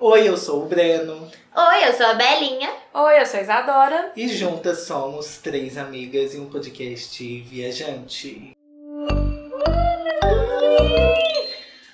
Oi, 0.00 0.28
eu 0.28 0.36
sou 0.36 0.62
o 0.62 0.66
Breno. 0.66 1.28
Oi, 1.56 1.88
eu 1.88 1.92
sou 1.92 2.06
a 2.06 2.14
Belinha. 2.14 2.70
Oi, 2.94 3.20
eu 3.20 3.26
sou 3.26 3.40
a 3.40 3.42
Isadora. 3.42 4.12
E 4.14 4.28
juntas 4.28 4.82
somos 4.82 5.38
três 5.38 5.76
amigas 5.76 6.34
e 6.34 6.38
um 6.38 6.46
podcast 6.46 7.40
viajante. 7.40 8.56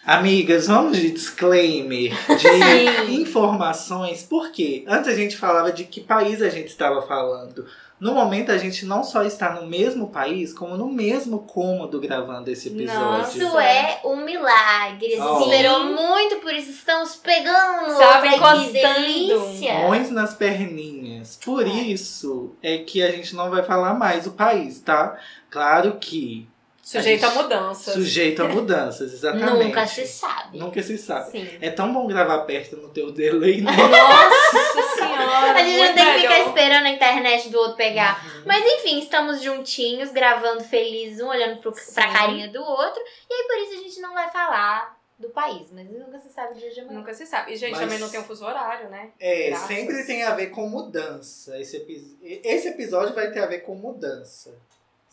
Amigas, 0.04 0.66
vamos 0.66 0.98
de 0.98 1.12
disclaimer, 1.12 2.12
de 2.36 3.08
informações, 3.18 4.22
porque 4.22 4.84
antes 4.86 5.08
a 5.08 5.14
gente 5.14 5.34
falava 5.34 5.72
de 5.72 5.84
que 5.84 6.02
país 6.02 6.42
a 6.42 6.50
gente 6.50 6.68
estava 6.68 7.00
falando. 7.00 7.64
No 8.00 8.12
momento 8.12 8.50
a 8.50 8.58
gente 8.58 8.84
não 8.84 9.02
só 9.04 9.22
está 9.22 9.52
no 9.54 9.66
mesmo 9.66 10.08
país, 10.10 10.52
como 10.52 10.76
no 10.76 10.88
mesmo 10.90 11.38
cômodo 11.40 12.00
gravando 12.00 12.50
esse 12.50 12.68
episódio. 12.68 13.00
Nossa. 13.00 13.38
Isso 13.38 13.58
é 13.58 14.00
um 14.04 14.16
milagre. 14.24 15.16
A 15.16 15.24
Oh. 15.24 15.38
gente 15.38 15.50
esperou 15.50 15.84
muito, 15.84 16.36
por 16.36 16.52
isso 16.52 16.70
estamos 16.70 17.14
pegando. 17.16 17.96
Sabe, 17.96 18.28
Ai, 18.28 18.30
que 18.30 18.36
encostando. 18.36 18.72
delícia. 18.72 19.74
Pões 19.86 20.10
nas 20.10 20.34
perninhas. 20.34 21.38
Por 21.42 21.66
isso 21.66 22.54
é 22.62 22.78
que 22.78 23.02
a 23.02 23.10
gente 23.10 23.34
não 23.34 23.48
vai 23.48 23.62
falar 23.62 23.94
mais 23.94 24.26
o 24.26 24.32
país, 24.32 24.80
tá? 24.80 25.16
Claro 25.48 25.96
que 26.00 26.48
Sujeito 26.82 27.24
A 27.24 27.28
a 27.28 27.30
gente- 27.30 27.42
mudanças. 27.42 27.94
sujeito 27.94 28.42
a 28.42 28.48
mudanças, 28.48 29.10
exatamente. 29.14 29.64
Nunca 29.68 29.86
se 29.86 30.06
sabe. 30.06 30.58
Nunca 30.58 30.82
se 30.82 30.98
sabe. 30.98 31.30
Sim. 31.30 31.48
É 31.58 31.70
tão 31.70 31.90
bom 31.90 32.06
gravar 32.06 32.40
perto 32.40 32.76
no 32.76 32.88
teu 32.90 33.10
delay, 33.10 33.62
né? 33.62 33.72
Nossa 33.74 34.93
A 35.36 35.62
gente 35.64 35.78
não 35.78 35.94
tem 35.94 36.14
que 36.14 36.20
ficar 36.20 36.40
esperando 36.40 36.86
a 36.86 36.90
internet 36.90 37.48
do 37.50 37.58
outro 37.58 37.76
pegar. 37.76 38.24
Uhum. 38.24 38.42
Mas 38.46 38.64
enfim, 38.64 38.98
estamos 39.00 39.40
juntinhos, 39.42 40.10
gravando 40.10 40.62
felizes, 40.64 41.20
um 41.20 41.28
olhando 41.28 41.60
pro, 41.60 41.72
pra 41.72 41.82
Sim. 41.82 42.12
carinha 42.12 42.48
do 42.48 42.62
outro. 42.62 43.02
E 43.30 43.34
aí 43.34 43.44
por 43.46 43.56
isso 43.58 43.80
a 43.80 43.82
gente 43.88 44.00
não 44.00 44.12
vai 44.14 44.30
falar 44.30 44.98
do 45.18 45.28
país. 45.30 45.68
Mas 45.72 45.88
nunca 45.90 46.18
se 46.18 46.28
sabe 46.30 46.54
o 46.54 46.56
dia 46.56 46.70
de 46.70 46.80
amanhã. 46.80 46.98
Nunca 46.98 47.14
se 47.14 47.24
sabe. 47.26 47.52
E, 47.52 47.56
gente, 47.56 47.70
Mas- 47.72 47.80
também 47.80 47.98
não 47.98 48.08
tem 48.10 48.20
um 48.20 48.24
fuso 48.24 48.44
horário, 48.44 48.88
né? 48.90 49.10
É, 49.20 49.48
Graças. 49.50 49.66
sempre 49.68 50.04
tem 50.04 50.22
a 50.24 50.34
ver 50.34 50.48
com 50.48 50.68
mudança. 50.68 51.58
Esse, 51.58 51.76
epi- 51.78 52.18
esse 52.44 52.68
episódio 52.68 53.14
vai 53.14 53.30
ter 53.30 53.40
a 53.40 53.46
ver 53.46 53.60
com 53.60 53.74
mudança. 53.74 54.54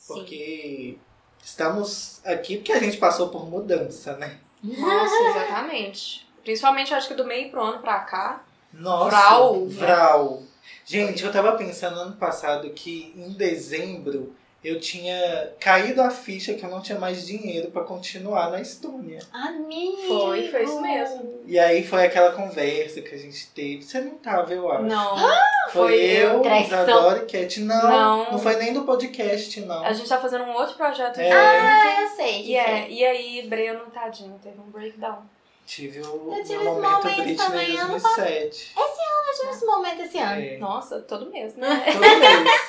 Porque 0.08 0.98
estamos 1.44 2.20
aqui 2.26 2.58
porque 2.58 2.72
a 2.74 2.80
gente 2.80 2.98
passou 2.98 3.30
por 3.30 3.48
mudança, 3.50 4.18
né? 4.18 4.38
Nossa, 4.64 5.16
exatamente. 5.30 6.28
Principalmente, 6.44 6.92
eu 6.92 6.98
acho 6.98 7.08
que 7.08 7.14
do 7.14 7.26
meio 7.26 7.50
pro 7.52 7.62
ano 7.62 7.80
pra 7.82 8.00
cá. 8.00 8.44
Nossa, 8.74 9.10
Vral, 9.10 9.56
né? 9.62 9.68
Vral. 9.70 10.44
Gente, 10.86 11.24
eu 11.24 11.32
tava 11.32 11.54
pensando 11.54 12.00
ano 12.00 12.16
passado 12.16 12.70
que 12.72 13.14
em 13.16 13.32
dezembro 13.32 14.34
eu 14.64 14.80
tinha 14.80 15.54
caído 15.60 16.02
a 16.04 16.12
ficha 16.12 16.54
que 16.54 16.64
eu 16.64 16.70
não 16.70 16.82
tinha 16.82 17.00
mais 17.00 17.26
dinheiro 17.26 17.72
pra 17.72 17.84
continuar 17.84 18.52
na 18.52 18.62
Estônia. 18.62 19.20
Amigo! 19.34 19.98
Foi, 20.08 20.48
foi 20.50 20.64
isso 20.64 20.80
mesmo. 20.82 21.42
E 21.48 21.58
aí 21.58 21.84
foi 21.84 22.06
aquela 22.06 22.32
conversa 22.32 23.02
que 23.02 23.16
a 23.16 23.18
gente 23.18 23.48
teve. 23.48 23.82
Você 23.82 24.00
não 24.02 24.16
tava, 24.16 24.54
eu 24.54 24.72
acho. 24.72 24.84
Não. 24.84 25.18
Foi, 25.18 25.72
foi 25.72 25.96
eu. 25.96 26.42
Isadora 26.62 27.24
e 27.24 27.26
Cat. 27.26 27.60
Não, 27.62 27.90
Não. 27.90 28.32
não, 28.34 28.40
foi 28.40 28.56
nem 28.58 28.72
do 28.72 28.84
podcast, 28.84 29.62
não. 29.62 29.84
A 29.84 29.94
gente 29.94 30.08
tá 30.08 30.20
fazendo 30.20 30.44
um 30.44 30.54
outro 30.54 30.76
projeto 30.76 31.20
É. 31.20 31.32
Ah, 31.32 32.02
eu 32.04 32.08
sei. 32.10 32.46
E, 32.46 32.56
é, 32.56 32.88
e 32.88 33.04
aí, 33.04 33.48
Breno, 33.48 33.86
tadinho, 33.92 34.40
teve 34.44 34.60
um 34.60 34.70
breakdown. 34.70 35.24
Tive 35.66 36.02
o 36.02 36.34
Eu 36.36 36.44
tive 36.44 36.58
meu 36.58 36.74
esse 36.74 36.82
momento 36.82 37.02
Britney 37.04 37.36
também, 37.36 37.78
ano 37.78 37.92
2007. 37.92 38.74
Eu 38.78 39.38
tive 39.40 39.52
esse 39.52 39.66
momento 39.66 40.02
esse 40.02 40.18
ano. 40.18 40.42
É, 40.42 40.58
Nossa, 40.58 41.00
todo 41.02 41.32
mês, 41.32 41.56
né? 41.56 41.86
todo 41.92 42.00
mês. 42.02 42.62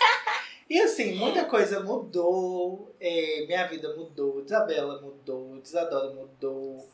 E 0.71 0.81
assim, 0.81 1.15
muita 1.17 1.45
coisa 1.45 1.81
mudou. 1.81 2.95
é, 3.01 3.45
minha 3.47 3.67
vida 3.67 3.95
mudou. 3.97 4.43
Isabela 4.45 5.01
mudou. 5.03 5.59
Isadora 5.63 6.11
mudou. 6.15 6.89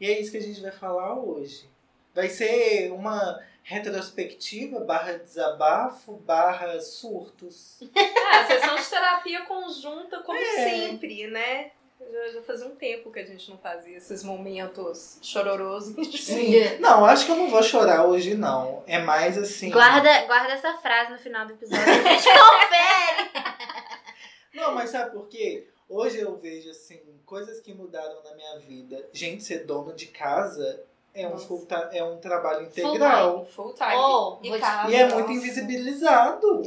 E 0.00 0.10
é 0.10 0.20
isso 0.20 0.30
que 0.30 0.38
a 0.38 0.42
gente 0.42 0.60
vai 0.60 0.72
falar 0.72 1.14
hoje. 1.18 1.70
Vai 2.14 2.28
ser 2.28 2.90
uma 2.92 3.40
retrospectiva, 3.62 4.80
barra 4.80 5.12
desabafo, 5.18 6.14
barra 6.14 6.80
surtos. 6.80 7.78
Ah, 7.94 8.44
sessão 8.48 8.76
de 8.76 8.84
terapia 8.84 9.42
conjunta, 9.44 10.20
como 10.20 10.38
É. 10.38 10.64
sempre, 10.68 11.26
né? 11.28 11.70
Já, 12.10 12.28
já 12.28 12.42
fazia 12.42 12.66
um 12.66 12.76
tempo 12.76 13.10
que 13.10 13.20
a 13.20 13.24
gente 13.24 13.50
não 13.50 13.58
fazia 13.58 13.96
esses 13.96 14.22
momentos 14.24 15.18
chororosos. 15.22 15.94
Sim. 16.18 16.78
Não, 16.80 17.04
acho 17.04 17.26
que 17.26 17.32
eu 17.32 17.36
não 17.36 17.48
vou 17.48 17.62
chorar 17.62 18.04
hoje, 18.04 18.34
não. 18.34 18.82
É 18.86 18.98
mais 18.98 19.36
assim. 19.38 19.70
Guarda, 19.70 20.26
guarda 20.26 20.52
essa 20.52 20.74
frase 20.78 21.12
no 21.12 21.18
final 21.18 21.46
do 21.46 21.52
episódio. 21.52 21.84
A 21.84 21.94
gente 21.94 22.28
confere. 22.28 23.62
Não, 24.54 24.74
mas 24.74 24.90
sabe 24.90 25.12
por 25.12 25.28
quê? 25.28 25.66
Hoje 25.88 26.18
eu 26.18 26.36
vejo, 26.36 26.70
assim, 26.70 27.00
coisas 27.24 27.58
que 27.58 27.72
mudaram 27.72 28.22
na 28.22 28.34
minha 28.34 28.58
vida. 28.58 29.08
Gente, 29.12 29.42
ser 29.42 29.64
dono 29.64 29.94
de 29.94 30.06
casa 30.06 30.84
é 31.14 31.26
um, 31.26 31.30
Nossa. 31.30 31.46
full 31.46 31.66
é 31.92 32.02
um 32.02 32.16
trabalho 32.18 32.62
integral. 32.66 33.44
Full 33.44 33.74
time. 33.74 33.94
Oh, 33.96 34.38
e 34.42 34.48
vou 34.48 34.58
te- 34.58 34.62
casa, 34.62 34.90
E 34.90 34.94
é 34.94 35.04
nossa. 35.04 35.16
muito 35.16 35.32
invisibilizado. 35.32 36.62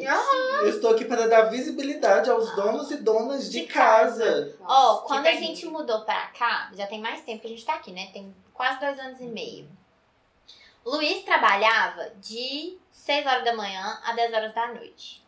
Eu 0.62 0.70
estou 0.70 0.92
aqui 0.92 1.06
para 1.06 1.28
dar 1.28 1.44
visibilidade 1.44 2.30
aos 2.30 2.56
donos 2.56 2.92
e 2.92 2.98
donas 2.98 3.50
de, 3.52 3.62
De 3.62 3.68
casa. 3.68 4.56
Ó, 4.62 4.66
Nossa, 4.68 5.02
que 5.02 5.08
quando 5.08 5.28
a 5.28 5.32
gente 5.32 5.66
mudou 5.66 6.02
pra 6.02 6.28
cá, 6.28 6.70
já 6.74 6.86
tem 6.86 7.02
mais 7.02 7.22
tempo 7.22 7.42
que 7.42 7.48
a 7.48 7.50
gente 7.50 7.66
tá 7.66 7.74
aqui, 7.74 7.92
né? 7.92 8.10
Tem 8.14 8.34
quase 8.54 8.80
dois 8.80 9.00
anos 9.00 9.20
e 9.20 9.26
meio. 9.26 9.68
Luiz 10.86 11.24
trabalhava 11.24 12.12
de 12.22 12.78
6 12.92 13.26
horas 13.26 13.44
da 13.44 13.56
manhã 13.56 14.00
a 14.04 14.14
10 14.14 14.32
horas 14.34 14.54
da 14.54 14.68
noite. 14.68 15.26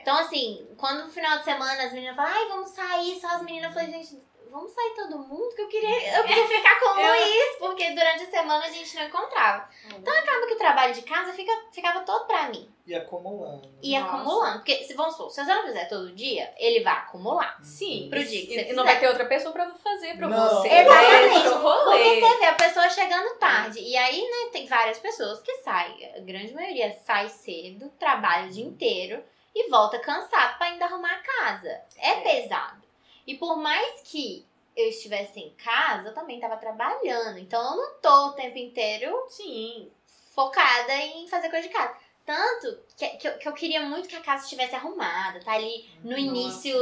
Então, 0.00 0.16
assim, 0.16 0.66
quando 0.78 1.04
no 1.04 1.10
final 1.10 1.38
de 1.38 1.44
semana 1.44 1.84
as 1.84 1.92
meninas 1.92 2.16
falam, 2.16 2.32
ai, 2.32 2.48
vamos 2.48 2.70
sair, 2.70 3.20
só 3.20 3.26
as 3.28 3.42
meninas, 3.42 3.68
eu 3.68 3.74
falei, 3.74 3.92
gente, 4.02 4.22
vamos 4.52 4.70
sair 4.72 4.94
todo 4.94 5.18
mundo, 5.18 5.54
que 5.56 5.62
eu 5.62 5.68
queria, 5.68 5.88
eu 6.18 6.24
queria 6.24 6.46
ficar 6.46 6.78
com 6.78 6.90
o 6.90 6.94
Luiz, 6.94 7.56
porque 7.58 7.90
durante 7.90 8.24
a 8.24 8.30
semana 8.30 8.64
a 8.64 8.70
gente 8.70 8.94
não 8.94 9.04
encontrava. 9.04 9.68
Então 9.96 10.14
acaba 10.16 10.46
que 10.46 10.54
o 10.54 10.58
trabalho 10.58 10.94
de 10.94 11.02
casa 11.02 11.32
fica, 11.32 11.52
ficava 11.72 12.00
todo 12.00 12.26
pra 12.26 12.48
mim. 12.48 12.70
E 12.86 12.94
acumulando. 12.94 13.68
E 13.82 13.98
Nossa. 13.98 14.12
acumulando. 14.14 14.58
Porque, 14.58 14.84
se 14.84 14.94
vamos 14.94 15.14
supor, 15.14 15.30
se 15.30 15.44
você 15.44 15.54
não 15.54 15.62
fizer 15.64 15.84
todo 15.88 16.12
dia, 16.14 16.52
ele 16.58 16.82
vai 16.82 16.92
acumular. 16.94 17.58
Sim, 17.62 18.08
Pro 18.10 18.22
dia 18.24 18.44
que 18.46 18.52
e, 18.52 18.64
você 18.64 18.70
e 18.70 18.72
não 18.74 18.84
vai 18.84 18.98
ter 18.98 19.06
outra 19.08 19.24
pessoa 19.26 19.52
pra 19.52 19.70
fazer 19.74 20.16
pra 20.16 20.28
Não. 20.28 20.48
você. 20.48 20.68
Exatamente. 20.68 21.46
É 21.46 21.50
Porque 21.50 21.58
rolê. 21.58 22.20
você 22.20 22.38
vê 22.38 22.44
a 22.46 22.54
pessoa 22.54 22.90
chegando 22.90 23.36
tarde. 23.38 23.78
E 23.80 23.96
aí, 23.96 24.20
né, 24.20 24.50
tem 24.52 24.66
várias 24.66 24.98
pessoas 24.98 25.40
que 25.40 25.54
saem. 25.58 26.12
A 26.16 26.20
grande 26.20 26.52
maioria 26.52 26.92
sai 27.04 27.28
cedo, 27.28 27.88
trabalha 27.98 28.46
o 28.48 28.50
dia 28.50 28.64
inteiro 28.64 29.22
e 29.54 29.70
volta 29.70 29.98
cansado 30.00 30.58
pra 30.58 30.66
ainda 30.66 30.84
arrumar 30.86 31.12
a 31.12 31.22
casa. 31.22 31.68
É, 31.96 32.10
É. 32.10 32.20
pesado. 32.20 32.81
E 33.26 33.36
por 33.36 33.56
mais 33.56 34.00
que 34.02 34.46
eu 34.76 34.88
estivesse 34.88 35.38
em 35.38 35.50
casa, 35.54 36.08
eu 36.08 36.14
também 36.14 36.40
tava 36.40 36.56
trabalhando. 36.56 37.38
Então 37.38 37.60
eu 37.62 37.76
não 37.76 37.94
tô 38.00 38.26
o 38.28 38.32
tempo 38.32 38.56
inteiro 38.58 39.26
Sim. 39.28 39.90
focada 40.34 40.94
em 40.94 41.28
fazer 41.28 41.50
coisa 41.50 41.66
de 41.68 41.72
casa. 41.74 41.94
Tanto 42.24 42.78
que, 42.96 43.06
que, 43.16 43.28
eu, 43.28 43.38
que 43.38 43.48
eu 43.48 43.52
queria 43.52 43.82
muito 43.82 44.08
que 44.08 44.16
a 44.16 44.20
casa 44.20 44.44
estivesse 44.44 44.74
arrumada, 44.74 45.40
tá 45.40 45.52
ali 45.52 45.88
no 46.02 46.10
Nossa. 46.10 46.20
início. 46.20 46.76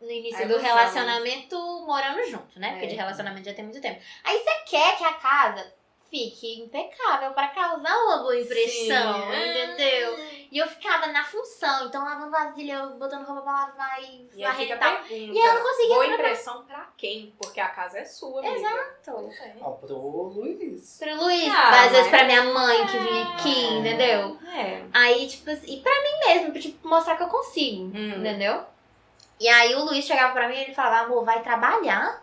No 0.00 0.10
início 0.10 0.38
do 0.48 0.54
ilusão. 0.54 0.62
relacionamento 0.64 1.56
morando 1.86 2.24
junto, 2.24 2.58
né? 2.58 2.70
Porque 2.72 2.86
É. 2.86 2.88
de 2.88 2.94
relacionamento 2.96 3.46
já 3.48 3.54
tem 3.54 3.64
muito 3.64 3.80
tempo. 3.80 4.02
Aí 4.24 4.36
você 4.38 4.50
quer 4.70 4.96
que 4.98 5.04
a 5.04 5.12
casa 5.14 5.72
fique 6.16 6.60
impecável 6.60 7.32
pra 7.32 7.48
causar 7.48 7.96
uma 8.04 8.18
boa 8.18 8.38
impressão, 8.38 9.14
Sim. 9.14 9.48
entendeu? 9.50 10.14
E 10.52 10.58
eu 10.58 10.66
ficava 10.68 11.06
na 11.06 11.24
função, 11.24 11.86
então 11.86 12.04
lavando 12.04 12.30
vasilha, 12.30 12.74
eu 12.74 12.90
botando 12.98 13.24
roupa 13.24 13.40
pra 13.40 13.52
lavar 13.52 14.02
e 14.02 14.28
E 14.36 14.42
varrer 14.44 14.72
a 14.72 14.76
e 14.76 14.78
tal. 14.78 14.92
pergunta. 14.92 15.14
E 15.14 15.38
eu 15.38 15.54
não 15.54 15.62
conseguia 15.62 15.94
Boa 15.94 16.06
impressão 16.08 16.64
pra 16.66 16.86
quem? 16.98 17.34
Porque 17.40 17.58
a 17.58 17.68
casa 17.70 17.98
é 18.00 18.04
sua, 18.04 18.40
amiga. 18.40 18.54
Exato. 18.56 19.30
É. 19.42 19.54
Ó, 19.62 19.70
pro 19.70 19.96
Luiz. 19.96 20.98
Pro 20.98 21.16
Luiz, 21.16 21.50
Ah, 21.50 21.84
às 21.86 21.92
vezes 21.92 22.08
pra 22.10 22.24
minha 22.24 22.44
mãe 22.44 22.86
que 22.88 22.98
vinha 22.98 23.28
aqui, 23.28 23.64
entendeu? 23.78 24.36
É. 24.54 24.82
Aí, 24.92 25.26
tipo 25.26 25.50
assim, 25.50 25.78
e 25.78 25.80
pra 25.80 25.92
mim 26.02 26.26
mesmo, 26.26 26.52
pra 26.52 26.60
tipo, 26.60 26.86
mostrar 26.86 27.16
que 27.16 27.22
eu 27.22 27.28
consigo, 27.28 27.84
Hum. 27.96 28.18
entendeu? 28.18 28.62
E 29.40 29.48
aí 29.48 29.74
o 29.74 29.84
Luiz 29.86 30.04
chegava 30.04 30.34
pra 30.34 30.46
mim 30.46 30.56
e 30.56 30.60
ele 30.64 30.74
falava, 30.74 31.06
amor, 31.06 31.24
vai 31.24 31.42
trabalhar. 31.42 32.21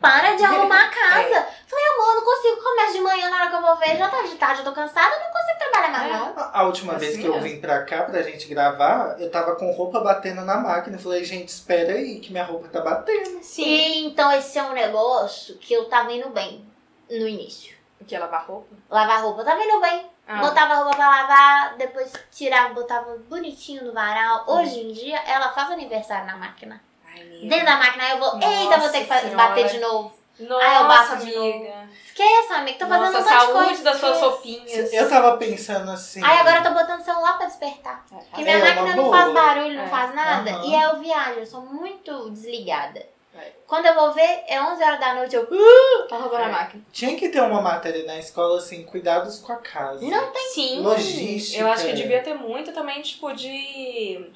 Para 0.00 0.34
de 0.36 0.44
arrumar 0.44 0.84
a 0.84 0.88
casa. 0.88 1.46
Falei, 1.66 1.84
amor, 1.94 2.08
eu 2.08 2.14
não 2.16 2.24
consigo. 2.24 2.62
Começa 2.62 2.92
de 2.92 3.00
manhã, 3.00 3.28
na 3.30 3.36
hora 3.36 3.48
que 3.50 3.56
eu 3.56 3.60
vou 3.62 3.76
ver, 3.76 3.96
já 3.96 4.08
tá 4.08 4.22
de 4.22 4.34
tarde, 4.36 4.60
eu 4.60 4.64
tô 4.64 4.72
cansada, 4.72 5.14
eu 5.14 5.20
não 5.20 5.32
consigo 5.32 5.58
trabalhar 5.58 5.88
mais, 5.90 6.10
É. 6.12 6.18
não. 6.18 6.50
A 6.52 6.62
última 6.64 6.92
Assim 6.94 7.00
vez 7.06 7.16
que 7.16 7.24
eu 7.24 7.32
mesmo. 7.34 7.48
vim 7.48 7.60
pra 7.60 7.82
cá 7.84 8.02
pra 8.02 8.22
gente 8.22 8.46
gravar, 8.48 9.16
eu 9.20 9.30
tava 9.30 9.56
com 9.56 9.70
roupa 9.72 10.00
batendo 10.00 10.42
na 10.42 10.56
máquina. 10.56 10.98
Falei, 10.98 11.24
gente, 11.24 11.48
espera 11.48 11.92
aí 11.94 12.20
que 12.20 12.30
minha 12.32 12.44
roupa 12.44 12.68
tá 12.68 12.80
batendo. 12.80 13.42
Sim. 13.42 13.64
E 13.64 14.06
então 14.06 14.30
esse 14.32 14.58
é 14.58 14.62
um 14.62 14.72
negócio 14.72 15.56
que 15.58 15.72
eu 15.74 15.86
tava 15.88 16.12
indo 16.12 16.28
bem 16.30 16.64
no 17.10 17.26
início. 17.28 17.76
O 18.00 18.04
que? 18.04 18.16
Lavar 18.16 18.46
roupa? 18.46 18.74
Lavar 18.88 19.22
roupa, 19.22 19.40
eu 19.40 19.44
tava 19.44 19.62
indo 19.62 19.80
bem. 19.80 20.06
Ah. 20.26 20.40
Botava 20.40 20.74
a 20.74 20.76
roupa 20.76 20.94
pra 20.96 21.08
lavar, 21.08 21.76
depois 21.76 22.12
tirava, 22.30 22.74
botava 22.74 23.16
bonitinho 23.28 23.84
no 23.84 23.92
varal. 23.92 24.44
Hum. 24.46 24.58
Hoje 24.60 24.80
em 24.80 24.92
dia, 24.92 25.18
ela 25.26 25.50
faz 25.52 25.70
aniversário 25.70 26.26
na 26.26 26.36
máquina. 26.36 26.80
Ai, 27.18 27.26
amiga. 27.26 27.48
Dentro 27.48 27.66
da 27.66 27.76
máquina, 27.76 28.04
aí 28.04 28.10
eu 28.12 28.18
vou, 28.18 28.34
eita, 28.34 28.78
vou 28.78 28.88
ter 28.90 29.04
que 29.04 29.10
Nossa 29.14 29.28
bater 29.36 29.66
de 29.68 29.78
novo. 29.80 30.18
Nossa, 30.40 30.64
Aí 30.64 30.76
eu 30.76 30.86
bato 30.88 31.16
de 31.26 31.34
amiga. 31.36 31.88
Esqueça, 32.06 32.54
amiga, 32.54 32.78
tô 32.78 32.86
fazendo 32.86 33.12
Nossa, 33.12 33.18
um 33.18 33.22
monte 33.22 33.28
de 33.28 33.40
saúde 33.52 33.66
coisa. 33.68 33.82
das 33.84 33.96
suas 33.98 34.12
esqueça. 34.12 34.30
roupinhas. 34.30 34.92
Eu 34.92 35.08
tava 35.08 35.36
pensando 35.36 35.90
assim. 35.90 36.24
Aí 36.24 36.38
agora 36.38 36.58
eu 36.58 36.62
tô 36.62 36.70
botando 36.70 37.00
o 37.00 37.04
celular 37.04 37.36
pra 37.38 37.46
despertar. 37.46 38.04
Porque 38.08 38.42
minha 38.42 38.56
É, 38.56 38.60
máquina 38.74 38.96
não 38.96 39.10
faz 39.10 39.32
barulho, 39.34 39.74
não 39.74 39.84
É. 39.84 39.88
faz 39.88 40.14
nada. 40.14 40.50
Aham. 40.50 40.64
E 40.64 40.74
aí 40.76 40.82
eu 40.82 41.00
viajo, 41.00 41.40
eu 41.40 41.46
sou 41.46 41.60
muito 41.62 42.30
desligada. 42.30 43.04
É. 43.36 43.52
Quando 43.66 43.86
eu 43.86 43.94
vou 43.94 44.12
ver, 44.12 44.44
é 44.48 44.60
11 44.62 44.82
horas 44.82 44.98
da 45.00 45.14
noite, 45.14 45.34
eu. 45.36 45.42
Uh, 45.42 46.08
tá 46.08 46.16
roubando 46.16 46.42
a 46.42 46.48
É. 46.48 46.52
máquina. 46.52 46.82
Tinha 46.92 47.16
que 47.16 47.28
ter 47.28 47.40
uma 47.40 47.60
matéria 47.60 48.04
na 48.06 48.18
escola 48.18 48.58
assim, 48.58 48.84
cuidados 48.84 49.38
com 49.40 49.52
a 49.52 49.56
casa. 49.56 50.04
Não 50.04 50.30
tem. 50.32 50.48
Sim. 50.50 50.80
Logística. 50.82 51.62
Eu 51.62 51.68
acho 51.70 51.84
que 51.86 51.92
devia 51.94 52.22
ter 52.22 52.34
muito 52.34 52.72
também, 52.72 53.00
tipo, 53.02 53.32
de. 53.32 54.30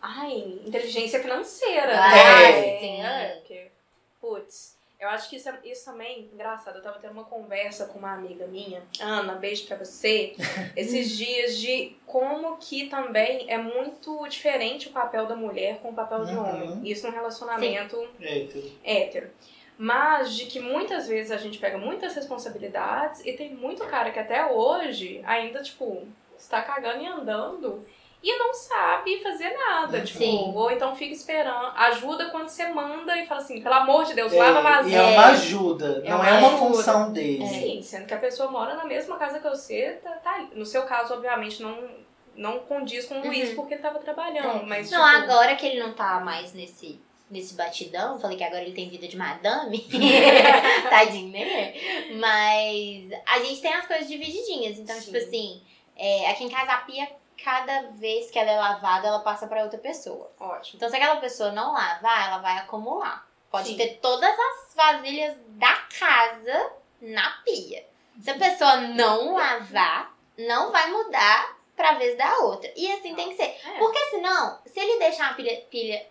Ai, 0.00 0.60
inteligência 0.64 1.20
financeira. 1.20 1.98
Ah, 1.98 2.10
né? 2.10 2.78
sim. 2.78 3.02
É, 3.02 3.42
putz, 4.20 4.76
eu 5.00 5.08
acho 5.08 5.28
que 5.30 5.36
isso, 5.36 5.48
é- 5.48 5.58
isso 5.64 5.84
também, 5.84 6.28
engraçado, 6.32 6.76
eu 6.76 6.82
tava 6.82 6.98
tendo 6.98 7.12
uma 7.12 7.24
conversa 7.24 7.86
com 7.86 7.98
uma 7.98 8.12
amiga 8.14 8.46
minha, 8.46 8.82
Ana, 9.00 9.34
beijo 9.34 9.66
pra 9.66 9.76
você, 9.76 10.34
esses 10.76 11.16
dias 11.16 11.56
de 11.58 11.96
como 12.06 12.56
que 12.58 12.88
também 12.88 13.46
é 13.50 13.58
muito 13.58 14.26
diferente 14.28 14.88
o 14.88 14.92
papel 14.92 15.26
da 15.26 15.36
mulher 15.36 15.78
com 15.80 15.90
o 15.90 15.94
papel 15.94 16.24
do 16.26 16.32
Uhum. 16.32 16.48
homem. 16.48 16.80
Isso 16.90 17.06
num 17.06 17.12
relacionamento 17.12 18.08
hétero. 18.84 19.30
Mas 19.80 20.34
de 20.34 20.46
que 20.46 20.58
muitas 20.58 21.06
vezes 21.06 21.30
a 21.30 21.36
gente 21.36 21.58
pega 21.58 21.78
muitas 21.78 22.12
responsabilidades 22.16 23.24
e 23.24 23.32
tem 23.34 23.54
muito 23.54 23.84
cara 23.86 24.10
que 24.10 24.18
até 24.18 24.44
hoje 24.46 25.22
ainda, 25.24 25.62
tipo, 25.62 26.04
está 26.36 26.60
cagando 26.62 27.02
e 27.04 27.06
andando 27.06 27.86
e 28.22 28.36
não 28.36 28.52
sabe 28.52 29.22
fazer 29.22 29.50
nada. 29.50 29.98
Uhum. 29.98 30.04
Tipo, 30.04 30.18
Sim. 30.18 30.52
ou 30.54 30.70
então 30.70 30.94
fica 30.96 31.14
esperando. 31.14 31.72
Ajuda 31.76 32.30
quando 32.30 32.48
você 32.48 32.66
manda 32.68 33.16
e 33.16 33.26
fala 33.26 33.40
assim, 33.40 33.60
pelo 33.62 33.74
amor 33.76 34.04
de 34.04 34.14
Deus, 34.14 34.32
lava 34.32 34.58
a 34.58 34.60
É, 34.60 34.60
e 34.60 34.76
vasilha. 34.76 34.96
é 34.98 35.02
uma 35.12 35.26
ajuda, 35.26 36.02
É 36.04 36.10
não 36.10 36.16
uma 36.18 36.28
é 36.28 36.32
uma 36.38 36.48
ajuda. 36.48 36.58
função 36.58 37.12
dele. 37.12 37.46
Sim, 37.46 37.80
sendo 37.82 38.06
que 38.06 38.14
a 38.14 38.18
pessoa 38.18 38.50
mora 38.50 38.74
na 38.74 38.84
mesma 38.84 39.16
casa 39.16 39.38
que 39.38 39.48
você, 39.48 39.98
tá, 40.02 40.10
tá 40.12 40.32
aí. 40.32 40.48
No 40.54 40.66
seu 40.66 40.82
caso, 40.82 41.14
obviamente, 41.14 41.62
não, 41.62 41.78
não 42.34 42.58
condiz 42.60 43.04
com 43.06 43.20
o 43.20 43.26
Luiz 43.26 43.50
Uhum. 43.50 43.54
porque 43.56 43.74
ele 43.74 43.82
tava 43.82 43.98
trabalhando. 44.00 44.62
É. 44.62 44.66
Mas, 44.66 44.90
Não, 44.90 45.04
tipo, 45.04 45.22
agora 45.22 45.54
que 45.54 45.66
ele 45.66 45.80
não 45.80 45.92
tá 45.92 46.18
mais 46.18 46.52
nesse, 46.52 47.00
nesse 47.30 47.54
batidão, 47.54 48.18
falei 48.18 48.36
que 48.36 48.42
agora 48.44 48.62
ele 48.62 48.72
tem 48.74 48.88
vida 48.88 49.06
de 49.06 49.16
madame. 49.16 49.78
Tadinho, 50.90 51.30
né? 51.32 51.72
Mas 52.16 53.10
a 53.26 53.38
gente 53.44 53.60
tem 53.60 53.72
as 53.74 53.86
coisas 53.86 54.08
divididinhas. 54.08 54.76
Então, 54.78 54.96
Sim. 54.96 55.04
tipo 55.04 55.16
assim, 55.18 55.62
é, 55.96 56.30
aqui 56.30 56.44
em 56.44 56.48
casa 56.48 56.72
a 56.72 56.78
pia, 56.78 57.08
cada 57.42 57.90
vez 57.92 58.30
que 58.30 58.38
ela 58.38 58.50
é 58.50 58.56
lavada, 58.58 59.08
ela 59.08 59.20
passa 59.20 59.46
pra 59.46 59.62
outra 59.62 59.78
pessoa. 59.78 60.30
Ótimo. 60.38 60.76
Então, 60.76 60.88
se 60.88 60.96
aquela 60.96 61.16
pessoa 61.16 61.52
não 61.52 61.72
lavar, 61.72 62.28
ela 62.28 62.38
vai 62.38 62.58
acumular. 62.58 63.26
Pode 63.50 63.68
Sim. 63.68 63.76
ter 63.76 63.98
todas 64.00 64.34
as 64.38 64.74
vasilhas 64.74 65.36
da 65.48 65.74
casa 65.98 66.72
na 67.00 67.30
pia. 67.44 67.86
Se 68.20 68.30
a 68.30 68.38
pessoa 68.38 68.76
não 68.78 69.34
lavar, 69.34 70.14
não 70.36 70.70
vai 70.70 70.90
mudar 70.90 71.56
pra 71.74 71.94
vez 71.94 72.18
da 72.18 72.38
outra. 72.38 72.70
E 72.76 72.90
assim 72.92 73.14
tem 73.14 73.30
que 73.30 73.36
ser. 73.36 73.56
É. 73.66 73.78
Porque 73.78 73.98
senão, 74.06 74.58
se 74.66 74.78
ele 74.78 74.98
deixar 74.98 75.30
a 75.30 75.34
pilha, 75.34 75.56
pilha, 75.70 76.04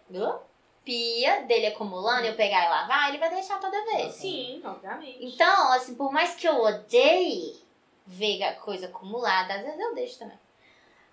pia 0.84 1.42
dele 1.42 1.68
acumulando 1.68 2.24
e 2.24 2.30
eu 2.30 2.36
pegar 2.36 2.66
e 2.66 2.70
lavar, 2.70 3.10
ele 3.10 3.18
vai 3.18 3.30
deixar 3.30 3.60
toda 3.60 3.84
vez. 3.84 4.14
Sim, 4.14 4.62
obviamente. 4.64 5.18
Então, 5.26 5.74
assim, 5.74 5.96
por 5.96 6.12
mais 6.12 6.34
que 6.36 6.48
eu 6.48 6.62
odeie 6.62 7.62
ver 8.06 8.42
a 8.44 8.56
coisa 8.56 8.88
acumulada, 8.88 9.56
às 9.56 9.62
vezes 9.64 9.80
eu 9.80 9.94
deixo 9.94 10.20
também. 10.20 10.40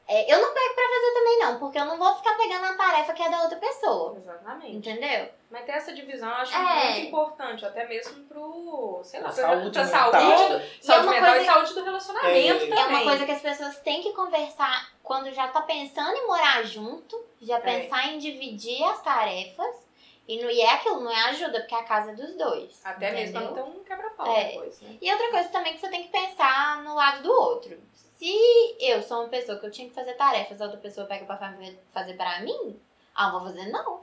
É, 0.06 0.30
eu 0.32 0.38
não 0.40 0.52
pego 0.52 0.74
pra 0.74 0.84
fazer 0.84 1.14
também 1.14 1.38
não, 1.38 1.58
porque 1.58 1.78
eu 1.78 1.84
não 1.86 1.96
vou 1.96 2.14
ficar 2.16 2.34
pegando 2.36 2.64
a 2.66 2.74
tarefa 2.76 3.14
que 3.14 3.22
é 3.22 3.30
da 3.30 3.42
outra 3.42 3.56
pessoa. 3.58 4.14
Exatamente. 4.16 4.76
Entendeu? 4.76 5.28
Mas 5.50 5.64
ter 5.64 5.72
essa 5.72 5.94
divisão 5.94 6.28
eu 6.28 6.34
acho 6.36 6.54
É. 6.54 6.84
muito 6.92 7.06
importante, 7.08 7.64
até 7.64 7.86
mesmo 7.88 8.22
pro, 8.24 9.00
sei 9.02 9.20
lá, 9.20 9.32
Pra 9.32 9.34
pra, 9.42 9.48
saúde 9.56 9.70
pra 9.70 9.84
mental. 9.84 10.10
saúde, 10.12 10.48
do, 10.52 10.58
E 10.58 10.62
é 10.62 10.82
saúde 10.82 11.02
uma 11.06 11.12
mental 11.12 11.30
coisa- 11.30 11.42
e 11.42 11.46
saúde 11.46 11.74
do 11.74 11.84
relacionamento 11.84 12.36
É. 12.36 12.58
também. 12.58 12.78
É 12.78 12.86
uma 12.86 13.02
coisa 13.02 13.24
que 13.24 13.32
as 13.32 13.40
pessoas 13.40 13.78
têm 13.78 14.02
que 14.02 14.12
conversar 14.12 14.90
quando 15.02 15.32
já 15.32 15.48
tá 15.48 15.62
pensando 15.62 16.14
em 16.16 16.26
morar 16.26 16.62
junto, 16.64 17.24
já 17.40 17.56
É. 17.56 17.60
pensar 17.60 18.08
em 18.08 18.18
dividir 18.18 18.84
as 18.84 19.00
tarefas. 19.02 19.84
E, 20.28 20.42
não, 20.42 20.50
e 20.50 20.60
é 20.60 20.72
aquilo, 20.72 21.00
não 21.00 21.10
é 21.10 21.20
ajuda, 21.30 21.60
porque 21.60 21.74
é 21.74 21.78
a 21.78 21.84
casa 21.84 22.14
dos 22.14 22.34
dois. 22.36 22.80
Até 22.84 23.10
mesmo 23.10 23.32
pra 23.32 23.42
entendeu? 23.44 23.64
não 23.66 23.72
ter 23.72 23.78
um 23.78 23.84
quebra-pau 23.84 24.26
É. 24.36 24.44
depois, 24.44 24.80
né? 24.80 24.96
E 25.00 25.12
outra 25.12 25.30
coisa 25.30 25.48
também 25.50 25.74
que 25.74 25.80
você 25.80 25.88
tem 25.88 26.02
que 26.02 26.08
pensar 26.08 26.82
no 26.82 26.94
lado 26.94 27.22
do 27.22 27.30
outro. 27.30 27.78
Se 28.16 28.76
eu 28.80 29.02
sou 29.02 29.20
uma 29.20 29.28
pessoa 29.28 29.58
que 29.58 29.66
eu 29.66 29.70
tinha 29.70 29.88
que 29.88 29.94
fazer 29.94 30.14
tarefas, 30.14 30.60
a 30.60 30.64
outra 30.64 30.80
pessoa 30.80 31.06
pega 31.06 31.24
pra 31.24 31.36
fazer, 31.36 32.14
pra 32.16 32.40
mim, 32.40 32.78
ah, 33.14 33.30
vou 33.30 33.40
fazer 33.42 33.66
não. 33.70 34.02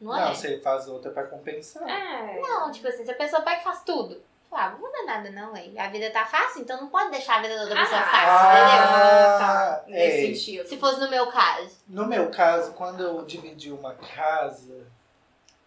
Não, 0.00 0.12
Não, 0.12 0.28
é? 0.28 0.34
você 0.34 0.58
faz 0.60 0.88
outra 0.88 1.10
pra 1.10 1.24
compensar. 1.24 1.86
É. 1.88 2.40
Não, 2.40 2.70
tipo 2.72 2.88
assim, 2.88 3.04
se 3.04 3.10
a 3.10 3.14
pessoa 3.14 3.42
pega 3.42 3.60
e 3.60 3.64
faz 3.64 3.82
tudo. 3.84 4.22
Ah, 4.52 4.70
não 4.70 4.78
vou 4.78 4.90
fazer 4.90 5.04
nada 5.04 5.30
não, 5.30 5.54
hein? 5.56 5.78
A 5.78 5.88
vida 5.90 6.10
tá 6.10 6.24
fácil, 6.26 6.62
então 6.62 6.80
não 6.80 6.88
pode 6.88 7.10
deixar 7.10 7.36
a 7.38 7.42
vida 7.42 7.54
da 7.54 7.62
outra 7.62 7.80
pessoa 7.82 8.00
Ah, 8.00 8.04
fácil, 8.04 8.48
entendeu? 8.50 8.96
Ah, 8.96 9.38
tá. 9.38 9.84
é. 9.88 9.92
Nesse 9.92 10.26
sentido. 10.40 10.68
Se 10.68 10.76
fosse 10.78 11.00
no 11.00 11.08
meu 11.10 11.26
caso. 11.28 11.76
No 11.86 12.06
meu 12.06 12.30
caso, 12.30 12.72
quando 12.72 13.02
eu 13.02 13.24
dividi 13.26 13.70
uma 13.70 13.94
casa, 13.94 14.86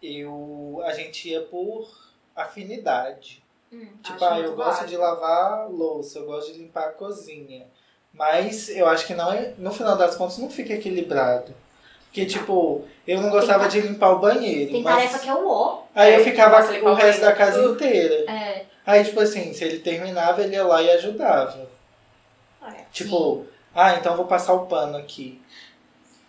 eu 0.02 0.82
a 0.84 0.92
gente 0.92 1.28
ia 1.28 1.42
por 1.42 1.88
afinidade. 2.34 3.43
Hum. 3.74 3.88
Tipo, 4.02 4.24
ah, 4.24 4.38
eu 4.38 4.54
gosto 4.54 4.70
válido. 4.80 4.86
de 4.88 4.96
lavar 4.96 5.68
louça, 5.70 6.18
eu 6.18 6.26
gosto 6.26 6.52
de 6.52 6.58
limpar 6.60 6.84
a 6.88 6.92
cozinha. 6.92 7.66
Mas 8.12 8.68
eu 8.68 8.86
acho 8.86 9.06
que 9.06 9.14
não 9.14 9.32
é, 9.32 9.54
no 9.58 9.72
final 9.72 9.96
das 9.96 10.14
contas 10.14 10.38
não 10.38 10.48
fica 10.48 10.74
equilibrado. 10.74 11.52
Porque, 12.06 12.26
tipo, 12.26 12.84
eu 13.08 13.20
não 13.20 13.28
gostava 13.28 13.68
de 13.68 13.80
limpar 13.80 14.12
o 14.12 14.20
banheiro. 14.20 14.70
Tem 14.70 14.82
mas 14.82 14.94
tarefa 14.94 15.18
que 15.18 15.28
eu 15.28 15.48
ó. 15.48 15.82
Aí 15.92 16.14
eu 16.14 16.20
É, 16.20 16.24
ficava 16.24 16.60
limpar 16.70 16.90
o 16.90 16.92
o 16.92 16.94
resto 16.94 17.22
da 17.22 17.32
casa 17.32 17.64
inteira. 17.64 18.30
É. 18.30 18.66
Aí, 18.86 19.02
tipo 19.04 19.18
assim, 19.18 19.52
se 19.52 19.64
ele 19.64 19.80
terminava, 19.80 20.40
ele 20.42 20.54
ia 20.54 20.62
lá 20.64 20.80
e 20.80 20.90
ajudava. 20.92 21.68
É. 22.68 22.84
Tipo, 22.92 23.44
ah, 23.74 23.94
então 23.96 24.16
vou 24.16 24.26
passar 24.26 24.52
o 24.54 24.66
pano 24.66 24.96
aqui. 24.96 25.42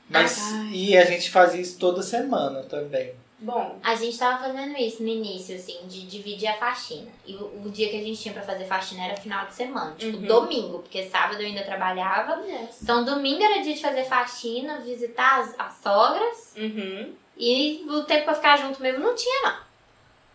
Mas, 0.09 0.39
Ai. 0.39 0.69
e 0.73 0.97
a 0.97 1.05
gente 1.05 1.29
fazia 1.29 1.61
isso 1.61 1.77
toda 1.77 2.01
semana 2.01 2.63
também. 2.63 3.13
Bom, 3.37 3.77
A 3.83 3.93
gente 3.95 4.17
tava 4.17 4.41
fazendo 4.45 4.77
isso 4.77 5.03
no 5.03 5.09
início, 5.09 5.55
assim, 5.57 5.85
de 5.87 6.05
dividir 6.07 6.47
a 6.47 6.53
faxina. 6.53 7.11
E 7.25 7.35
o, 7.35 7.63
o 7.65 7.69
dia 7.69 7.89
que 7.89 7.99
a 7.99 8.03
gente 8.03 8.19
tinha 8.21 8.33
pra 8.33 8.41
fazer 8.43 8.63
faxina 8.65 9.03
era 9.05 9.17
final 9.17 9.45
de 9.45 9.53
semana. 9.53 9.93
Tipo, 9.97 10.17
Uhum. 10.17 10.25
domingo, 10.25 10.79
porque 10.79 11.03
sábado 11.03 11.41
eu 11.41 11.47
ainda 11.47 11.61
trabalhava. 11.63 12.41
Então, 12.81 13.03
domingo 13.03 13.43
era 13.43 13.61
dia 13.61 13.73
de 13.75 13.81
fazer 13.81 14.05
faxina, 14.05 14.79
visitar 14.79 15.41
as, 15.41 15.53
as 15.59 15.73
sogras. 15.83 16.53
uhum. 16.57 17.13
E 17.37 17.85
o 17.89 18.03
tempo 18.03 18.23
pra 18.23 18.33
ficar 18.35 18.57
junto 18.57 18.81
mesmo 18.81 18.99
não 19.03 19.13
tinha, 19.13 19.41
não. 19.43 19.57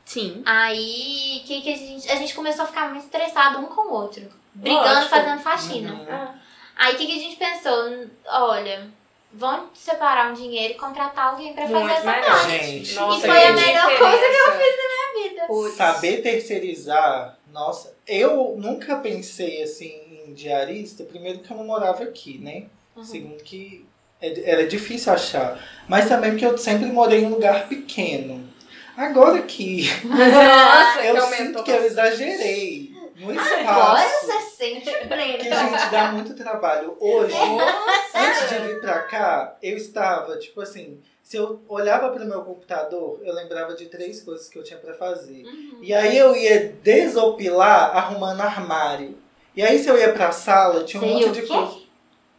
Sim. 0.05 0.43
Aí, 0.45 1.43
que, 1.47 1.63
que 1.63 1.73
a, 1.73 1.77
gente, 1.77 2.11
a 2.11 2.17
gente 2.17 2.35
começou 2.35 2.65
a 2.65 2.69
ficar 2.69 2.91
muito 2.91 3.05
estressado 3.05 3.59
um 3.61 3.67
com 3.67 3.81
o 3.89 3.93
outro. 3.95 4.29
Brigando, 4.53 4.85
Lógico. 4.87 5.09
fazendo 5.09 5.41
faxina. 5.41 5.93
Uhum. 5.95 6.07
Ah, 6.11 6.35
Aí, 6.77 6.95
o 6.95 6.99
que, 6.99 7.07
que 7.07 7.17
a 7.17 7.19
gente 7.19 7.37
pensou? 7.37 8.07
Olha, 8.27 8.91
vamos 9.33 9.79
separar 9.79 10.31
um 10.31 10.35
dinheiro 10.35 10.75
e 10.75 10.77
contratar 10.77 11.29
alguém 11.33 11.53
pra 11.53 11.63
fazer 11.63 11.75
muito 11.75 11.93
essa 11.93 12.05
melhor. 12.11 12.25
parte. 12.27 12.51
Gente, 12.51 12.95
Nossa, 12.95 13.19
E 13.27 13.31
foi 13.31 13.47
a 13.47 13.53
melhor 13.53 13.91
diferença. 13.91 13.99
coisa 13.99 14.19
que 14.19 14.37
eu 14.37 14.53
fiz 14.53 14.77
na 14.77 14.89
minha 14.89 15.29
vida. 15.31 15.47
Putz. 15.47 15.75
Saber 15.77 16.23
terceirizar, 16.23 17.39
nossa, 17.53 17.95
eu 18.07 18.55
nunca 18.59 18.97
pensei 18.97 19.63
assim 19.63 20.23
em 20.27 20.35
diarista, 20.35 21.05
primeiro 21.05 21.41
que 21.41 21.51
eu 21.51 21.57
não 21.57 21.65
morava 21.65 22.03
aqui, 22.05 22.39
né? 22.39 22.65
Uhum. 22.97 23.05
Segundo 23.05 23.43
que 23.43 23.85
é- 24.21 24.51
era 24.51 24.67
difícil 24.67 25.13
achar. 25.13 25.59
Mas 25.89 26.09
também 26.09 26.31
porque 26.33 26.47
eu 26.47 26.57
sempre 26.59 26.87
morei 26.87 27.21
em 27.21 27.27
um 27.27 27.31
lugar 27.31 27.69
pequeno. 27.69 28.49
Agora 28.97 29.41
que 29.43 29.89
Nossa, 30.05 31.01
eu 31.07 31.15
que 31.15 31.37
sinto 31.37 31.63
que 31.65 31.71
eu 31.71 31.85
exagerei 31.85 32.90
no 33.21 33.41
Agora 33.41 34.05
espaço. 34.05 34.27
você 34.27 34.41
sente 34.57 34.91
Que, 34.91 35.07
pleno. 35.09 35.43
gente, 35.43 35.91
dá 35.91 36.13
muito 36.13 36.35
trabalho. 36.35 36.97
Hoje, 37.01 37.35
Nossa. 37.39 38.19
antes 38.19 38.49
de 38.49 38.59
vir 38.67 38.81
pra 38.81 39.01
cá, 39.03 39.57
eu 39.63 39.77
estava, 39.77 40.37
tipo 40.39 40.61
assim, 40.61 41.01
se 41.23 41.37
eu 41.37 41.61
olhava 41.69 42.11
pro 42.11 42.25
meu 42.25 42.43
computador, 42.43 43.21
eu 43.23 43.33
lembrava 43.35 43.75
de 43.75 43.87
três 43.87 44.23
coisas 44.23 44.49
que 44.49 44.59
eu 44.59 44.65
tinha 44.65 44.79
pra 44.79 44.95
fazer. 44.95 45.45
Uhum. 45.45 45.79
E 45.83 45.93
aí 45.95 46.17
eu 46.17 46.35
ia 46.35 46.73
desopilar 46.83 47.97
arrumando 47.97 48.41
armário. 48.41 49.17
E 49.55 49.63
aí 49.63 49.79
se 49.79 49.89
eu 49.89 49.99
ia 49.99 50.13
pra 50.13 50.33
sala, 50.33 50.85
tinha 50.85 51.03
um 51.03 51.07
Seria 51.07 51.27
monte 51.27 51.39
o 51.39 51.41
de 51.41 51.43
quê? 51.43 51.49
coisa. 51.55 51.81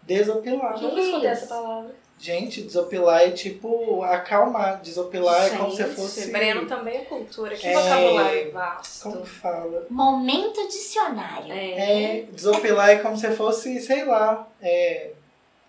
Desopilar. 0.03 0.81
Nunca 0.81 0.99
escutei 0.99 1.29
essa 1.29 1.47
palavra. 1.47 1.95
Gente, 2.21 2.61
desopilar 2.61 3.23
é 3.23 3.31
tipo 3.31 4.03
acalmar. 4.03 4.79
Desopilar 4.79 5.47
é 5.47 5.57
como 5.57 5.71
se 5.71 5.81
Gente, 5.83 5.95
fosse. 5.95 6.31
Breno 6.31 6.67
também 6.67 6.97
é 6.97 7.05
cultura. 7.05 7.55
Que 7.55 7.65
É. 7.65 7.73
vocabulário 7.73 8.51
vasto. 8.51 9.09
Como 9.09 9.25
fala? 9.25 9.87
Momento 9.89 10.67
dicionário. 10.67 11.51
É. 11.51 12.19
É, 12.19 12.25
desopilar 12.31 12.89
é 12.91 12.97
como 12.97 13.17
se 13.17 13.27
fosse, 13.31 13.79
sei 13.81 14.05
lá, 14.05 14.47
é, 14.61 15.09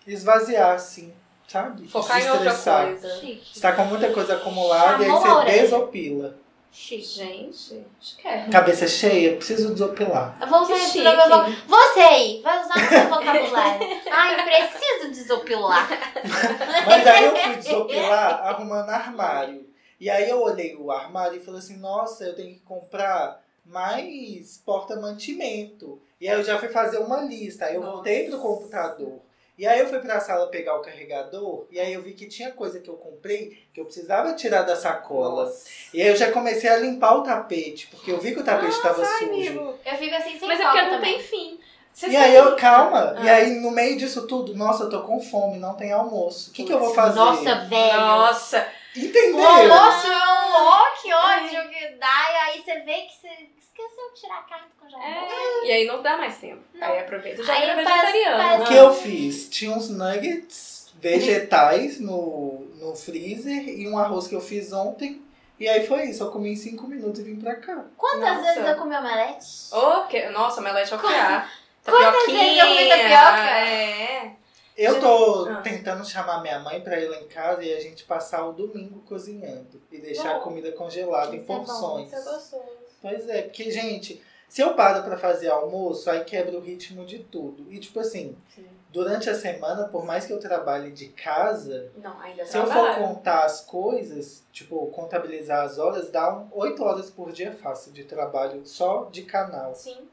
esvaziar, 0.06 0.74
assim, 0.74 1.10
sabe? 1.48 1.88
Focar 1.88 2.20
em 2.22 2.30
outra 2.30 2.54
coisa. 2.54 3.16
Chique. 3.18 3.54
Você 3.54 3.60
tá 3.60 3.72
com 3.72 3.84
muita 3.86 4.12
coisa 4.12 4.34
acumulada 4.34 5.02
e 5.02 5.06
aí 5.06 5.10
você 5.10 5.28
orelha. 5.28 5.62
desopila. 5.62 6.41
Chique. 6.72 7.02
Gente, 7.04 7.84
acho 8.00 8.16
que 8.16 8.26
é. 8.26 8.48
Cabeça 8.48 8.88
cheia, 8.88 9.36
preciso 9.36 9.72
desopilar. 9.74 10.38
Eu 10.40 10.46
vou 10.46 10.62
usar 10.62 10.74
meu 10.74 11.28
vo- 11.46 11.56
Você 11.68 12.00
aí, 12.00 12.40
vai 12.42 12.64
usar 12.64 12.74
no 12.82 12.88
seu 12.88 13.08
vocabulário. 13.10 13.88
Ai, 14.10 14.68
preciso 14.70 15.10
desopilar. 15.10 15.88
Mas 16.86 17.06
aí 17.06 17.24
eu 17.24 17.36
fui 17.36 17.56
desopilar 17.56 18.46
arrumando 18.46 18.88
armário. 18.88 19.68
E 20.00 20.08
aí 20.08 20.28
eu 20.28 20.40
olhei 20.42 20.74
o 20.74 20.90
armário 20.90 21.36
e 21.36 21.44
falei 21.44 21.60
assim, 21.60 21.76
nossa, 21.76 22.24
eu 22.24 22.34
tenho 22.34 22.54
que 22.54 22.60
comprar 22.60 23.40
mais 23.64 24.60
porta-mantimento. 24.64 26.00
E 26.20 26.28
aí 26.28 26.38
eu 26.38 26.42
já 26.44 26.58
fui 26.58 26.68
fazer 26.68 26.98
uma 26.98 27.20
lista. 27.20 27.66
Aí 27.66 27.74
eu 27.74 27.80
Nossa. 27.82 27.92
voltei 27.94 28.28
pro 28.28 28.38
computador. 28.38 29.20
E 29.58 29.66
aí 29.66 29.78
eu 29.80 29.86
fui 29.86 29.98
pra 29.98 30.18
sala 30.18 30.46
pegar 30.48 30.74
o 30.76 30.80
carregador, 30.80 31.66
e 31.70 31.78
aí 31.78 31.92
eu 31.92 32.00
vi 32.02 32.14
que 32.14 32.26
tinha 32.26 32.50
coisa 32.50 32.80
que 32.80 32.88
eu 32.88 32.94
comprei 32.94 33.62
que 33.72 33.80
eu 33.80 33.84
precisava 33.84 34.32
tirar 34.34 34.62
da 34.62 34.74
sacola. 34.74 35.44
Nossa. 35.44 35.68
E 35.92 36.00
aí 36.00 36.08
eu 36.08 36.16
já 36.16 36.32
comecei 36.32 36.70
a 36.70 36.76
limpar 36.78 37.16
o 37.18 37.22
tapete, 37.22 37.86
porque 37.88 38.10
eu 38.10 38.18
vi 38.18 38.32
que 38.34 38.40
o 38.40 38.44
tapete 38.44 38.72
estava 38.72 39.04
sujo. 39.04 39.24
amigo. 39.30 39.78
Eu 39.84 39.96
fico 39.96 40.16
assim 40.16 40.38
sem 40.38 40.48
Mas 40.48 40.58
é 40.58 40.64
porque 40.64 40.82
não 40.82 40.90
também. 40.90 41.14
tem 41.18 41.22
fim. 41.22 41.60
Você 41.92 42.08
E 42.08 42.16
aí 42.16 42.34
eu, 42.34 42.56
calma, 42.56 43.14
Ah. 43.18 43.22
e 43.24 43.28
aí 43.28 43.50
no 43.60 43.70
meio 43.70 43.98
disso 43.98 44.26
tudo, 44.26 44.54
nossa, 44.56 44.84
eu 44.84 44.90
tô 44.90 45.02
com 45.02 45.20
fome, 45.20 45.58
não 45.58 45.74
tem 45.74 45.92
almoço. 45.92 46.50
O 46.50 46.52
que, 46.54 46.64
que 46.64 46.72
eu 46.72 46.78
vou 46.78 46.94
fazer? 46.94 47.18
Nossa, 47.18 47.54
velho. 47.66 48.00
Nossa. 48.00 48.66
Entendeu? 48.96 49.36
O 49.38 49.46
almoço 49.46 50.06
é 50.06 50.16
um 50.16 50.52
ó, 50.54 50.84
que 51.02 51.12
ódio 51.12 51.68
que 51.68 51.88
dá. 51.96 52.32
E 52.32 52.36
aí 52.50 52.62
você 52.62 52.80
vê 52.80 52.94
que 53.02 53.12
você 53.20 53.28
esqueceu 53.72 54.12
de 54.14 54.20
tirar 54.20 54.38
a 54.38 54.42
carne 54.42 54.66
do 54.68 54.80
congelador. 54.80 55.08
É. 55.08 55.66
E 55.66 55.72
aí 55.72 55.86
não 55.86 56.02
dá 56.02 56.16
mais 56.16 56.36
tempo. 56.38 56.62
Não. 56.74 56.86
Aí 56.86 56.98
aproveita. 57.00 57.42
Já 57.42 57.54
Aí 57.54 57.60
vira 57.62 57.76
vegetariano. 57.76 58.36
parece- 58.36 58.62
O 58.62 58.66
que 58.66 58.74
eu 58.74 58.94
fiz? 58.94 59.48
Tinha 59.48 59.70
uns 59.72 59.88
nuggets 59.88 60.92
vegetais 61.00 61.98
no, 62.00 62.66
no 62.78 62.94
freezer 62.94 63.68
e 63.68 63.88
um 63.88 63.98
arroz 63.98 64.26
que 64.28 64.34
eu 64.34 64.40
fiz 64.40 64.72
ontem. 64.72 65.22
E 65.58 65.68
aí 65.68 65.86
foi 65.86 66.04
isso, 66.06 66.22
eu 66.24 66.30
comi 66.30 66.50
em 66.52 66.56
5 66.56 66.86
minutos 66.88 67.20
e 67.20 67.24
vim 67.24 67.36
pra 67.36 67.54
cá. 67.54 67.84
Quantas 67.96 68.36
Nossa. 68.38 68.42
vezes 68.54 68.68
eu 68.68 68.76
comi 68.76 68.96
omelete? 68.96 69.46
Oh, 69.72 70.06
que... 70.08 70.28
Nossa, 70.30 70.60
melete 70.60 70.92
ao 70.92 70.98
criar. 70.98 71.52
Quantas 71.84 72.26
vezes 72.26 72.58
eu 72.58 72.66
comi 72.66 72.88
tapioca? 72.88 73.50
É. 73.60 74.32
Eu 74.76 74.98
tô 75.00 75.46
Ah. 75.50 75.56
tentando 75.62 76.04
chamar 76.08 76.40
minha 76.40 76.58
mãe 76.58 76.80
pra 76.80 76.98
ir 76.98 77.06
lá 77.08 77.18
em 77.18 77.28
casa 77.28 77.62
e 77.62 77.72
a 77.72 77.78
gente 77.80 78.04
passar 78.04 78.44
o 78.46 78.52
domingo 78.52 79.00
cozinhando. 79.06 79.80
E 79.92 79.98
deixar 79.98 80.36
a 80.36 80.40
comida 80.40 80.72
congelada 80.72 81.36
em 81.36 81.40
Isso 81.40 81.44
é 81.52 81.54
bom, 81.54 81.64
porções. 81.64 82.06
Isso 82.08 82.16
é 82.16 82.24
gostoso. 82.32 82.81
Pois 83.02 83.28
é, 83.28 83.42
porque, 83.42 83.70
gente, 83.70 84.22
se 84.48 84.62
eu 84.62 84.74
paro 84.74 85.02
pra 85.04 85.16
fazer 85.18 85.48
almoço, 85.50 86.08
aí 86.10 86.24
quebra 86.24 86.56
o 86.56 86.60
ritmo 86.60 87.04
de 87.04 87.18
tudo. 87.20 87.70
E, 87.72 87.78
tipo 87.78 87.98
assim, 88.00 88.36
Sim. 88.54 88.66
durante 88.90 89.28
a 89.28 89.34
semana, 89.34 89.88
por 89.88 90.04
mais 90.04 90.24
que 90.26 90.32
eu 90.32 90.38
trabalhe 90.38 90.92
de 90.92 91.08
casa, 91.08 91.90
Não, 91.96 92.16
se 92.44 92.56
eu 92.56 92.64
for 92.66 92.72
trabalho. 92.72 93.08
contar 93.08 93.44
as 93.44 93.62
coisas, 93.62 94.44
tipo, 94.52 94.86
contabilizar 94.88 95.64
as 95.64 95.78
horas, 95.78 96.10
dá 96.10 96.32
um, 96.32 96.48
8 96.52 96.82
horas 96.84 97.10
por 97.10 97.32
dia 97.32 97.52
fácil 97.52 97.92
de 97.92 98.04
trabalho 98.04 98.64
só 98.64 99.04
de 99.10 99.22
canal. 99.22 99.74
Sim, 99.74 100.08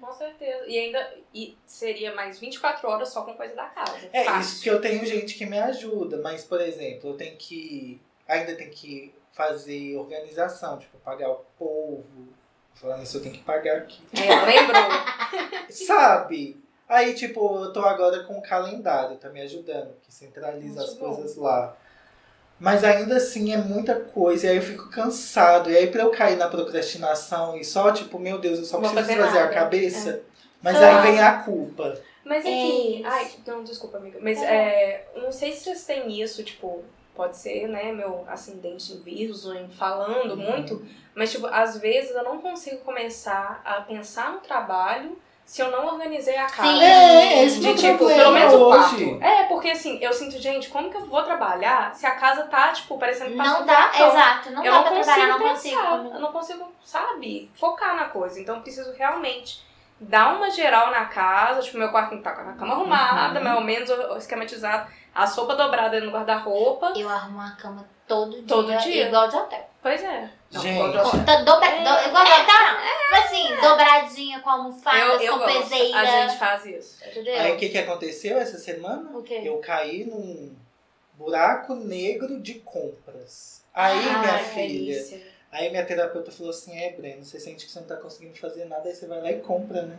com 0.00 0.12
certeza. 0.12 0.66
E 0.66 0.78
ainda 0.78 1.14
e 1.34 1.56
seria 1.66 2.14
mais 2.14 2.38
24 2.38 2.88
horas 2.88 3.08
só 3.08 3.22
com 3.22 3.34
coisa 3.34 3.54
da 3.54 3.66
casa. 3.66 4.08
É, 4.12 4.24
Fácil. 4.24 4.40
isso 4.40 4.62
que 4.62 4.70
eu 4.70 4.80
tenho 4.80 5.04
gente 5.04 5.34
que 5.34 5.44
me 5.46 5.58
ajuda, 5.58 6.20
mas, 6.22 6.44
por 6.44 6.60
exemplo, 6.60 7.10
eu 7.10 7.16
tenho 7.16 7.36
que. 7.36 8.00
Ainda 8.28 8.54
tenho 8.54 8.70
que 8.70 9.12
fazer 9.40 9.96
organização, 9.96 10.76
tipo, 10.78 10.98
pagar 10.98 11.30
o 11.30 11.44
povo. 11.58 12.28
Falando 12.74 13.02
isso, 13.02 13.16
eu 13.16 13.22
tenho 13.22 13.34
que 13.34 13.42
pagar 13.42 13.78
aqui. 13.78 14.02
É, 14.14 14.44
lembrou. 14.44 14.82
Sabe? 15.70 16.60
Aí, 16.88 17.14
tipo, 17.14 17.64
eu 17.64 17.72
tô 17.72 17.80
agora 17.80 18.24
com 18.24 18.38
o 18.38 18.42
calendário, 18.42 19.16
tá 19.16 19.28
me 19.28 19.40
ajudando, 19.40 19.94
que 20.02 20.12
centraliza 20.12 20.80
Muito 20.80 20.90
as 20.92 20.94
bom. 20.98 21.14
coisas 21.14 21.36
lá. 21.36 21.76
Mas 22.58 22.84
ainda 22.84 23.16
assim 23.16 23.52
é 23.54 23.56
muita 23.56 23.94
coisa, 23.94 24.46
e 24.46 24.50
aí 24.50 24.56
eu 24.56 24.62
fico 24.62 24.90
cansado. 24.90 25.70
E 25.70 25.76
aí 25.76 25.86
pra 25.86 26.02
eu 26.02 26.10
cair 26.10 26.36
na 26.36 26.48
procrastinação 26.48 27.56
e 27.56 27.64
só, 27.64 27.90
tipo, 27.92 28.18
meu 28.18 28.38
Deus, 28.38 28.58
eu 28.58 28.64
só 28.66 28.78
vou 28.78 28.90
preciso 28.90 29.08
fazer 29.18 29.22
fazer 29.26 29.38
a 29.38 29.48
cabeça. 29.48 30.20
Mas 30.62 30.76
Ah. 30.76 31.00
aí 31.02 31.10
vem 31.12 31.20
a 31.20 31.38
culpa. 31.42 31.98
Mas 32.24 32.44
é 32.44 32.48
É 32.48 32.52
que. 32.52 32.96
isso. 32.98 33.06
Ai, 33.08 33.30
não, 33.46 33.64
desculpa, 33.64 33.96
amiga. 33.96 34.18
Mas 34.20 34.42
é, 34.42 35.06
não 35.16 35.32
sei 35.32 35.52
se 35.52 35.64
vocês 35.64 35.84
têm 35.86 36.20
isso, 36.20 36.44
tipo, 36.44 36.84
pode 37.20 37.36
ser, 37.36 37.68
né, 37.68 37.92
meu 37.92 38.24
ascendente 38.28 38.92
em 38.94 39.00
Virgem, 39.02 39.64
Uhum. 39.64 39.70
falando 39.70 40.34
muito, 40.36 40.82
mas, 41.14 41.30
tipo, 41.30 41.46
às 41.46 41.76
vezes 41.78 42.12
eu 42.16 42.24
não 42.24 42.38
consigo 42.38 42.78
começar 42.78 43.60
a 43.62 43.74
pensar 43.82 44.32
no 44.32 44.38
trabalho 44.38 45.18
se 45.44 45.60
eu 45.60 45.70
não 45.70 45.84
organizei 45.86 46.36
a 46.38 46.46
casa. 46.46 46.62
Sim. 46.68 46.82
É, 46.82 47.44
esse 47.44 47.60
De 47.60 47.74
tipo, 47.74 48.06
pelo 48.06 48.30
menos 48.32 48.54
o 48.54 48.58
hoje. 48.68 49.04
quarto. 49.18 49.22
É, 49.24 49.44
porque 49.48 49.68
assim, 49.70 49.98
eu 50.00 50.12
sinto, 50.14 50.38
gente, 50.38 50.70
como 50.70 50.88
que 50.90 50.96
eu 50.96 51.04
vou 51.06 51.22
trabalhar 51.24 51.94
se 51.94 52.06
a 52.06 52.12
casa 52.14 52.44
tá, 52.44 52.68
tipo, 52.72 52.96
parecendo 52.98 53.32
que 53.32 53.36
passou 53.36 53.58
Não 53.60 53.66
dá, 53.66 53.90
exato. 53.94 54.50
Não 54.52 54.64
eu 54.64 54.72
dá 54.72 54.76
não 54.78 54.82
pra 54.84 54.92
consigo 54.96 55.04
trabalhar, 55.16 55.28
não 55.28 55.38
pensar, 55.38 55.52
consigo. 55.90 56.14
eu 56.14 56.20
não 56.20 56.32
consigo, 56.32 56.72
sabe, 56.84 57.50
focar 57.54 57.96
na 57.96 58.04
coisa. 58.04 58.40
Então 58.40 58.56
eu 58.56 58.62
preciso 58.62 58.92
realmente 58.96 59.68
dar 60.02 60.34
uma 60.36 60.50
geral 60.50 60.90
na 60.90 61.04
casa, 61.04 61.60
tipo, 61.60 61.76
meu 61.76 61.90
quarto 61.90 62.10
tem 62.10 62.22
que 62.22 62.26
estar 62.28 62.42
com 62.42 62.48
a 62.48 62.54
cama 62.54 62.72
arrumada, 62.72 63.38
Uhum. 63.38 63.44
mais 63.44 63.56
ou 63.58 63.62
menos 63.64 63.90
esquematizado, 64.16 64.88
a 65.14 65.26
sopa 65.26 65.54
dobrada 65.54 66.00
no 66.00 66.10
guarda-roupa. 66.10 66.92
Eu 66.96 67.08
arrumo 67.08 67.40
a 67.40 67.50
cama 67.52 67.86
todo 68.06 68.30
dia. 68.32 68.44
Todo 68.46 68.76
dia? 68.78 69.06
Igual 69.08 69.28
de 69.28 69.36
hotel. 69.36 69.70
Pois 69.82 70.02
é. 70.02 70.28
Não, 70.52 70.60
Gente. 70.60 70.74
igual 70.74 70.90
de 70.90 70.98
hotel. 70.98 71.24
Tá 71.24 71.42
dobra, 71.42 71.66
É. 71.68 71.78
do- 71.78 72.08
igual 72.08 72.24
de 72.24 72.30
hotel, 72.32 72.46
não. 72.46 72.80
Mas 73.10 73.24
assim, 73.24 73.56
dobradinha 73.60 74.40
com 74.40 74.50
almofadas, 74.50 75.00
eu, 75.02 75.20
eu 75.22 75.32
com 75.34 75.38
gosto. 75.40 75.62
peseira. 75.70 75.98
A 75.98 76.04
gente 76.04 76.38
faz 76.38 76.66
isso. 76.66 76.98
Aí 77.04 77.52
o 77.52 77.56
que, 77.56 77.68
que 77.68 77.78
aconteceu 77.78 78.38
essa 78.38 78.58
semana? 78.58 79.10
O 79.16 79.22
quê? 79.22 79.40
Eu 79.44 79.58
caí 79.58 80.04
num 80.04 80.54
buraco 81.14 81.74
negro 81.74 82.40
de 82.40 82.54
compras. 82.54 83.64
Aí, 83.74 83.98
Ah, 84.08 84.18
minha 84.18 84.38
que 84.38 84.44
filha, 84.50 84.94
delícia. 84.94 85.26
aí 85.52 85.70
minha 85.70 85.84
terapeuta 85.86 86.30
falou 86.32 86.50
assim, 86.50 86.76
é, 86.78 86.90
Breno, 86.92 87.24
você 87.24 87.38
sente 87.38 87.64
que 87.66 87.70
você 87.70 87.78
não 87.80 87.86
tá 87.86 87.96
conseguindo 87.96 88.36
fazer 88.38 88.64
nada, 88.64 88.88
aí 88.88 88.94
você 88.94 89.06
vai 89.06 89.20
lá 89.20 89.30
e 89.30 89.38
compra, 89.40 89.82
né? 89.82 89.96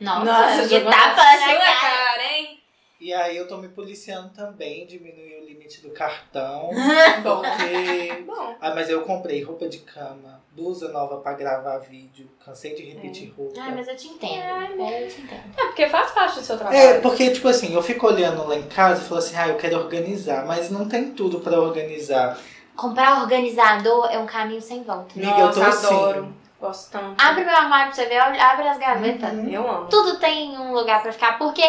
Nossa, 0.00 0.62
que 0.62 0.68
jogou 0.76 0.90
tapa 0.90 1.16
na 1.16 1.46
cara. 1.46 1.80
cara, 1.80 2.22
hein? 2.32 2.62
E 3.00 3.14
aí 3.14 3.34
eu 3.34 3.48
tô 3.48 3.56
me 3.56 3.68
policiando 3.68 4.28
também, 4.28 4.86
diminuir 4.86 5.40
o 5.40 5.46
limite 5.46 5.80
do 5.80 5.88
cartão, 5.90 6.68
porque... 7.22 8.22
Bom. 8.26 8.54
Ah, 8.60 8.74
mas 8.74 8.90
eu 8.90 9.00
comprei 9.02 9.42
roupa 9.42 9.66
de 9.68 9.78
cama, 9.78 10.42
blusa 10.52 10.92
nova 10.92 11.16
pra 11.16 11.32
gravar 11.32 11.78
vídeo, 11.78 12.28
cansei 12.44 12.74
de 12.74 12.82
repetir 12.82 13.32
roupa. 13.34 13.58
Ai, 13.58 13.74
mas 13.74 13.88
eu 13.88 13.96
te 13.96 14.08
entendo. 14.08 14.82
É, 14.82 15.04
eu 15.04 15.08
te 15.08 15.22
entendo. 15.22 15.42
É, 15.56 15.64
porque 15.66 15.88
faz 15.88 16.10
parte 16.10 16.40
do 16.40 16.44
seu 16.44 16.58
trabalho. 16.58 16.76
É, 16.76 17.00
porque, 17.00 17.30
tipo 17.30 17.48
assim, 17.48 17.72
eu 17.72 17.82
fico 17.82 18.06
olhando 18.06 18.46
lá 18.46 18.54
em 18.54 18.68
casa 18.68 19.02
e 19.02 19.08
falo 19.08 19.18
assim, 19.18 19.34
ah, 19.34 19.48
eu 19.48 19.56
quero 19.56 19.78
organizar, 19.78 20.44
mas 20.44 20.70
não 20.70 20.86
tem 20.86 21.12
tudo 21.12 21.40
pra 21.40 21.58
organizar. 21.58 22.38
Comprar 22.76 23.22
organizador 23.22 24.10
é 24.12 24.18
um 24.18 24.26
caminho 24.26 24.60
sem 24.60 24.82
volta. 24.82 25.14
Amiga, 25.18 25.40
eu 25.40 25.52
tô 25.52 25.62
assim. 25.62 25.86
adoro. 25.86 26.34
Gosto 26.60 26.90
tanto. 26.92 27.16
Abre 27.18 27.42
meu 27.42 27.56
armário 27.56 27.86
pra 27.86 27.94
você 27.94 28.06
ver, 28.06 28.18
abre 28.18 28.68
as 28.68 28.78
gavetas. 28.78 29.32
Uhum. 29.32 29.48
Eu 29.48 29.70
amo. 29.70 29.88
Tudo 29.88 30.18
tem 30.18 30.58
um 30.58 30.74
lugar 30.74 31.00
pra 31.00 31.10
ficar. 31.10 31.38
Porque, 31.38 31.62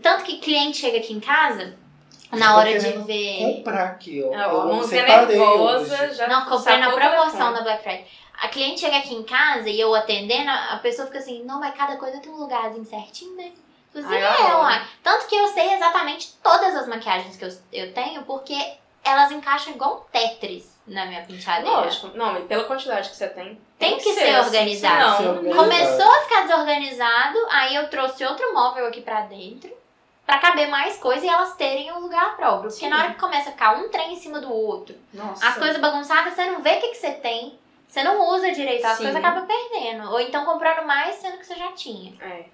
tanto 0.00 0.24
que 0.24 0.38
cliente 0.38 0.78
chega 0.78 0.98
aqui 0.98 1.12
em 1.12 1.20
casa, 1.20 1.76
na 2.30 2.52
tô 2.52 2.58
hora 2.58 2.78
de 2.78 2.88
ver. 3.02 3.38
Comprar 3.56 3.84
aqui, 3.84 4.22
ó. 4.24 4.28
Ó, 4.28 4.32
eu 4.40 4.66
mãozinha 4.74 5.02
nervosa 5.04 6.04
hoje. 6.04 6.14
já 6.14 6.26
Não, 6.28 6.44
comprei 6.46 6.76
na 6.78 6.90
promoção 6.90 7.52
da 7.52 7.60
Black 7.62 7.82
Friday. 7.82 8.06
A 8.40 8.48
cliente 8.48 8.80
chega 8.80 8.98
aqui 8.98 9.14
em 9.14 9.22
casa 9.22 9.68
e 9.68 9.78
eu 9.78 9.94
atendendo, 9.94 10.50
a 10.50 10.78
pessoa 10.82 11.06
fica 11.06 11.18
assim, 11.18 11.44
não, 11.44 11.60
mas 11.60 11.74
cada 11.76 11.96
coisa 11.96 12.18
tem 12.20 12.32
um 12.32 12.36
lugarzinho 12.36 12.84
certinho, 12.84 13.36
né? 13.36 13.52
Falei 13.92 14.22
Ai, 14.22 14.32
assim, 14.32 14.42
eu 14.42 14.48
é, 14.48 14.56
uai. 14.56 14.82
Tanto 15.02 15.26
que 15.26 15.34
eu 15.36 15.46
sei 15.48 15.74
exatamente 15.74 16.32
todas 16.42 16.74
as 16.74 16.88
maquiagens 16.88 17.36
que 17.36 17.44
eu, 17.44 17.50
eu 17.72 17.92
tenho, 17.92 18.22
porque 18.22 18.56
elas 19.04 19.30
encaixam 19.30 19.74
igual 19.74 19.96
um 20.08 20.10
Tetris 20.10 20.72
na 20.86 21.04
minha 21.06 21.22
penteadeira. 21.22 21.70
Lógico. 21.76 22.10
Não, 22.16 22.38
e 22.38 22.42
pela 22.44 22.64
quantidade 22.64 23.10
que 23.10 23.16
você 23.16 23.28
tem. 23.28 23.60
Tem 23.78 23.98
que 23.98 24.12
ser 24.14 24.34
assim, 24.34 24.46
organizado. 24.46 24.94
Tem 24.94 25.04
que 25.04 25.10
ser 25.10 25.16
senão- 25.18 25.36
organizado. 25.36 25.62
Começou 25.68 26.12
a 26.12 26.22
ficar 26.22 26.40
desorganizado, 26.46 27.38
aí 27.50 27.74
eu 27.76 27.88
trouxe 27.90 28.24
outro 28.24 28.54
móvel 28.54 28.86
aqui 28.86 29.02
pra 29.02 29.20
dentro. 29.22 29.70
Pra 30.24 30.38
caber 30.38 30.68
mais 30.68 30.96
coisa 30.98 31.24
e 31.26 31.28
elas 31.28 31.54
terem 31.56 31.92
um 31.92 32.00
lugar 32.00 32.36
próprio. 32.36 32.70
Porque 32.70 32.84
Sim. 32.84 32.88
na 32.88 32.98
hora 32.98 33.12
que 33.12 33.20
começa 33.20 33.50
a 33.50 33.52
ficar 33.52 33.76
um 33.76 33.88
trem 33.88 34.14
em 34.14 34.16
cima 34.16 34.40
do 34.40 34.52
outro, 34.52 34.94
Nossa. 35.12 35.46
as 35.46 35.56
coisas 35.56 35.78
bagunçadas, 35.78 36.34
você 36.34 36.50
não 36.50 36.62
vê 36.62 36.76
o 36.76 36.80
que, 36.80 36.88
que 36.88 36.96
você 36.96 37.12
tem. 37.12 37.58
Você 37.88 38.02
não 38.02 38.26
usa 38.30 38.52
direito, 38.52 38.84
as 38.86 38.96
Sim. 38.96 39.04
coisas 39.04 39.22
acabam 39.22 39.46
perdendo. 39.46 40.10
Ou 40.10 40.20
então 40.20 40.44
comprando 40.46 40.86
mais, 40.86 41.16
sendo 41.16 41.36
que 41.38 41.46
você 41.46 41.56
já 41.56 41.72
tinha. 41.72 42.14
É. 42.22 42.44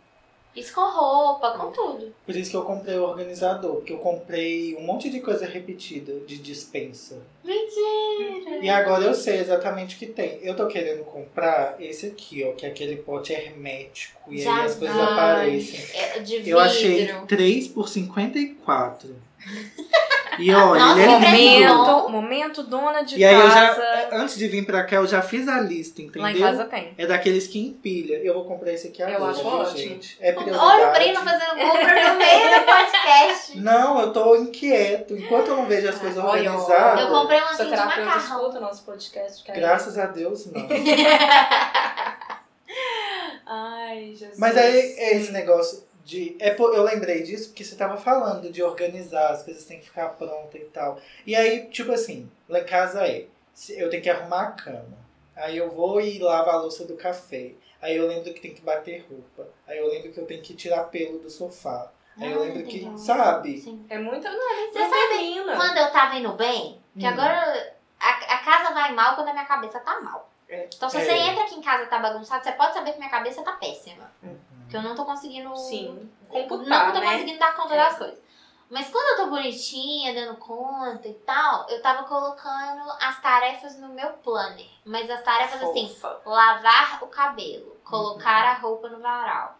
Isso 0.59 0.75
com 0.75 0.81
roupa, 0.81 1.53
com 1.53 1.71
tudo. 1.71 2.13
Por 2.27 2.35
isso 2.35 2.51
que 2.51 2.57
eu 2.57 2.63
comprei 2.63 2.97
o 2.99 3.05
organizador, 3.05 3.77
porque 3.77 3.93
eu 3.93 3.99
comprei 3.99 4.77
um 4.77 4.83
monte 4.83 5.09
de 5.09 5.21
coisa 5.21 5.47
repetida 5.47 6.15
de 6.27 6.39
dispensa. 6.39 7.19
Mentira! 7.45 8.59
E 8.61 8.69
agora 8.69 9.05
eu 9.05 9.15
sei 9.15 9.39
exatamente 9.39 9.97
o 9.97 9.99
que 9.99 10.07
tem. 10.07 10.39
Eu 10.43 10.57
tô 10.57 10.67
querendo 10.67 11.05
comprar 11.05 11.77
esse 11.81 12.07
aqui, 12.07 12.45
ó, 12.45 12.53
que 12.53 12.67
é 12.67 12.69
aquele 12.69 12.97
pote 12.97 13.33
hermético. 13.33 14.33
E 14.33 14.43
Já 14.43 14.61
aí 14.61 14.67
as 14.67 14.75
coisas 14.75 14.97
vi. 14.97 15.03
aparecem. 15.03 15.81
É 15.95 16.19
de 16.19 16.37
vidro. 16.39 16.51
Eu 16.51 16.59
achei 16.61 17.09
3 17.27 17.69
por 17.69 17.89
54. 17.89 19.15
E 20.39 20.55
olha, 20.55 20.81
Nossa, 20.81 21.01
ele 21.01 21.11
é. 21.13 21.19
Momento, 21.69 22.09
momento 22.11 22.63
dona 22.63 23.03
de 23.03 23.19
E 23.19 23.25
aí 23.25 23.35
eu 23.35 23.43
casa. 23.49 23.55
já, 24.11 24.17
antes 24.17 24.37
de 24.37 24.47
vir 24.49 24.65
pra 24.65 24.85
cá, 24.85 24.97
eu 24.97 25.07
já 25.07 25.21
fiz 25.23 25.49
a 25.49 25.61
lista, 25.61 26.01
entendeu? 26.03 26.23
Lá 26.23 26.33
em 26.33 26.39
casa 26.39 26.65
tem. 26.65 26.95
É 26.97 27.07
daqueles 27.07 27.47
que 27.47 27.59
empilha. 27.59 28.17
Eu 28.23 28.35
vou 28.35 28.45
comprar 28.45 28.73
esse 28.73 28.89
aqui 28.89 29.03
agora, 29.03 29.31
acho 29.33 29.41
viu, 29.43 29.51
ótimo. 29.51 29.77
gente? 29.79 30.17
É 30.21 30.33
prioridade. 30.33 30.65
Olha 30.65 30.89
o 30.89 30.93
Breno 30.93 31.21
fazendo 31.21 31.51
compra 31.51 32.13
no 32.13 32.19
meio 32.19 32.59
do 32.61 32.67
podcast. 32.67 33.59
Não, 33.59 34.01
eu 34.01 34.13
tô 34.13 34.37
inquieto. 34.37 35.15
Enquanto 35.17 35.49
eu 35.49 35.57
não 35.57 35.67
vejo 35.67 35.89
as 35.89 35.97
Ah, 35.97 35.99
coisas 36.01 36.23
organizadas, 36.25 37.01
Eu 37.01 37.09
comprei 37.09 37.41
um 37.41 37.45
assim 37.45 37.65
de 37.65 37.71
macarrão. 37.71 38.19
escuta 38.19 38.59
o 38.59 38.61
nosso 38.61 38.83
podcast. 38.85 39.45
graças 39.53 39.99
a 39.99 40.07
Deus, 40.07 40.47
não. 40.47 40.67
Ai, 43.51 44.13
Jesus. 44.15 44.39
Mas 44.39 44.57
aí 44.57 44.79
é 44.99 45.17
esse 45.17 45.33
negócio 45.33 45.83
de. 46.09 46.35
É, 46.41 46.51
por- 46.55 46.75
eu 46.75 46.83
lembrei 46.83 47.23
disso 47.23 47.49
porque 47.51 47.63
você 47.63 47.77
tava 47.77 47.97
falando 47.99 48.51
de 48.51 48.63
organizar, 48.63 49.31
as 49.31 49.43
coisas 49.43 49.65
têm 49.65 49.79
que 49.79 49.85
ficar 49.85 50.09
prontas 50.11 50.61
e 50.61 50.65
tal. 50.65 50.99
E 51.27 51.37
aí, 51.37 51.67
tipo 51.67 51.93
assim, 51.93 52.31
lá 52.49 52.61
em 52.61 52.65
casa 52.65 53.07
é. 53.07 53.27
Eu 53.71 53.91
tenho 53.91 54.03
que 54.03 54.09
arrumar 54.09 54.43
a 54.43 54.53
cama. 54.53 54.97
Aí 55.37 55.57
eu 55.57 55.69
vou 55.71 56.01
e 56.01 56.19
lavo 56.19 56.49
a 56.51 56.57
louça 56.57 56.85
do 56.87 56.97
café. 56.97 57.53
Aí 57.83 57.95
eu 57.97 58.07
lembro 58.09 58.33
que 58.33 58.41
tem 58.41 58.55
que 58.55 58.61
bater 58.63 59.05
roupa. 59.09 59.49
Aí 59.67 59.77
eu 59.79 59.89
lembro 59.89 60.11
que 60.13 60.19
eu 60.19 60.27
tenho 60.27 60.43
que 60.43 60.55
tirar 60.55 60.85
pelo 60.85 61.19
do 61.19 61.29
sofá. 61.31 61.91
Aí 62.21 62.33
eu 62.33 62.41
lembro 62.41 62.65
que, 62.65 62.91
sabe? 62.99 63.59
Sim. 63.59 63.85
É 63.91 63.99
muito. 63.99 64.25
Não, 64.25 64.53
é 64.53 64.67
Você 64.73 64.79
sabe 64.79 65.09
feminina. 65.13 65.57
Quando 65.57 65.77
eu 65.77 65.91
tava 65.93 66.17
indo 66.17 66.33
bem, 66.33 66.81
que 66.99 67.05
Hum. 67.05 67.09
agora 67.11 67.75
a, 68.01 68.11
a 68.35 68.39
casa 68.39 68.73
vai 68.75 68.93
mal 68.95 69.15
quando 69.15 69.29
a 69.29 69.33
minha 69.33 69.45
cabeça 69.45 69.79
tá 69.81 70.01
mal. 70.01 70.29
É. 70.49 70.69
Então 70.75 70.89
se 70.89 70.97
É. 70.97 71.05
você 71.05 71.13
entra 71.13 71.45
aqui 71.45 71.55
em 71.57 71.63
casa 71.63 71.83
e 71.85 71.87
tá 71.87 71.99
bagunçado, 71.99 72.43
você 72.43 72.53
pode 72.53 72.73
saber 72.75 72.93
que 72.93 72.99
minha 72.99 73.11
cabeça 73.11 73.43
tá 73.43 73.53
péssima. 73.53 74.11
Uhum. 74.23 74.37
Que 74.69 74.77
eu 74.77 74.83
não 74.83 74.95
tô 74.95 75.05
conseguindo. 75.05 75.55
Sim. 75.57 76.11
Não 76.31 76.43
Computar, 76.49 76.93
tô 76.93 77.01
né? 77.01 77.13
conseguindo 77.13 77.39
dar 77.39 77.55
conta 77.57 77.75
É. 77.75 77.77
das 77.79 77.99
coisas. 77.99 78.19
Mas 78.71 78.91
quando 78.91 79.19
eu 79.19 79.25
tô 79.25 79.31
bonitinha, 79.31 80.13
dando 80.13 80.37
conta 80.37 81.09
e 81.09 81.15
tal, 81.15 81.67
eu 81.71 81.81
tava 81.81 82.03
colocando 82.05 82.83
as 83.01 83.19
tarefas 83.23 83.79
no 83.81 83.89
meu 83.89 84.11
planner. 84.23 84.67
Mas 84.85 85.09
as 85.09 85.23
tarefas 85.23 85.63
assim, 85.63 85.89
Fofa. 85.89 86.21
lavar 86.27 87.03
o 87.03 87.07
cabelo, 87.07 87.77
colocar 87.83 88.45
a 88.45 88.55
roupa 88.59 88.91
no 88.91 89.01
varal. 89.01 89.57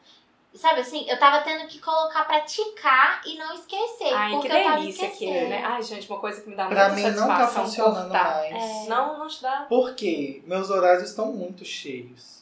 Sabe 0.55 0.81
assim, 0.81 1.09
eu 1.09 1.19
tava 1.19 1.41
tendo 1.43 1.67
que 1.69 1.79
colocar 1.79 2.25
pra 2.27 2.41
ticar 2.43 3.23
e 3.25 3.39
não 3.39 3.55
esquecer. 3.55 4.13
Ai, 4.13 4.31
que 4.31 4.37
porque 4.37 4.49
eu 4.53 4.63
tava 4.65 4.77
delícia 4.77 5.09
que 5.11 5.25
é, 5.27 5.29
esquecendo. 5.31 5.49
né? 5.51 5.65
Ai, 5.65 5.83
gente, 5.83 6.11
uma 6.11 6.19
coisa 6.21 6.41
que 6.43 6.51
me 6.51 6.57
dá 6.57 6.67
Pra 6.67 6.89
muita 6.91 7.09
mim 7.11 7.17
não 7.17 7.29
tá 7.29 7.37
satisfação 7.37 7.65
funcionando 7.65 8.11
cortar. 8.11 8.35
mais. 8.35 8.55
É. 8.55 8.89
Não, 8.89 9.19
não 9.19 9.27
te 9.29 9.43
dá. 9.43 9.67
Porque 9.69 10.43
meus 10.47 10.69
horários 10.69 11.09
estão 11.09 11.33
muito 11.33 11.65
cheios. 11.65 12.38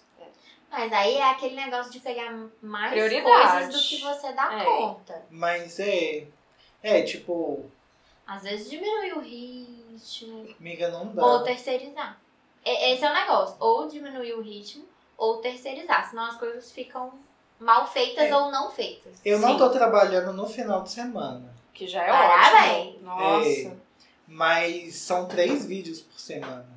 Mas 0.70 0.92
aí 0.92 1.14
é 1.16 1.30
aquele 1.30 1.54
negócio 1.54 1.90
de 1.92 2.00
pegar 2.00 2.32
mais 2.60 2.92
Prioridade. 2.92 3.24
coisas 3.68 3.74
do 3.74 3.88
que 3.88 4.02
você 4.02 4.32
dá 4.32 4.52
É. 4.60 4.64
conta. 4.64 5.22
Mas 5.30 5.78
é. 5.80 6.26
É, 6.82 7.02
tipo, 7.02 7.64
Às 8.26 8.42
vezes 8.42 8.68
diminui 8.70 9.12
o 9.12 9.20
ritmo, 9.20 10.48
amiga, 10.60 10.88
não 10.88 11.06
dá. 11.14 11.24
ou 11.24 11.42
terceirizar. 11.42 12.18
E- 12.64 12.92
Esse 12.92 13.04
é 13.04 13.10
o 13.10 13.14
negócio. 13.14 13.56
Ou 13.60 13.88
diminuir 13.88 14.34
o 14.34 14.42
ritmo, 14.42 14.84
ou 15.16 15.38
terceirizar. 15.38 16.08
Senão 16.10 16.24
as 16.24 16.36
coisas 16.36 16.70
ficam 16.72 17.12
mal 17.58 17.86
feitas 17.86 18.28
É. 18.28 18.36
ou 18.36 18.50
não 18.50 18.70
feitas. 18.70 19.20
Eu 19.24 19.38
não 19.38 19.52
Sim. 19.52 19.58
tô 19.58 19.70
trabalhando 19.70 20.32
no 20.32 20.46
final 20.48 20.82
de 20.82 20.90
semana. 20.90 21.54
Que 21.72 21.86
já 21.86 22.02
é 22.02 22.10
Parabéns. 22.10 22.86
ótimo. 22.96 23.04
Nossa. 23.04 23.48
É. 23.48 23.76
Mas 24.28 24.94
são 24.96 25.26
três 25.26 25.64
vídeos 25.64 26.00
por 26.00 26.18
semana. 26.18 26.68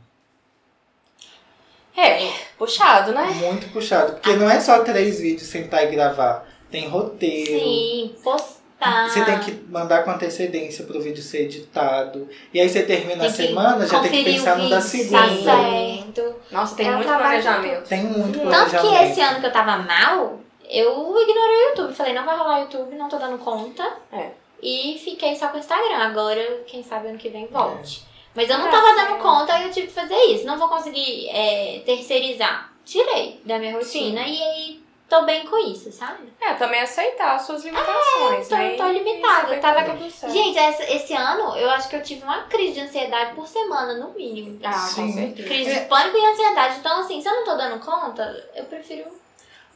É, 2.00 2.32
puxado, 2.58 3.12
né? 3.12 3.24
Muito 3.36 3.68
puxado. 3.72 4.14
Porque 4.14 4.34
não 4.36 4.50
é 4.50 4.60
só 4.60 4.84
três 4.84 5.20
vídeos 5.20 5.48
sentar 5.50 5.84
e 5.84 5.88
gravar. 5.92 6.48
Tem 6.72 6.88
roteiro. 6.88 7.60
Sim, 7.60 8.16
postar. 8.24 9.10
Você 9.10 9.26
tem 9.26 9.40
que 9.40 9.52
mandar 9.70 10.04
com 10.04 10.12
antecedência 10.12 10.86
pro 10.86 11.02
vídeo 11.02 11.22
ser 11.22 11.42
editado. 11.44 12.30
E 12.54 12.60
aí 12.62 12.70
você 12.70 12.84
termina 12.84 13.26
a 13.26 13.28
Tem 13.28 13.30
que 13.32 13.48
semana, 13.48 13.86
já 13.86 14.00
tem 14.00 14.12
que 14.12 14.24
pensar 14.24 14.58
o 14.58 14.64
no 14.64 14.70
da 14.70 14.76
tá 14.78 14.82
segunda. 14.82 15.44
certo. 15.44 16.36
Nossa, 16.52 16.76
tem 16.76 16.88
É 16.88 16.92
muito 16.92 17.08
planejamento. 17.08 17.90
Tem 17.90 18.04
muito 18.04 18.40
Tanto 18.40 18.50
planejamento. 18.50 18.90
que 18.90 19.04
esse 19.04 19.22
ano 19.22 19.40
que 19.42 19.46
eu 19.48 19.52
tava 19.52 19.78
mal, 19.80 20.40
eu 20.70 21.22
ignorei 21.22 21.66
o 21.66 21.70
YouTube. 21.70 21.94
Falei, 21.94 22.14
não 22.14 22.24
vai 22.26 22.38
rolar 22.38 22.60
YouTube, 22.62 22.96
não 22.96 23.10
tô 23.10 23.18
dando 23.18 23.38
conta. 23.40 23.84
É. 24.14 24.30
E 24.62 25.00
fiquei 25.04 25.36
só 25.36 25.48
com 25.50 25.58
o 25.58 25.60
Instagram. 25.60 25.98
Agora, 25.98 26.62
quem 26.68 26.84
sabe 26.84 27.10
ano 27.10 27.18
que 27.18 27.30
vem 27.30 27.48
volte. 27.48 28.04
É. 28.06 28.09
Mas 28.36 28.50
eu 28.50 28.58
não 28.58 28.66
Tá 28.70 28.72
tava 28.72 28.96
dando 28.96 29.22
conta 29.22 29.58
e 29.60 29.64
eu 29.66 29.72
tive 29.72 29.88
que 29.88 29.94
fazer 29.94 30.16
isso. 30.26 30.46
Não 30.46 30.58
vou 30.58 30.70
conseguir 30.70 31.28
é, 31.30 31.82
terceirizar. 31.86 32.72
Tirei 32.86 33.42
da 33.46 33.58
minha 33.60 33.74
rotina 33.74 34.22
e 34.22 34.42
aí 34.42 34.84
tô 35.08 35.24
bem 35.24 35.46
com 35.46 35.58
isso, 35.58 35.92
sabe? 35.92 36.32
É, 36.42 36.54
também 36.54 36.80
aceitar 36.82 37.36
as 37.36 37.44
suas 37.44 37.64
limitações, 37.64 38.48
tô- 38.48 38.56
né? 38.56 38.76
tô 38.78 38.88
limitada, 38.88 39.52
Isso, 39.54 39.62
tava- 39.62 39.84
tá 39.84 39.98
certo. 40.10 40.32
Gente, 40.34 40.58
essa- 40.58 40.84
esse 40.92 41.14
ano 41.14 41.56
eu 41.56 41.70
acho 41.72 41.90
que 41.90 41.96
eu 41.96 42.04
tive 42.04 42.24
uma 42.24 42.44
crise 42.44 42.74
de 42.74 42.80
ansiedade 42.82 43.34
por 43.36 43.48
semana, 43.48 43.96
no 43.96 44.14
mínimo. 44.14 44.60
Ah, 44.64 44.74
Sim. 44.74 45.08
com 45.08 45.14
certeza. 45.14 45.48
Crise 45.48 45.70
É. 45.72 45.80
de 45.80 45.86
pânico 45.88 46.18
e 46.18 46.26
ansiedade. 46.26 46.78
Então, 46.80 47.00
assim, 47.02 47.22
se 47.22 47.28
eu 47.28 47.34
não 47.36 47.44
tô 47.44 47.56
dando 47.56 47.80
conta, 47.84 48.50
eu 48.56 48.66
prefiro. 48.66 49.06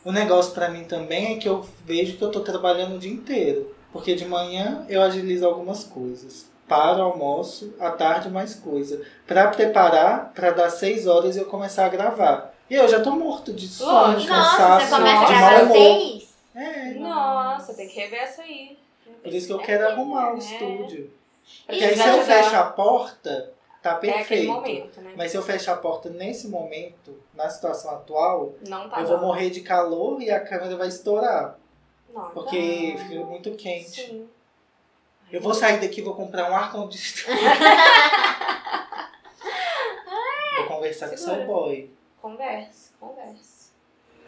O 0.06 0.12
negócio 0.12 0.54
pra 0.54 0.70
mim 0.70 0.84
também 0.86 1.36
é 1.36 1.40
que 1.40 1.48
eu 1.50 1.68
vejo 1.86 2.18
que 2.18 2.24
eu 2.24 2.32
tô 2.32 2.40
trabalhando 2.42 2.96
o 2.96 3.00
dia 3.00 3.12
inteiro. 3.12 3.76
Porque 3.92 4.16
de 4.16 4.26
manhã 4.26 4.86
eu 4.90 5.02
agilizo 5.04 5.46
algumas 5.46 5.84
coisas. 5.84 6.52
Para 6.68 7.00
o 7.00 7.02
almoço, 7.12 7.74
à 7.80 7.92
tarde 7.92 8.30
mais 8.30 8.56
coisa. 8.56 9.02
Pra 9.28 9.48
preparar, 9.50 10.32
pra 10.34 10.52
dar 10.52 10.70
seis 10.70 11.06
horas 11.08 11.36
e 11.36 11.40
eu 11.40 11.46
começar 11.46 11.86
a 11.86 11.90
gravar. 11.90 12.54
E 12.70 12.76
eu 12.76 12.88
já 12.88 13.02
tô 13.02 13.12
morto 13.12 13.52
de 13.54 13.68
sono, 13.68 14.18
de 14.18 14.28
cansaço, 14.28 14.88
você 14.88 14.96
começa 14.96 15.22
a 15.22 15.26
de 15.26 15.32
gravar 15.34 15.52
mau 15.52 15.64
humor. 15.66 15.76
seis? 15.78 16.34
É, 16.56 16.94
Nossa, 16.94 17.74
tem 17.74 17.88
que 17.88 18.00
rever 18.00 18.22
essa 18.24 18.42
aí. 18.44 18.78
por 19.24 19.34
isso 19.34 19.48
que 19.48 19.54
eu 19.54 19.60
quero 19.60 19.88
arrumar 19.90 20.32
o 20.34 20.36
É. 20.36 20.40
estúdio. 20.40 21.12
Pra 21.66 21.74
Porque 21.76 21.84
aí 21.84 21.96
se 21.98 22.08
eu 22.08 22.22
fecho 22.24 22.56
a 22.56 22.64
porta, 22.64 23.52
tá 23.82 23.92
É 23.92 23.96
perfeito. 23.96 24.52
momento, 24.54 25.02
né? 25.02 25.14
Mas 25.18 25.32
se 25.32 25.38
eu 25.38 25.42
fechar 25.44 25.74
a 25.74 25.78
porta 25.78 26.10
nesse 26.10 26.48
momento, 26.48 27.20
na 27.34 27.50
situação 27.50 27.92
atual, 27.92 28.54
Não 28.68 28.88
tá 28.90 29.02
eu 29.02 29.08
vou 29.08 29.18
morrer 29.20 29.50
de 29.50 29.60
calor 29.62 30.22
e 30.22 30.32
a 30.32 30.40
câmera 30.40 30.78
vai 30.78 30.88
estourar. 30.88 31.58
Não, 32.14 32.30
Porque 32.30 32.96
tá. 32.98 33.04
fica 33.06 33.26
muito 33.26 33.52
quente. 33.56 34.02
Sim. 34.02 34.30
Eu 35.34 35.42
vou 35.42 35.54
sair 35.54 35.80
daqui 35.80 36.00
e 36.00 36.04
vou 36.04 36.14
comprar 36.16 36.50
um 36.52 36.56
ar-condicionado. 36.56 37.44
vou 40.58 40.66
conversar 40.68 41.10
com 41.10 41.18
Segura. 41.18 41.38
seu 41.38 41.46
boy. 41.48 41.92
Converse, 42.22 42.92
converse. 43.00 43.64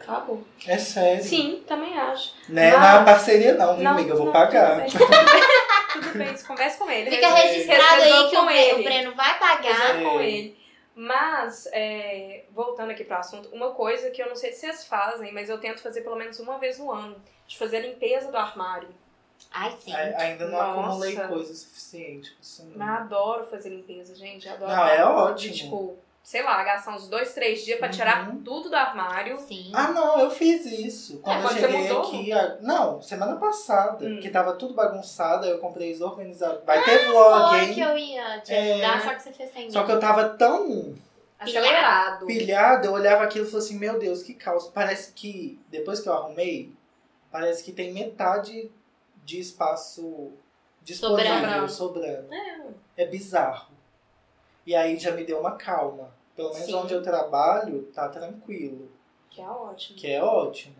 Acabou. 0.00 0.42
É 0.66 0.76
sério. 0.76 1.22
Sim, 1.22 1.64
também 1.66 1.98
acho. 1.98 2.34
Não 2.48 2.62
é 2.62 2.76
Mas- 2.76 2.94
na 2.94 3.04
parceria 3.04 3.54
não, 3.54 3.76
viu, 3.76 3.88
amiga? 3.88 4.10
Eu 4.10 4.16
vou 4.18 4.32
pagar. 4.32 4.84
Tudo 4.86 5.06
bem, 5.08 5.18
tudo 5.92 6.18
bem, 6.18 6.34
converse 6.46 6.78
com 6.78 6.90
ele. 6.90 7.10
Fica 7.10 7.28
Resolve- 7.28 7.48
registrado 7.54 8.02
aí 8.02 8.30
que 8.30 8.36
o, 8.36 8.40
com 8.44 8.50
ele. 8.50 8.80
o 8.80 8.84
Breno 8.84 9.14
vai 9.14 9.38
pagar. 9.38 9.72
Resolve 9.72 10.04
com 10.04 10.20
É. 10.20 10.26
ele. 10.28 10.66
Mas, 10.94 11.68
é, 11.72 12.44
voltando 12.52 12.90
aqui 12.90 13.04
pro 13.04 13.16
assunto, 13.18 13.48
uma 13.52 13.70
coisa 13.72 14.10
que 14.10 14.22
eu 14.22 14.28
não 14.28 14.36
sei 14.36 14.52
se 14.52 14.60
vocês 14.60 14.86
fazem, 14.86 15.32
mas 15.32 15.50
eu 15.50 15.58
tento 15.58 15.82
fazer 15.82 16.00
pelo 16.00 16.16
menos 16.16 16.38
uma 16.40 16.58
vez 16.58 16.78
no 16.78 16.90
ano, 16.90 17.16
de 17.46 17.58
fazer 17.58 17.78
a 17.78 17.80
limpeza 17.80 18.30
do 18.30 18.36
armário. 18.36 18.88
Ai, 19.58 19.74
sim. 19.82 19.92
Ai- 19.92 20.14
Ainda 20.14 20.46
não 20.46 20.52
Nossa. 20.58 20.80
acumulei 20.80 21.16
coisa 21.16 21.54
suficiente. 21.54 22.36
Eu 22.60 22.78
não. 22.78 22.86
adoro 22.86 23.44
fazer 23.46 23.70
limpeza, 23.70 24.14
gente. 24.14 24.46
eu 24.46 24.54
Adoro. 24.54 24.70
Não, 24.70 24.86
é 24.86 24.96
De, 24.96 25.02
ótimo. 25.02 25.54
tipo, 25.54 25.96
sei 26.22 26.42
lá, 26.42 26.62
gastar 26.62 26.94
uns 26.94 27.08
dois, 27.08 27.32
três 27.32 27.64
dias 27.64 27.78
pra 27.78 27.88
tirar 27.88 28.28
Uhum. 28.28 28.42
tudo 28.42 28.68
do 28.68 28.76
armário. 28.76 29.38
Sim. 29.38 29.70
Ah, 29.74 29.92
não, 29.92 30.18
eu 30.20 30.30
fiz 30.30 30.66
isso. 30.66 31.18
Quando 31.20 31.36
eu 31.36 31.42
quando 31.42 31.54
você 31.54 31.60
cheguei 31.60 31.82
mudou? 31.88 32.02
aqui. 32.02 32.32
a- 32.32 32.56
Não, 32.60 33.00
semana 33.00 33.36
passada. 33.36 34.04
Hum. 34.06 34.20
Que 34.20 34.28
tava 34.28 34.52
tudo 34.54 34.74
bagunçado, 34.74 35.44
aí 35.46 35.50
eu 35.52 35.58
comprei 35.58 35.90
desorganizado. 35.92 36.62
Vai 36.66 36.84
ter 36.84 37.06
vlog, 37.06 37.48
Foi 37.50 37.60
hein? 37.64 37.74
que 37.74 37.80
eu 37.80 37.96
ia 37.96 38.40
te 38.40 38.52
É. 38.52 38.72
ajudar, 38.74 39.02
só 39.04 39.14
que 39.14 39.22
você 39.22 39.32
fez 39.32 39.52
sem 39.52 39.70
Só 39.70 39.84
que 39.84 39.92
eu 39.92 40.00
tava 40.00 40.28
tão 40.30 40.94
Acelerado. 41.38 42.26
pilhado, 42.26 42.86
eu 42.86 42.92
olhava 42.92 43.24
aquilo 43.24 43.46
e 43.46 43.50
falei 43.50 43.64
assim, 43.66 43.78
meu 43.78 43.98
Deus, 43.98 44.22
que 44.22 44.34
caos. 44.34 44.68
Parece 44.68 45.12
que, 45.12 45.58
depois 45.68 46.00
que 46.00 46.08
eu 46.08 46.12
arrumei, 46.14 46.72
parece 47.30 47.62
que 47.62 47.72
tem 47.72 47.92
metade 47.92 48.70
de 49.26 49.40
espaço 49.40 50.30
disponível, 50.82 51.34
Sobrando. 51.34 51.68
sobrando. 51.68 52.32
É. 52.32 52.68
É 52.96 53.06
bizarro. 53.06 53.74
E 54.64 54.74
aí 54.74 54.96
já 54.98 55.10
me 55.10 55.24
deu 55.24 55.40
uma 55.40 55.52
calma. 55.56 56.14
Pelo 56.36 56.50
menos 56.52 56.66
Sim. 56.66 56.74
onde 56.74 56.94
eu 56.94 57.02
trabalho, 57.02 57.82
tá 57.92 58.08
tranquilo. 58.08 58.90
Que 59.28 59.40
é 59.40 59.48
ótimo. 59.48 59.98
Que 59.98 60.10
é 60.12 60.22
ótimo. 60.22 60.76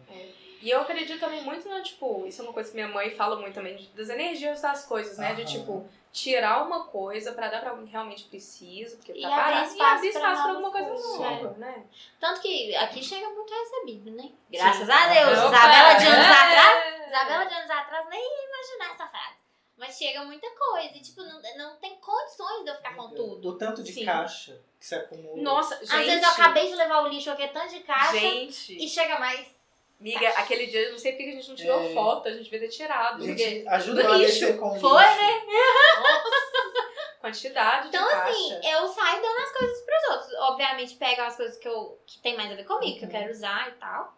E 0.62 0.70
eu 0.70 0.80
acredito 0.80 1.20
também 1.20 1.42
muito 1.42 1.68
na, 1.68 1.80
tipo, 1.82 2.26
isso 2.26 2.40
é 2.40 2.44
uma 2.44 2.52
coisa 2.52 2.68
que 2.70 2.74
minha 2.74 2.88
mãe 2.88 3.10
fala 3.10 3.36
muito 3.36 3.54
também, 3.54 3.76
de- 3.76 3.88
das 3.88 4.08
energias 4.08 4.60
das 4.62 4.84
coisas, 4.84 5.18
né? 5.18 5.34
De, 5.34 5.42
Aham. 5.42 5.50
tipo, 5.52 5.88
tirar 6.12 6.64
uma 6.66 6.84
coisa 6.84 7.32
pra 7.32 7.48
dar 7.48 7.60
pra 7.60 7.70
alguém 7.70 7.84
que 7.86 7.92
realmente 7.92 8.24
precisa, 8.24 8.96
porque 8.96 9.12
E 9.12 9.20
tá 9.22 9.28
parado, 9.28 9.64
e 9.64 9.68
espaço 9.68 9.94
abrir 9.96 10.10
pra 10.12 10.20
espaço 10.20 10.42
pra 10.42 10.50
alguma 10.52 10.70
coisa 10.72 11.18
nova, 11.18 11.50
né? 11.58 11.84
Tanto 12.18 12.40
que 12.40 12.74
aqui 12.76 13.02
chega 13.02 13.28
muito 13.28 13.52
recebido, 13.52 14.10
né? 14.12 14.30
Graças 14.50 14.86
Sim. 14.86 14.92
a 14.92 15.08
Deus. 15.12 15.38
Opa! 15.38 15.56
Isabela 15.56 15.94
de 15.94 16.06
anos 16.06 16.26
É. 16.26 16.30
atrás. 16.30 17.06
Isabela 17.06 17.44
de 17.44 17.54
anos 17.54 17.70
atrás 17.70 18.08
nem 18.08 18.20
ia 18.20 18.48
imaginar 18.48 18.94
essa 18.94 19.06
frase. 19.06 19.36
Mas 19.78 19.98
chega 19.98 20.24
muita 20.24 20.48
coisa. 20.50 20.96
E, 20.96 21.00
tipo, 21.02 21.20
não, 21.22 21.38
não 21.58 21.76
tem 21.76 21.96
condições 21.96 22.64
de 22.64 22.70
eu 22.70 22.76
ficar 22.76 22.96
com 22.96 23.10
tudo. 23.10 23.50
O 23.50 23.58
tanto 23.58 23.82
de 23.82 23.92
Sim. 23.92 24.06
caixa 24.06 24.58
que 24.80 24.86
se 24.86 24.94
acumula. 24.94 25.42
Nossa, 25.42 25.76
gente. 25.84 25.92
Às 25.94 26.06
vezes 26.06 26.22
eu 26.22 26.30
acabei 26.30 26.66
de 26.66 26.74
levar 26.76 27.02
o 27.02 27.08
lixo 27.08 27.30
aqui, 27.30 27.46
tanto 27.48 27.68
de 27.74 27.80
caixa. 27.80 28.18
Gente, 28.18 28.82
E 28.82 28.88
chega 28.88 29.18
mais. 29.18 29.54
Amiga, 30.00 30.28
aquele 30.30 30.66
dia 30.66 30.80
eu 30.82 30.92
não 30.92 30.98
sei 30.98 31.12
porque 31.12 31.30
a 31.30 31.32
gente 31.32 31.48
não 31.48 31.56
tirou 31.56 31.80
É. 31.80 31.92
foto, 31.94 32.28
a 32.28 32.32
gente 32.32 32.44
devia 32.44 32.60
ter 32.60 32.68
tirado. 32.68 33.14
A 33.22 33.26
porque 33.26 33.36
gente 33.36 33.68
ajudou 33.68 34.04
do 34.04 34.12
a 34.12 34.16
lixo. 34.16 34.56
com 34.58 34.76
o 34.76 34.80
Foi, 34.80 35.02
lixo. 35.02 35.16
né? 35.20 35.42
quantidade 37.20 37.90
de 37.90 37.96
Então, 37.96 38.08
assim, 38.08 38.60
eu 38.68 38.86
saio 38.88 39.22
dando 39.22 39.38
as 39.40 39.52
coisas 39.52 39.80
pros 39.84 40.04
outros. 40.10 40.34
Obviamente, 40.40 40.94
pego 40.96 41.22
as 41.22 41.36
coisas 41.36 41.56
que, 41.56 41.66
eu, 41.68 41.98
que 42.06 42.18
tem 42.20 42.36
mais 42.36 42.52
a 42.52 42.54
ver 42.54 42.64
comigo, 42.64 42.98
que 42.98 43.04
eu 43.04 43.08
Uhum. 43.08 43.12
quero 43.14 43.30
usar 43.32 43.68
e 43.68 43.72
tal. 43.72 44.14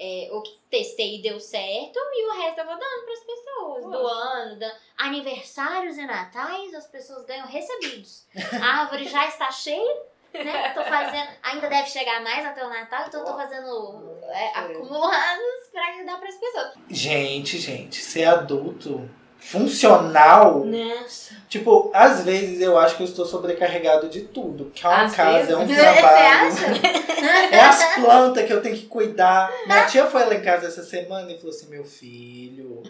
É, 0.00 0.28
ou 0.30 0.40
que 0.42 0.56
testei 0.70 1.16
e 1.16 1.22
deu 1.22 1.40
certo, 1.40 1.98
e 1.98 2.26
o 2.30 2.40
resto 2.40 2.60
eu 2.60 2.66
vou 2.66 2.78
dando 2.78 3.04
pras 3.04 3.18
pessoas. 3.24 3.82
Lógico. 3.84 3.90
Doando, 3.90 4.56
dando. 4.60 4.74
Aniversários 4.96 5.98
e 5.98 6.06
natais, 6.06 6.72
as 6.72 6.86
pessoas 6.86 7.24
ganham 7.24 7.48
recebidos. 7.48 8.24
A 8.62 8.82
árvore 8.82 9.08
já 9.08 9.26
está 9.26 9.50
cheia, 9.50 10.02
né? 10.34 10.68
Tô 10.74 10.82
fazendo. 10.84 11.28
Ainda 11.42 11.68
deve 11.68 11.88
chegar 11.88 12.22
mais 12.22 12.44
até 12.46 12.64
o 12.64 12.68
Natal, 12.68 13.04
então 13.08 13.20
eu 13.20 13.26
tô 13.26 13.36
fazendo 13.36 14.18
é, 14.28 14.44
É. 14.44 14.58
acumulados 14.58 15.68
pra 15.72 16.04
dar 16.06 16.18
pras 16.18 16.34
pessoas. 16.36 16.72
Gente, 16.90 17.58
gente, 17.58 17.96
ser 18.02 18.24
adulto 18.24 19.08
funcional. 19.40 20.64
Nossa. 20.64 21.34
Tipo, 21.48 21.90
às 21.94 22.24
vezes 22.24 22.60
eu 22.60 22.78
acho 22.78 22.96
que 22.96 23.02
eu 23.02 23.06
estou 23.06 23.24
sobrecarregado 23.24 24.08
de 24.08 24.22
tudo. 24.22 24.70
Que 24.74 24.84
é 24.84 24.88
uma 24.88 25.04
Às 25.04 25.14
casa, 25.14 25.32
vezes. 25.38 25.50
é 25.50 25.56
um 25.56 25.66
Você 25.66 25.74
trabalho. 25.74 26.46
acha? 26.48 26.98
É 27.50 27.58
as 27.60 27.94
plantas 27.96 28.46
que 28.46 28.52
eu 28.52 28.62
tenho 28.62 28.76
que 28.76 28.86
cuidar. 28.86 29.50
Minha 29.66 29.86
tia 29.86 30.06
foi 30.06 30.24
lá 30.24 30.34
em 30.34 30.40
casa 30.42 30.68
essa 30.68 30.84
semana 30.84 31.32
e 31.32 31.36
falou 31.36 31.50
assim: 31.50 31.66
meu 31.68 31.82
filho, 31.84 32.80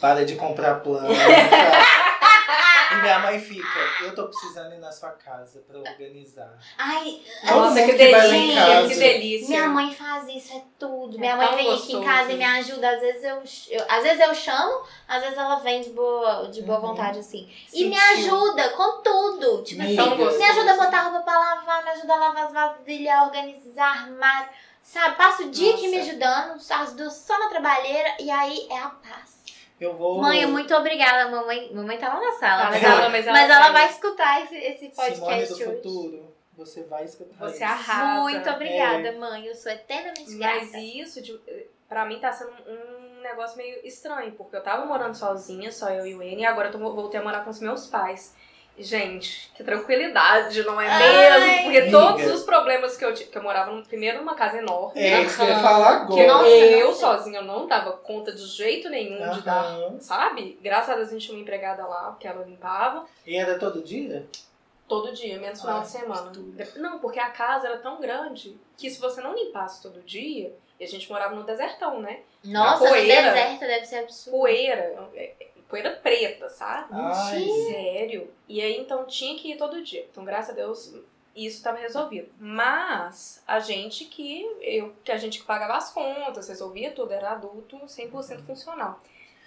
para 0.00 0.24
de 0.24 0.36
comprar 0.36 0.76
planta. 0.76 1.06
e 2.98 3.02
minha 3.02 3.18
mãe 3.20 3.40
fica, 3.40 3.78
eu 4.02 4.14
tô 4.14 4.26
precisando 4.26 4.74
ir 4.74 4.78
na 4.78 4.90
sua 4.92 5.10
casa 5.10 5.62
pra 5.66 5.78
organizar. 5.78 6.56
Ai, 6.78 7.20
Nossa, 7.44 7.82
que 7.84 7.92
delícia, 7.92 8.88
que 8.88 8.94
delícia. 8.96 9.48
minha 9.48 9.68
mãe 9.68 9.94
faz 9.94 10.28
isso, 10.28 10.56
é 10.56 10.62
tudo. 10.78 11.16
É 11.16 11.20
Minha 11.20 11.36
mãe 11.36 11.46
tão 11.48 11.56
vem 11.56 11.66
aqui 11.66 11.74
gostoso. 11.76 12.02
em 12.02 12.04
casa 12.04 12.32
e 12.32 12.36
me 12.36 12.44
ajuda. 12.44 12.90
Às 12.90 13.00
vezes 13.00 13.24
eu, 13.24 13.42
eu- 13.78 13.86
às 13.88 14.02
vezes 14.02 14.20
eu 14.20 14.34
chamo, 14.34 14.82
às 15.08 15.22
vezes 15.22 15.38
ela 15.38 15.56
vem 15.56 15.80
de 15.82 15.90
boa, 15.90 16.48
de 16.48 16.62
boa 16.62 16.78
Uhum. 16.80 16.88
vontade, 16.88 17.18
assim. 17.18 17.48
E 17.72 17.84
me 17.86 17.98
ajuda 17.98 18.70
com 18.70 19.02
tudo. 19.02 19.62
Tipo 19.62 19.82
assim, 19.82 19.96
gostoso. 19.96 20.38
me 20.38 20.44
ajuda 20.44 20.72
a 20.72 20.76
botar 20.76 21.00
roupa 21.02 21.20
pra 21.22 21.38
lavar, 21.38 21.84
me 21.84 21.90
ajuda 21.90 22.12
a 22.12 22.16
lavar 22.16 22.44
as 22.46 22.52
vasilhas, 22.52 23.14
a 23.14 23.24
organizar 23.24 24.02
armário. 24.04 24.48
Sabe, 24.82 25.16
passa 25.16 25.44
o 25.44 25.50
dia 25.50 25.70
aqui 25.72 25.86
Nossa. 25.88 25.96
me 25.96 26.00
ajudando, 26.02 26.60
as 26.70 26.92
duas 26.92 27.14
só 27.14 27.38
na 27.38 27.48
trabalheira, 27.48 28.16
e 28.20 28.30
aí 28.30 28.66
é 28.70 28.78
a 28.78 28.90
paz. 28.90 29.33
Eu 29.80 29.96
vou. 29.96 30.20
Mãe, 30.20 30.46
muito 30.46 30.74
obrigada. 30.74 31.30
Mamãe, 31.30 31.72
mamãe 31.74 31.98
tá 31.98 32.14
lá 32.14 32.20
na 32.20 32.32
sala. 32.32 32.62
Tá 32.64 32.70
mas 32.70 32.82
na 32.82 32.88
ela, 32.88 33.08
mas 33.08 33.26
ela 33.26 33.38
mas 33.38 33.50
ela 33.50 33.64
tem. 33.64 33.72
vai 33.72 33.90
escutar 33.90 34.42
esse, 34.42 34.56
esse 34.56 34.90
Simone 34.94 35.18
podcast 35.18 35.48
do 35.48 35.54
hoje. 35.54 35.64
futuro, 35.64 36.34
você 36.56 36.82
vai 36.84 37.04
escutar 37.04 37.34
Você 37.38 37.54
isso. 37.56 37.64
arrasa. 37.64 38.20
Muito 38.20 38.50
obrigada, 38.50 39.12
mãe. 39.12 39.46
Eu 39.46 39.54
sou 39.54 39.72
eternamente 39.72 40.36
grata. 40.36 40.56
Mas 40.56 40.74
isso, 40.74 41.20
de, 41.20 41.38
pra 41.88 42.04
mim, 42.06 42.20
tá 42.20 42.32
sendo 42.32 42.52
um 42.68 43.20
negócio 43.22 43.56
meio 43.56 43.84
estranho, 43.86 44.32
porque 44.32 44.54
eu 44.56 44.62
tava 44.62 44.86
morando 44.86 45.14
sozinha, 45.14 45.72
só 45.72 45.90
eu 45.90 46.06
e 46.06 46.14
o 46.14 46.22
N, 46.22 46.42
e 46.42 46.46
agora 46.46 46.68
eu 46.68 46.72
tô, 46.72 46.78
voltei 46.78 47.18
a 47.18 47.22
morar 47.24 47.42
com 47.42 47.50
os 47.50 47.60
meus 47.60 47.86
pais. 47.86 48.34
Gente, 48.76 49.52
que 49.54 49.62
tranquilidade, 49.62 50.62
não 50.64 50.80
é 50.80 50.88
Ai, 50.88 51.40
mesmo? 51.48 51.62
Porque 51.62 51.78
amiga. 51.78 51.96
todos 51.98 52.26
os 52.26 52.42
problemas 52.42 52.96
que 52.96 53.04
eu 53.04 53.14
tive, 53.14 53.30
que 53.30 53.38
eu 53.38 53.42
morava 53.42 53.70
no- 53.70 53.84
primeiro 53.84 54.18
numa 54.18 54.34
casa 54.34 54.58
enorme, 54.58 55.00
É 55.00 55.22
isso 55.22 55.36
que 55.36 55.42
eu 55.42 55.48
ia 55.48 55.60
falar 55.60 56.06
que 56.06 56.20
agora. 56.20 56.26
Nossa, 56.26 56.48
eu 56.48 56.92
sozinha 56.92 57.38
eu 57.38 57.44
não 57.44 57.68
dava 57.68 57.92
conta 57.92 58.32
de 58.32 58.44
jeito 58.44 58.88
nenhum 58.88 59.30
de 59.30 59.42
dar, 59.42 59.76
sabe? 60.00 60.58
Graças 60.60 60.90
a 60.90 60.94
Deus 60.96 61.08
a 61.08 61.12
gente 61.12 61.24
tinha 61.26 61.36
uma 61.36 61.42
empregada 61.42 61.86
lá, 61.86 62.10
porque 62.10 62.26
ela 62.26 62.44
limpava. 62.44 63.06
E 63.24 63.36
era 63.36 63.56
todo 63.60 63.80
dia? 63.80 64.26
Todo 64.88 65.12
dia, 65.12 65.38
menos 65.38 65.60
final 65.60 65.76
Ai, 65.76 65.82
de 65.82 65.88
semana. 65.88 66.30
tudo. 66.32 66.54
Não, 66.76 66.98
porque 66.98 67.20
a 67.20 67.30
casa 67.30 67.68
era 67.68 67.78
tão 67.78 68.00
grande 68.00 68.56
que 68.76 68.90
se 68.90 69.00
você 69.00 69.20
não 69.22 69.34
limpasse 69.34 69.80
todo 69.82 70.00
dia, 70.02 70.52
e 70.80 70.84
a 70.84 70.88
gente 70.88 71.08
morava 71.08 71.34
no 71.36 71.44
desertão, 71.44 72.00
né? 72.00 72.18
Nossa, 72.44 72.82
no 72.82 72.90
poeira. 72.90 73.22
deserto 73.22 73.60
deve 73.60 73.86
ser 73.86 73.96
absurdo. 73.98 74.36
Poeira, 74.36 75.08
é, 75.14 75.32
é, 75.40 75.46
poeira 75.74 75.90
preta, 75.90 76.48
sabe? 76.48 76.86
Ai. 76.92 77.48
Sério. 77.68 78.30
E 78.48 78.60
aí 78.60 78.78
então 78.78 79.04
tinha 79.06 79.36
que 79.36 79.50
ir 79.52 79.56
todo 79.56 79.82
dia. 79.82 80.06
Então, 80.10 80.24
graças 80.24 80.50
a 80.50 80.52
Deus, 80.52 80.94
isso 81.34 81.56
estava 81.56 81.78
resolvido. 81.78 82.28
Mas 82.38 83.42
a 83.46 83.58
gente 83.58 84.04
que 84.04 84.46
eu 84.62 84.92
que 85.02 85.10
a 85.10 85.16
gente 85.16 85.40
que 85.40 85.44
pagava 85.44 85.74
as 85.76 85.92
contas, 85.92 86.48
resolvia 86.48 86.92
tudo, 86.92 87.12
era 87.12 87.32
adulto 87.32 87.76
100% 87.76 88.42
funcional. 88.46 89.00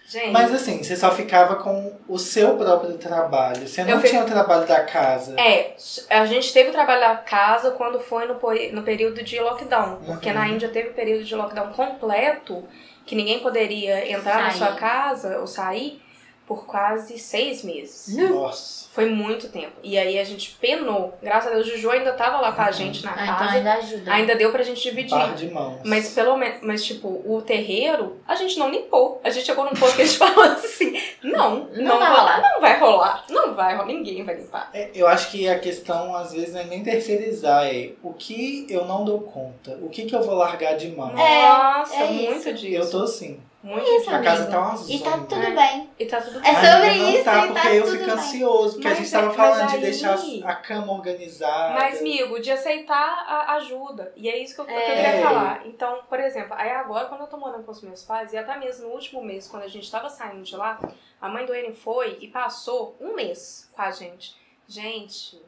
Gente, 0.10 0.32
Mas 0.32 0.54
assim, 0.54 0.82
você 0.82 0.96
só 0.96 1.12
ficava 1.12 1.58
com 1.58 1.94
o 2.08 2.18
seu 2.18 2.58
próprio 2.58 2.98
trabalho. 2.98 3.68
Você 3.68 3.84
não 3.84 4.02
tinha 4.02 4.24
o 4.24 4.26
trabalho 4.26 4.66
da 4.66 4.86
casa. 4.86 5.38
É, 5.38 5.76
a 6.10 6.26
gente 6.26 6.54
teve 6.54 6.70
o 6.70 6.72
trabalho 6.72 7.02
da 7.02 7.18
casa 7.18 7.72
quando 7.72 8.00
foi 8.00 8.26
no, 8.26 8.36
no 8.72 8.84
período 8.84 9.22
de 9.22 9.38
lockdown. 9.38 9.98
Porque 10.06 10.30
Uhum. 10.30 10.36
na 10.36 10.48
Índia 10.48 10.70
teve 10.70 10.90
o 10.90 10.94
período 10.94 11.26
de 11.26 11.36
lockdown 11.36 11.74
completo, 11.74 12.66
que 13.06 13.16
ninguém 13.16 13.40
poderia 13.40 14.10
entrar 14.10 14.44
na 14.44 14.52
Sair. 14.52 14.58
sua 14.60 14.76
casa 14.76 15.40
ou 15.40 15.48
sair 15.48 16.02
por 16.48 16.66
quase 16.66 17.20
seis 17.20 17.62
meses. 17.64 18.16
Nossa. 18.18 18.88
Foi 18.94 19.06
muito 19.06 19.50
tempo. 19.50 19.74
E 19.84 19.96
aí 19.98 20.18
a 20.18 20.24
gente 20.24 20.58
penou. 20.60 21.14
Graças 21.22 21.52
a 21.52 21.56
Deus, 21.56 21.68
o 21.68 21.72
Juju 21.72 21.92
ainda 21.92 22.14
tava 22.14 22.40
lá 22.42 22.52
com 22.54 22.62
a 22.62 22.66
Uhum. 22.68 22.74
gente 22.74 23.04
na 23.06 23.12
Ah, 23.12 23.24
então 23.26 23.36
casa. 23.38 23.52
ainda 23.58 23.74
ajuda. 23.76 24.12
Ainda 24.14 24.36
deu 24.36 24.52
pra 24.52 24.64
gente 24.64 24.82
dividir. 24.82 25.12
Par 25.16 25.36
de 25.36 25.52
mãos. 25.52 25.82
Mas 25.86 26.14
pelo 26.16 26.36
menos, 26.38 26.60
mas 26.64 26.84
tipo, 26.84 27.08
o 27.26 27.42
terreiro, 27.46 28.18
a 28.28 28.34
gente 28.34 28.58
não 28.58 28.72
limpou. 28.72 29.22
A 29.24 29.30
gente 29.30 29.46
chegou 29.46 29.66
num 29.66 29.72
ponto 29.74 29.94
que 29.96 30.02
a 30.02 30.06
gente 30.06 30.18
falou 30.18 30.46
assim: 30.46 31.00
não, 31.22 31.66
não, 31.76 31.84
Não 31.84 32.00
vai 32.00 32.10
vai 32.10 32.16
rolar. 32.18 32.42
Não 32.42 32.62
vai 32.62 32.80
rolar. 32.80 33.26
Não 33.30 33.54
vai 33.54 33.74
rolar. 33.76 33.86
Ninguém 33.88 34.24
vai 34.24 34.36
limpar. 34.36 34.70
É, 34.74 34.90
eu 34.96 35.06
acho 35.08 35.30
que 35.30 35.48
a 35.48 35.60
questão, 35.60 36.16
às 36.16 36.32
vezes, 36.34 36.54
não 36.54 36.62
é 36.62 36.64
nem 36.64 36.82
terceirizar, 36.82 37.66
é 37.68 37.92
o 38.02 38.14
que 38.14 38.66
eu 38.70 38.86
não 38.86 39.04
dou 39.06 39.20
conta, 39.22 39.78
o 39.82 39.90
que, 39.90 40.06
que 40.06 40.16
eu 40.16 40.24
vou 40.24 40.34
largar 40.36 40.76
de 40.76 40.88
mão. 40.88 41.10
É, 41.20 41.48
Nossa, 41.50 41.96
é 41.96 42.08
muito 42.12 42.38
isso. 42.50 42.54
disso. 42.54 42.76
Eu 42.76 42.90
tô 42.90 43.04
assim. 43.04 43.40
Muito 43.68 43.86
Isso, 43.86 44.10
A 44.10 44.22
casa 44.22 44.44
amigo. 44.44 44.52
tá 44.52 44.60
uma 44.62 44.92
E 44.92 45.00
tá 45.00 45.12
tudo 45.18 45.36
É. 45.44 45.52
bem. 45.52 45.90
E 46.00 46.06
tá 46.06 46.22
tudo 46.22 46.40
É 46.40 46.42
bem. 46.42 46.54
sobre 46.56 46.68
Ainda 46.90 47.04
não 47.04 47.10
isso 47.10 47.24
tá, 47.26 47.38
e 47.38 47.48
porque 47.48 47.62
tá 47.62 47.74
eu 47.76 47.84
tudo 47.84 47.92
fico 47.94 48.06
bem. 48.06 48.14
ansioso, 48.14 48.74
porque 48.76 48.88
Mas 48.88 48.98
a 48.98 49.02
gente 49.02 49.08
é- 49.08 49.12
tava 49.12 49.28
mas 49.28 49.36
falando 49.36 49.70
de 49.70 49.76
aí- 49.76 49.82
deixar 49.82 50.18
a 50.46 50.56
cama 50.56 50.94
organizada. 50.94 51.74
Mas, 51.74 52.00
amigo, 52.00 52.40
de 52.40 52.52
aceitar 52.52 53.26
a 53.28 53.54
ajuda. 53.56 54.14
E 54.16 54.30
é 54.30 54.38
isso 54.38 54.56
que 54.56 54.62
eu, 54.62 54.66
que 54.66 54.72
eu 54.72 54.78
É. 54.78 54.96
queria 54.96 55.22
falar. 55.28 55.68
Então, 55.68 56.00
por 56.08 56.20
exemplo, 56.20 56.54
aí 56.58 56.70
agora, 56.72 57.08
quando 57.08 57.22
eu 57.22 57.28
tô 57.28 57.38
morando 57.38 57.64
com 57.66 57.72
os 57.72 57.82
meus 57.82 58.04
pais, 58.04 58.32
e 58.32 58.38
até 58.38 58.58
mesmo 58.58 58.88
no 58.88 58.94
último 58.94 59.22
mês, 59.22 59.48
quando 59.48 59.64
a 59.64 59.68
gente 59.68 59.92
tava 59.92 60.10
saindo 60.10 60.44
de 60.44 60.56
lá, 60.56 60.80
a 61.22 61.28
mãe 61.28 61.46
do 61.46 61.54
Eren 61.54 61.74
foi 61.74 62.18
e 62.22 62.28
passou 62.30 62.96
um 63.02 63.14
mês 63.16 63.70
com 63.74 63.82
a 63.82 63.92
gente. 63.92 64.36
Gente, 64.68 65.42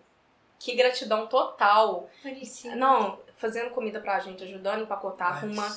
que 0.60 0.76
gratidão 0.76 1.28
total. 1.28 2.10
Bonitinho. 2.24 2.76
Não, 2.76 3.18
fazendo 3.38 3.70
comida 3.70 4.00
pra 4.02 4.20
gente, 4.20 4.44
ajudando 4.44 4.80
a 4.80 4.84
empacotar, 4.84 5.32
Ai, 5.32 5.38
arrumar. 5.44 5.70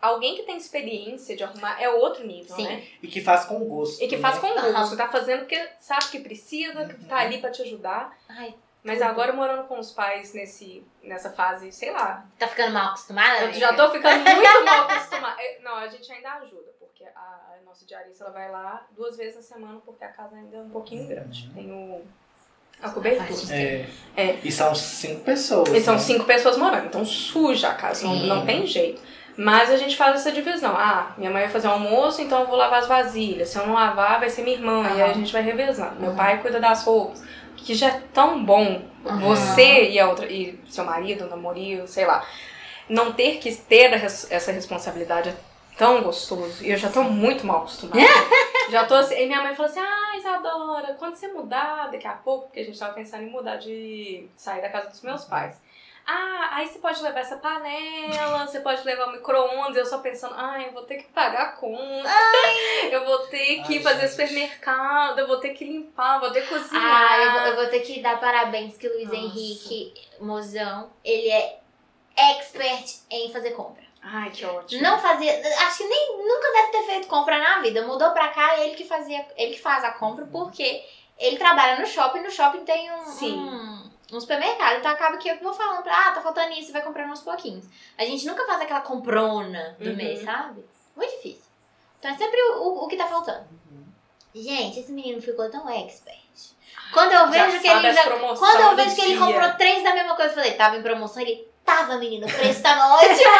Alguém 0.00 0.34
que 0.34 0.44
tem 0.44 0.56
experiência 0.56 1.36
de 1.36 1.44
arrumar 1.44 1.80
é 1.80 1.88
outro 1.88 2.26
nível, 2.26 2.56
Sim. 2.56 2.64
né? 2.64 2.82
E 3.02 3.08
que 3.08 3.20
faz 3.20 3.44
com 3.44 3.58
gosto. 3.66 4.02
E 4.02 4.08
que 4.08 4.16
faz 4.16 4.40
né? 4.42 4.48
com 4.48 4.72
gosto. 4.72 4.96
Tá 4.96 5.08
fazendo 5.08 5.40
porque 5.40 5.68
sabe 5.78 6.06
que 6.10 6.20
precisa, 6.20 6.86
que 6.86 7.04
tá 7.04 7.16
Uhum. 7.16 7.20
ali 7.20 7.38
pra 7.38 7.50
te 7.50 7.62
ajudar. 7.62 8.16
Ai, 8.28 8.54
Mas 8.82 9.02
agora 9.02 9.30
morando 9.34 9.64
com 9.68 9.78
os 9.78 9.92
pais 9.92 10.32
nesse, 10.32 10.82
nessa 11.02 11.30
fase, 11.30 11.70
sei 11.70 11.90
lá. 11.90 12.24
tá 12.38 12.48
ficando 12.48 12.72
mal 12.72 12.86
acostumada? 12.88 13.44
Eu 13.44 13.52
já 13.52 13.74
tô 13.74 13.90
ficando 13.90 14.24
muito 14.24 14.64
mal 14.64 14.88
acostumada. 14.88 15.36
Não, 15.62 15.74
a 15.76 15.86
gente 15.86 16.10
ainda 16.10 16.32
ajuda, 16.36 16.72
porque 16.78 17.04
a, 17.04 17.08
a 17.20 17.56
nossa 17.62 17.84
diarista 17.84 18.24
ela 18.24 18.32
vai 18.32 18.50
lá 18.50 18.86
duas 18.92 19.18
vezes 19.18 19.36
na 19.36 19.42
semana, 19.42 19.80
porque 19.84 20.02
a 20.02 20.08
casa 20.08 20.34
ainda 20.34 20.56
é 20.56 20.60
um 20.62 20.70
pouquinho 20.70 21.06
grande. 21.06 21.50
Tem 21.54 21.70
o, 21.70 22.02
a 22.82 22.88
cobertura. 22.88 23.54
É. 23.54 23.86
É. 24.16 24.38
E 24.42 24.50
são 24.50 24.74
cinco 24.74 25.20
pessoas. 25.24 25.68
E 25.68 25.80
são 25.82 25.94
né? 25.94 26.00
cinco 26.00 26.24
pessoas 26.24 26.56
morando, 26.56 26.86
então 26.86 27.04
suja 27.04 27.68
a 27.68 27.74
casa, 27.74 28.06
não, 28.06 28.16
não 28.16 28.46
tem 28.46 28.66
jeito. 28.66 29.02
Mas 29.40 29.70
a 29.70 29.76
gente 29.78 29.96
faz 29.96 30.16
essa 30.16 30.30
divisão. 30.30 30.76
Ah, 30.76 31.14
minha 31.16 31.30
mãe 31.30 31.44
vai 31.44 31.50
fazer 31.50 31.66
almoço, 31.66 32.20
então 32.20 32.42
eu 32.42 32.46
vou 32.46 32.56
lavar 32.56 32.80
as 32.80 32.86
vasilhas. 32.86 33.48
Se 33.48 33.58
eu 33.58 33.66
não 33.66 33.72
lavar, 33.72 34.20
vai 34.20 34.28
ser 34.28 34.42
minha 34.42 34.54
irmã. 34.54 34.82
E 34.94 35.00
aí 35.00 35.10
a 35.10 35.14
gente 35.14 35.32
vai 35.32 35.40
revezando. 35.40 35.98
Meu 35.98 36.14
pai 36.14 36.42
cuida 36.42 36.60
das 36.60 36.84
roupas. 36.84 37.22
Que 37.56 37.74
já 37.74 37.88
é 37.88 38.02
tão 38.12 38.44
bom 38.44 38.82
Aham. 39.06 39.18
você 39.18 39.88
e 39.88 39.98
a 39.98 40.06
outra, 40.10 40.30
e 40.30 40.60
seu 40.68 40.84
marido, 40.84 41.24
namorio, 41.26 41.88
sei 41.88 42.04
lá. 42.04 42.22
Não 42.86 43.14
ter 43.14 43.38
que 43.38 43.54
ter 43.54 43.94
essa 43.94 44.52
responsabilidade 44.52 45.30
é 45.30 45.34
tão 45.78 46.02
gostoso. 46.02 46.62
E 46.62 46.70
eu 46.70 46.76
já 46.76 46.90
tô 46.90 47.02
muito 47.02 47.46
mal 47.46 47.60
acostumada. 47.60 47.98
já 48.70 48.84
tô 48.84 48.94
assim. 48.94 49.14
E 49.14 49.26
minha 49.26 49.42
mãe 49.42 49.54
falou 49.54 49.70
assim: 49.70 49.80
Ah, 49.80 50.18
Isadora, 50.18 50.96
quando 50.98 51.14
você 51.14 51.28
mudar 51.28 51.90
daqui 51.90 52.06
a 52.06 52.12
pouco, 52.12 52.48
porque 52.48 52.60
a 52.60 52.64
gente 52.64 52.78
tava 52.78 52.92
pensando 52.92 53.22
em 53.22 53.30
mudar 53.30 53.56
de 53.56 54.28
sair 54.36 54.60
da 54.60 54.68
casa 54.68 54.90
dos 54.90 55.00
meus 55.00 55.24
pais. 55.24 55.58
Ah, 56.12 56.56
aí 56.56 56.66
você 56.66 56.80
pode 56.80 57.00
levar 57.02 57.20
essa 57.20 57.36
panela, 57.36 58.44
você 58.44 58.58
pode 58.58 58.84
levar 58.84 59.06
o 59.08 59.12
micro-ondas. 59.12 59.76
Eu 59.76 59.86
só 59.86 59.98
pensando, 59.98 60.34
ai, 60.36 60.66
eu 60.66 60.72
vou 60.72 60.82
ter 60.82 60.96
que 60.96 61.04
pagar 61.12 61.42
a 61.42 61.52
conta, 61.52 62.10
eu 62.90 63.04
vou 63.04 63.18
ter 63.28 63.62
que 63.62 63.76
Ai, 63.76 63.82
fazer 63.82 64.00
gente. 64.00 64.10
supermercado, 64.10 65.20
eu 65.20 65.28
vou 65.28 65.38
ter 65.38 65.50
que 65.50 65.64
limpar, 65.64 66.18
vou 66.18 66.32
ter 66.32 66.42
que 66.42 66.48
cozinhar. 66.48 67.12
Ah, 67.12 67.18
eu 67.22 67.30
vou, 67.32 67.40
eu 67.42 67.56
vou 67.56 67.66
ter 67.66 67.80
que 67.80 68.00
dar 68.00 68.18
parabéns 68.18 68.76
que 68.76 68.88
o 68.88 68.92
Luiz 68.92 69.06
Nossa. 69.08 69.18
Henrique 69.18 69.94
Mozão, 70.18 70.90
ele 71.04 71.30
é 71.30 71.60
expert 72.16 73.02
em 73.08 73.32
fazer 73.32 73.52
compra. 73.52 73.84
Ai, 74.02 74.30
que 74.30 74.44
ótimo. 74.44 74.82
Não 74.82 74.98
fazia, 74.98 75.32
acho 75.66 75.78
que 75.78 75.84
nem 75.84 76.18
nunca 76.26 76.52
deve 76.52 76.72
ter 76.72 76.82
feito 76.84 77.06
compra 77.06 77.38
na 77.38 77.60
vida. 77.60 77.86
Mudou 77.86 78.10
pra 78.10 78.28
cá, 78.28 78.58
ele 78.58 78.74
que 78.74 78.84
fazia, 78.84 79.24
ele 79.36 79.52
que 79.54 79.60
faz 79.60 79.84
a 79.84 79.92
compra 79.92 80.26
porque 80.26 80.82
ele 81.18 81.36
trabalha 81.36 81.78
no 81.78 81.86
shopping, 81.86 82.20
no 82.20 82.30
shopping 82.30 82.64
tem 82.64 82.90
um, 82.90 83.04
Sim. 83.04 83.38
um, 83.38 83.90
um 84.16 84.20
supermercado. 84.20 84.78
Então 84.78 84.90
acaba 84.90 85.16
que 85.16 85.28
eu 85.28 85.38
vou 85.40 85.52
falando 85.52 85.82
pra, 85.82 86.08
ah, 86.08 86.12
tá 86.12 86.20
faltando 86.20 86.52
isso, 86.52 86.72
vai 86.72 86.82
comprando 86.82 87.10
uns 87.10 87.22
pouquinhos. 87.22 87.66
A 87.98 88.04
gente 88.04 88.26
nunca 88.26 88.44
faz 88.46 88.60
aquela 88.62 88.80
comprona 88.80 89.76
do 89.78 89.90
Uhum. 89.90 89.96
mês, 89.96 90.22
sabe? 90.22 90.64
Muito 90.96 91.10
difícil. 91.16 91.44
Então 91.98 92.10
é 92.10 92.16
sempre 92.16 92.40
o, 92.40 92.62
o, 92.62 92.84
o 92.84 92.88
que 92.88 92.96
tá 92.96 93.06
faltando. 93.06 93.46
Uhum. 93.70 93.84
Gente, 94.34 94.80
esse 94.80 94.92
menino 94.92 95.20
ficou 95.20 95.50
tão 95.50 95.68
expert. 95.68 96.20
Quando 96.92 97.12
eu 97.12 97.18
Já 97.18 97.26
vejo 97.26 97.60
que 97.60 97.68
sabe 97.68 97.86
ele 97.86 97.94
já, 97.94 98.02
quando 98.36 98.60
eu 98.60 98.76
vejo 98.76 98.94
que 98.96 99.00
ele 99.02 99.16
dia. 99.16 99.26
comprou 99.26 99.52
três 99.54 99.82
da 99.84 99.94
mesma 99.94 100.16
coisa, 100.16 100.30
eu 100.32 100.34
falei, 100.36 100.52
tava 100.54 100.76
em 100.76 100.82
promoção, 100.82 101.22
ele 101.22 101.48
tava, 101.64 101.96
menino, 101.98 102.26
o 102.26 102.32
preço 102.32 102.62
tava 102.62 102.94
ótimo. 102.96 103.30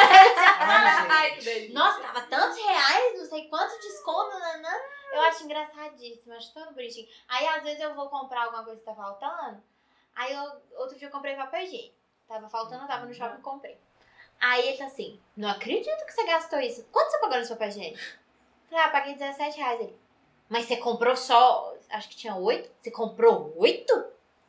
Ai, 1.08 1.32
que. 1.36 1.72
Nossa, 1.72 2.00
tava 2.00 2.20
tantos 2.22 2.56
reais, 2.62 3.18
não 3.18 3.24
sei 3.24 3.48
quanto 3.48 3.78
desconto, 3.80 4.38
nanã. 4.38 4.70
Eu 5.12 5.20
acho 5.22 5.44
engraçadíssimo, 5.44 6.32
acho 6.34 6.54
todo 6.54 6.72
bonitinho. 6.74 7.08
Aí 7.28 7.46
às 7.48 7.62
vezes 7.64 7.80
eu 7.80 7.94
vou 7.94 8.08
comprar 8.08 8.44
alguma 8.44 8.62
coisa 8.62 8.78
que 8.78 8.86
tá 8.86 8.94
faltando. 8.94 9.60
Aí 10.20 10.34
eu, 10.34 10.52
outro 10.76 10.98
dia 10.98 11.08
eu 11.08 11.10
comprei 11.10 11.34
papel 11.34 11.62
higiênico. 11.62 11.94
Tava 12.28 12.46
faltando, 12.50 12.82
eu 12.82 12.86
tava 12.86 13.06
no 13.06 13.14
shopping 13.14 13.38
e 13.38 13.42
comprei. 13.42 13.80
Aí 14.38 14.68
ele 14.68 14.76
tá 14.76 14.84
assim, 14.84 15.18
não 15.34 15.48
acredito 15.48 16.04
que 16.04 16.12
você 16.12 16.24
gastou 16.24 16.60
isso. 16.60 16.86
Quanto 16.92 17.10
você 17.10 17.18
pagou 17.20 17.38
nesse 17.38 17.50
papel 17.50 17.68
higiênico? 17.68 18.04
Falei, 18.68 18.84
ah, 18.84 18.88
paguei 18.90 19.14
17 19.14 19.56
reais. 19.56 19.80
Ele, 19.80 19.98
Mas 20.46 20.66
você 20.66 20.76
comprou 20.76 21.16
só. 21.16 21.74
Acho 21.88 22.10
que 22.10 22.16
tinha 22.16 22.36
oito? 22.36 22.70
Você 22.78 22.90
comprou 22.90 23.54
oito? 23.56 23.94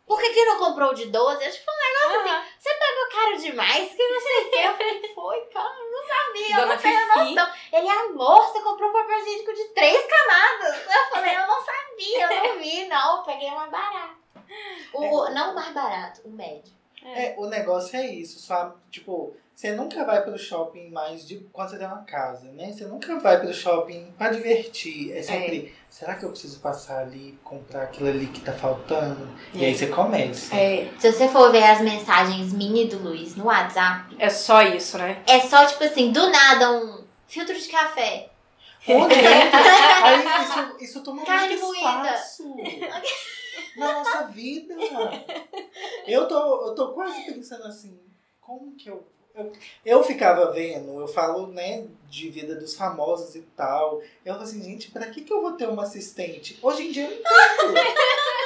Por 0.05 0.19
que, 0.19 0.31
que 0.31 0.43
não 0.43 0.59
comprou 0.59 0.93
de 0.93 1.05
12? 1.05 1.45
Acho 1.45 1.59
que 1.59 1.63
foi 1.63 1.73
um 1.73 1.77
negócio 1.77 2.19
assim. 2.19 2.51
Você 2.59 2.69
pagou 2.75 3.09
caro 3.09 3.37
demais, 3.37 3.95
que 3.95 4.09
não 4.09 4.19
sei 4.19 4.43
o 4.43 4.49
que. 4.49 4.57
Eu 4.57 4.73
falei, 4.73 5.13
foi, 5.15 5.45
cara, 5.45 5.73
eu 5.73 5.89
não 5.89 6.05
sabia, 6.05 6.49
eu 6.49 6.55
Dona 6.57 6.75
não 6.75 6.81
tenho 6.81 7.07
noção. 7.07 7.55
Ele, 7.71 7.89
amor, 7.89 8.43
você 8.43 8.61
comprou 8.61 8.89
um 8.89 8.93
papel 8.93 9.19
higiênico 9.19 9.53
de 9.53 9.63
três 9.69 10.05
camadas. 10.05 10.85
Eu 10.85 11.09
falei, 11.11 11.33
eu 11.33 11.47
não 11.47 11.63
sabia, 11.63 12.23
eu 12.23 12.43
não 12.43 12.59
vi, 12.59 12.87
não. 12.87 13.17
Eu 13.17 13.23
peguei 13.23 13.47
o 13.47 13.55
mais 13.55 13.71
barato. 13.71 14.20
O, 14.93 15.29
Não 15.29 15.51
o 15.51 15.55
mais 15.55 15.73
barato, 15.73 16.21
o 16.25 16.31
médio. 16.31 16.73
É, 17.03 17.33
o 17.37 17.47
negócio 17.47 17.97
é 17.97 18.05
isso, 18.05 18.39
só, 18.39 18.75
tipo, 18.91 19.35
você 19.55 19.73
nunca 19.73 20.03
vai 20.05 20.21
pro 20.23 20.37
shopping 20.37 20.89
mais 20.89 21.27
de 21.27 21.37
quando 21.51 21.69
você 21.69 21.77
tem 21.77 21.87
uma 21.87 22.03
casa, 22.03 22.51
né? 22.51 22.71
Você 22.71 22.85
nunca 22.85 23.19
vai 23.19 23.39
pro 23.39 23.53
shopping 23.53 24.13
pra 24.17 24.29
divertir. 24.29 25.11
É 25.15 25.21
sempre, 25.21 25.73
será 25.89 26.15
que 26.15 26.23
eu 26.25 26.29
preciso 26.29 26.59
passar 26.59 26.99
ali, 26.99 27.37
comprar 27.43 27.83
aquilo 27.83 28.09
ali 28.09 28.27
que 28.27 28.41
tá 28.41 28.53
faltando? 28.53 29.27
E 29.53 29.65
aí 29.65 29.75
você 29.75 29.87
começa. 29.87 30.55
É, 30.55 30.89
Se 30.99 31.11
você 31.11 31.27
for 31.27 31.51
ver 31.51 31.63
as 31.63 31.81
mensagens 31.81 32.53
minha 32.53 32.83
e 32.83 32.87
do 32.87 32.99
Luiz 32.99 33.35
no 33.35 33.45
WhatsApp, 33.45 34.15
é 34.17 34.29
só 34.29 34.61
isso, 34.61 34.97
né? 34.97 35.21
é 35.27 35.39
só 35.41 35.65
tipo 35.65 35.83
assim, 35.83 36.11
do 36.11 36.29
nada 36.29 36.71
um 36.71 37.03
filtro 37.27 37.55
de 37.57 37.67
café. 37.67 38.29
Onde? 38.87 39.13
Aí 40.03 40.43
isso, 40.43 40.75
isso 40.79 41.03
toma 41.03 41.23
Carne 41.23 41.55
muito 41.55 41.65
moída. 41.67 42.09
espaço 42.15 42.55
na 43.75 43.93
nossa 43.93 44.23
vida. 44.27 44.75
Eu 46.07 46.27
tô, 46.27 46.67
eu 46.67 46.75
tô 46.75 46.89
quase 46.89 47.23
pensando 47.25 47.63
assim, 47.65 47.99
como 48.39 48.75
que 48.75 48.89
eu, 48.89 49.03
eu. 49.35 49.51
Eu 49.85 50.03
ficava 50.03 50.51
vendo, 50.51 50.99
eu 50.99 51.07
falo, 51.07 51.47
né, 51.47 51.87
de 52.09 52.29
vida 52.29 52.55
dos 52.55 52.75
famosos 52.75 53.35
e 53.35 53.41
tal. 53.55 54.01
Eu 54.25 54.33
falo 54.33 54.43
assim, 54.43 54.63
gente, 54.63 54.91
pra 54.91 55.09
que, 55.09 55.21
que 55.21 55.31
eu 55.31 55.41
vou 55.41 55.53
ter 55.53 55.67
uma 55.67 55.83
assistente? 55.83 56.59
Hoje 56.61 56.87
em 56.87 56.91
dia 56.91 57.05
eu 57.09 57.11
não 57.11 57.71
entendo. 57.71 57.87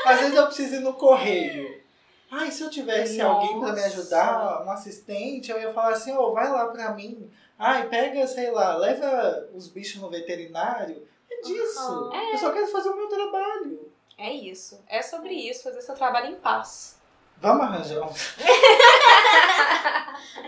Às 0.05 0.19
vezes 0.19 0.35
eu 0.35 0.45
preciso 0.45 0.75
ir 0.75 0.79
no 0.81 0.93
correio. 0.93 1.83
Ai, 2.29 2.51
se 2.51 2.61
eu 2.63 2.69
tivesse 2.69 3.21
alguém 3.21 3.59
pra 3.59 3.71
me 3.71 3.81
Nossa. 3.81 3.85
ajudar, 3.85 4.65
um 4.65 4.71
assistente, 4.71 5.51
eu 5.51 5.59
ia 5.59 5.73
falar 5.73 5.93
assim, 5.93 6.11
ó, 6.11 6.31
vai 6.31 6.49
lá 6.51 6.67
pra 6.67 6.93
mim. 6.93 7.31
Ai, 7.57 7.87
pega, 7.87 8.27
sei 8.27 8.51
lá, 8.51 8.75
leva 8.75 9.47
os 9.53 9.67
bichos 9.67 10.01
no 10.01 10.09
veterinário. 10.09 11.07
É 11.31 11.41
disso. 11.41 11.79
Uhum. 11.79 12.31
Eu 12.31 12.37
só 12.37 12.51
quero 12.51 12.67
fazer 12.67 12.89
o 12.89 12.95
meu 12.95 13.07
trabalho. 13.07 13.84
É 14.17 14.31
isso. 14.31 14.81
É 14.87 15.01
sobre 15.01 15.33
isso, 15.33 15.63
fazer 15.63 15.81
seu 15.81 15.95
trabalho 15.95 16.27
em 16.27 16.35
paz. 16.35 16.97
Vamos 17.37 17.65
arranjar 17.65 18.01
um. 18.01 18.07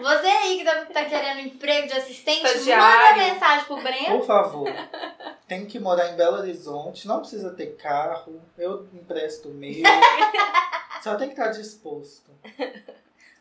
Você 0.01 0.27
aí 0.27 0.57
que 0.57 0.63
tá, 0.63 0.85
tá 0.85 1.05
querendo 1.05 1.41
emprego 1.41 1.87
de 1.87 1.93
assistente, 1.93 2.43
manda 2.43 2.55
Estagiário. 2.55 3.33
mensagem 3.33 3.65
pro 3.65 3.81
Breno. 3.81 4.19
Por 4.19 4.25
favor. 4.25 4.67
Tem 5.47 5.65
que 5.65 5.79
morar 5.79 6.09
em 6.09 6.15
Belo 6.15 6.37
Horizonte, 6.37 7.07
não 7.07 7.19
precisa 7.19 7.53
ter 7.53 7.75
carro, 7.75 8.41
eu 8.57 8.87
empresto 8.93 9.49
o 9.49 9.53
meu. 9.53 9.83
Só 11.03 11.15
tem 11.15 11.27
que 11.27 11.33
estar 11.33 11.49
disposto. 11.49 12.31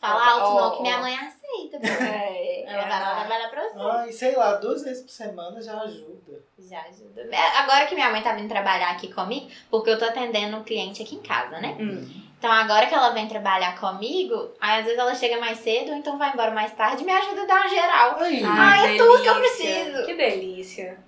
Fala 0.01 0.31
alto 0.31 0.55
não, 0.55 0.77
que 0.77 0.83
minha 0.83 0.99
mãe 0.99 1.17
aceita. 1.57 1.79
É, 2.67 2.73
Ela 2.73 2.83
vai 2.89 3.01
lá 3.01 3.15
trabalhar 3.21 3.49
pra 3.49 3.63
você. 3.69 3.79
Ai, 3.79 4.13
sei 4.13 4.37
lá, 4.37 4.55
duas 4.55 4.83
vezes 4.83 5.03
por 5.03 5.11
semana 5.11 5.61
já 5.63 5.79
ajuda. 5.81 6.43
Já 6.59 6.81
ajuda. 6.83 7.23
É, 7.31 7.59
Agora 7.59 7.87
que 7.87 7.95
minha 7.95 8.11
mãe 8.11 8.23
tá 8.23 8.33
vindo 8.35 8.49
trabalhar 8.49 8.91
aqui 8.91 9.13
comigo, 9.13 9.49
porque 9.71 9.91
eu 9.91 9.99
tô 9.99 10.05
atendendo 10.05 10.57
um 10.57 10.65
cliente 10.65 11.03
aqui 11.03 11.15
em 11.15 11.23
casa, 11.23 11.61
né? 11.61 11.77
Hum. 11.79 12.05
Então 12.39 12.51
agora 12.51 12.87
que 12.87 12.95
ela 12.95 13.11
vem 13.11 13.29
trabalhar 13.29 13.79
comigo, 13.81 14.51
aí 14.61 14.81
às 14.81 14.85
vezes 14.85 14.99
ela 14.99 15.15
chega 15.15 15.39
mais 15.41 15.59
cedo, 15.59 15.91
ou 15.93 15.97
então 15.97 16.19
vai 16.19 16.33
embora 16.33 16.51
mais 16.51 16.73
tarde 16.75 17.03
e 17.03 17.07
me 17.07 17.13
ajuda 17.13 17.43
a 17.43 17.47
dar 17.47 17.61
uma 17.61 17.69
geral. 17.69 18.17
Aí, 18.19 18.43
Ai, 18.45 18.95
é 18.95 18.99
tudo 18.99 19.23
que 19.23 19.29
eu 19.29 19.35
preciso. 19.37 20.05
Que 20.05 20.15
delícia. 20.15 20.99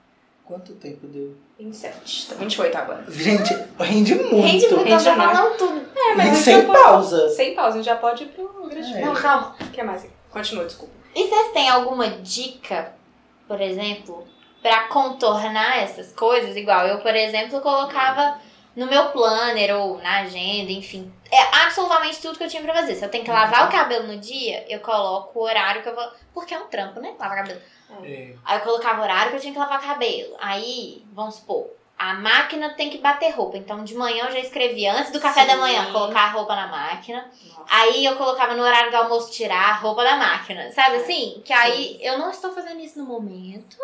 quanto 0.45 0.75
tempo 0.77 1.07
deu? 1.09 1.37
27, 1.59 2.29
tá 2.29 2.35
28 2.37 2.79
agora. 2.79 3.05
Gente, 3.11 3.53
rende 3.81 4.15
muito. 4.15 4.37
Rende 4.37 4.69
muito, 4.69 4.85
Rende 4.85 5.05
tá 5.05 5.17
falando 5.17 5.57
tudo. 5.59 5.89
É, 5.97 6.15
mas 6.15 6.37
sem 6.39 6.61
já 6.61 6.67
pode- 6.67 6.83
pausa. 6.83 7.29
Sem 7.31 7.55
pausa, 7.55 7.71
a 7.71 7.77
gente 7.77 7.87
já 7.87 7.97
pode 7.97 8.25
ir 8.25 8.29
pro 8.29 8.69
grande 8.69 8.95
É. 8.97 9.01
Não, 9.05 9.13
calma. 9.13 9.57
O 9.61 9.71
que 9.71 9.83
mais? 9.83 10.09
Continua, 10.31 10.65
desculpa. 10.65 10.95
E 11.15 11.27
vocês 11.27 11.53
têm 11.53 11.69
alguma 11.69 12.09
dica, 12.09 12.95
por 13.47 13.61
exemplo, 13.61 14.27
pra 14.63 14.89
contornar 14.89 15.79
essas 15.79 16.13
coisas? 16.13 16.57
Igual 16.57 16.87
eu, 16.87 16.99
por 16.99 17.15
exemplo, 17.15 17.61
colocava 17.61 18.39
no 18.77 18.87
meu 18.87 19.11
planner 19.11 19.75
ou 19.77 19.99
na 19.99 20.21
agenda, 20.21 20.71
enfim. 20.71 21.13
É 21.31 21.65
absolutamente 21.65 22.21
tudo 22.21 22.39
que 22.39 22.45
eu 22.45 22.49
tinha 22.49 22.63
pra 22.63 22.75
fazer. 22.75 22.95
Se 22.95 23.05
eu 23.05 23.11
tenho 23.11 23.25
que 23.25 23.31
lavar 23.31 23.69
o 23.69 23.73
cabelo 23.73 24.07
no 24.07 24.19
dia, 24.19 24.65
eu 24.69 24.81
coloco 24.81 25.39
o 25.39 25.43
horário 25.43 25.83
que 25.83 25.89
eu 25.89 25.95
vou. 25.95 26.09
Porque 26.33 26.55
é 26.55 26.59
um 26.59 26.69
trampo, 26.69 27.01
né? 27.01 27.15
Lavar 27.19 27.39
cabelo. 27.39 27.61
É. 28.05 28.35
Aí 28.45 28.59
eu 28.59 28.65
colocava 28.65 29.01
o 29.01 29.03
horário 29.03 29.31
que 29.31 29.37
eu 29.37 29.41
tinha 29.41 29.53
que 29.53 29.59
lavar 29.59 29.81
cabelo. 29.81 30.37
Aí, 30.39 31.05
vamos 31.13 31.37
supor, 31.37 31.71
a 31.99 32.15
máquina 32.15 32.71
tem 32.75 32.89
que 32.91 32.99
bater 32.99 33.31
roupa. 33.35 33.57
Então 33.57 33.83
de 33.83 33.95
manhã 33.95 34.27
eu 34.27 34.33
já 34.33 34.39
escrevia 34.39 34.95
antes 34.95 35.11
do 35.13 35.21
café 35.21 35.45
da 35.45 35.55
Sim. 35.55 35.59
manhã, 35.61 35.93
colocar 35.93 36.21
a 36.21 36.31
roupa 36.31 36.55
na 36.55 36.69
máquina. 36.69 37.29
Nossa. 37.49 37.65
Aí 37.69 38.05
eu 38.05 38.17
colocava 38.17 38.55
no 38.55 38.63
horário 38.63 38.91
do 38.91 38.97
almoço 38.97 39.33
tirar 39.33 39.71
a 39.71 39.75
roupa 39.75 40.05
da 40.05 40.17
máquina. 40.17 40.71
Sabe 40.71 40.97
É. 40.97 40.99
assim? 41.01 41.43
Que 41.45 41.53
aí 41.53 41.99
eu 42.01 42.19
não 42.19 42.31
estou 42.31 42.53
fazendo 42.53 42.81
isso 42.81 42.99
no 42.99 43.05
momento. 43.05 43.77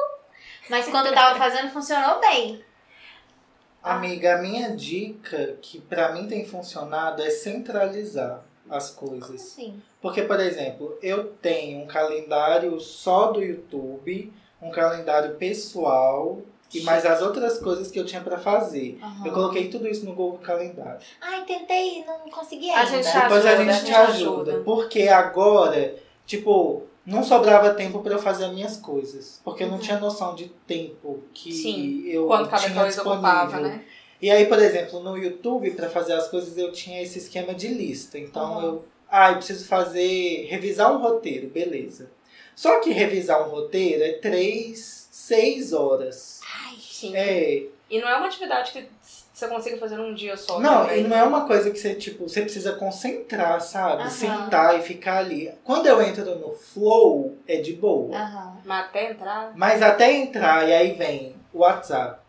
Mas 0.71 0.89
quando 0.89 1.07
eu 1.07 1.15
tava 1.15 1.37
fazendo, 1.37 1.71
funcionou 1.71 2.21
bem. 2.21 2.65
Amiga, 3.83 4.37
a 4.37 4.39
minha 4.39 4.75
dica, 4.75 5.59
que 5.61 5.79
pra 5.79 6.13
mim 6.13 6.27
tem 6.27 6.47
funcionado, 6.47 7.21
é 7.21 7.29
centralizar 7.29 8.43
as 8.71 8.89
coisas. 8.91 9.31
Assim. 9.43 9.83
Porque, 10.01 10.23
por 10.23 10.41
exemplo, 10.41 10.97
eu 11.03 11.25
tenho 11.35 11.81
um 11.81 11.87
calendário 11.87 12.81
só 12.81 13.31
do 13.31 13.43
YouTube, 13.43 14.33
um 14.63 14.71
calendário 14.71 15.35
pessoal 15.35 16.41
e 16.73 16.81
mais 16.83 17.05
as 17.07 17.21
outras 17.23 17.59
coisas 17.59 17.91
que 17.91 17.99
eu 17.99 18.05
tinha 18.05 18.21
pra 18.21 18.39
fazer. 18.39 18.99
Aham. 19.03 19.27
Eu 19.27 19.33
coloquei 19.33 19.69
tudo 19.69 19.87
isso 19.89 20.05
no 20.05 20.13
Google 20.15 20.39
Calendário. 20.39 21.01
Ai, 21.21 21.45
tentei, 21.45 22.05
não 22.05 22.31
consegui 22.31 22.71
A 22.71 22.81
ainda. 22.81 23.03
gente 23.03 23.13
Depois 23.13 23.47
a 23.47 23.51
ajuda, 23.51 23.57
gente 23.57 23.71
a 23.71 23.75
te 23.81 23.87
gente 23.87 23.95
ajuda. 23.95 24.51
ajuda. 24.53 24.65
Porque 24.65 25.03
agora, 25.09 25.95
tipo, 26.27 26.83
não 27.07 27.23
sobrava 27.23 27.75
tempo 27.75 28.01
pra 28.01 28.15
eu 28.15 28.19
fazer 28.19 28.47
as 28.47 28.53
minhas 28.53 28.77
coisas. 28.77 29.41
Porque 29.45 29.63
eu 29.63 29.69
não 29.69 29.75
Uhum. 29.75 29.81
tinha 29.81 29.99
noção 30.01 30.35
de 30.35 30.47
tempo 30.67 31.23
que 31.33 31.53
Sim, 31.53 32.03
eu 32.07 32.27
Quando 32.27 32.49
cada 32.49 32.63
tinha 32.63 32.75
coisa 32.75 32.89
disponível. 32.89 33.13
ocupava, 33.15 33.61
né? 33.61 33.85
E 34.23 34.31
aí, 34.31 34.47
por 34.47 34.59
exemplo, 34.59 35.01
no 35.01 35.17
YouTube, 35.19 35.71
pra 35.73 35.89
fazer 35.91 36.15
as 36.15 36.29
coisas, 36.29 36.57
eu 36.57 36.73
tinha 36.73 37.03
esse 37.03 37.19
esquema 37.19 37.53
de 37.55 37.69
lista. 37.69 38.19
Então 38.19 38.57
Uhum. 38.57 38.63
eu. 38.65 38.85
Ah, 39.11 39.31
eu 39.31 39.37
preciso 39.37 39.67
fazer. 39.69 40.47
revisar 40.51 40.93
um 40.93 41.01
roteiro, 41.01 41.49
beleza. 41.49 42.11
Só 42.57 42.81
que 42.81 42.91
revisar 42.91 43.47
um 43.47 43.51
roteiro 43.51 44.03
é 44.03 44.13
três, 44.15 45.04
seis 45.27 45.73
horas. 45.73 46.41
Ai, 46.67 46.77
Sim. 46.81 47.17
É. 47.17 47.67
E 47.91 48.01
não 48.01 48.09
é 48.09 48.17
uma 48.17 48.27
atividade 48.27 48.73
que 48.73 48.89
você 49.33 49.47
consiga 49.49 49.77
fazer 49.79 49.97
num 49.97 50.15
dia 50.15 50.37
só. 50.37 50.59
Não, 50.61 50.83
também. 50.87 51.05
e 51.05 51.09
não 51.09 51.17
é 51.17 51.23
uma 51.25 51.47
coisa 51.47 51.71
que 51.71 51.79
você, 51.79 51.95
tipo, 51.95 52.29
você 52.29 52.43
precisa 52.43 52.73
concentrar, 52.73 53.61
sabe? 53.61 54.03
Aham. 54.03 54.11
Sentar 54.11 54.79
e 54.79 54.83
ficar 54.83 55.19
ali. 55.19 55.53
Quando 55.65 55.87
eu 55.87 56.01
entro 56.01 56.25
no 56.39 56.53
flow, 56.55 57.37
é 57.47 57.61
de 57.61 57.73
boa. 57.75 58.17
Aham. 58.17 58.57
Mas 58.65 58.85
até 58.87 59.11
entrar. 59.11 59.53
Mas 59.57 59.83
até 59.83 60.13
entrar, 60.13 60.69
e 60.69 60.73
aí 60.73 60.93
vem 60.93 61.35
o 61.53 61.59
WhatsApp, 61.59 62.21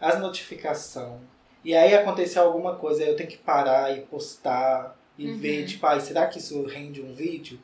as 0.00 0.18
notificações. 0.20 1.20
E 1.64 1.74
aí 1.74 1.94
aconteceu 1.94 2.42
alguma 2.42 2.74
coisa, 2.76 3.02
aí 3.02 3.08
eu 3.08 3.16
tenho 3.16 3.28
que 3.30 3.38
parar 3.38 3.96
e 3.96 4.02
postar 4.02 4.96
e 5.16 5.26
Uhum. 5.28 5.36
ver, 5.38 5.64
tipo, 5.66 5.86
ah, 5.86 5.98
será 6.00 6.26
que 6.26 6.38
isso 6.38 6.62
rende 6.66 7.00
um 7.00 7.14
vídeo? 7.14 7.58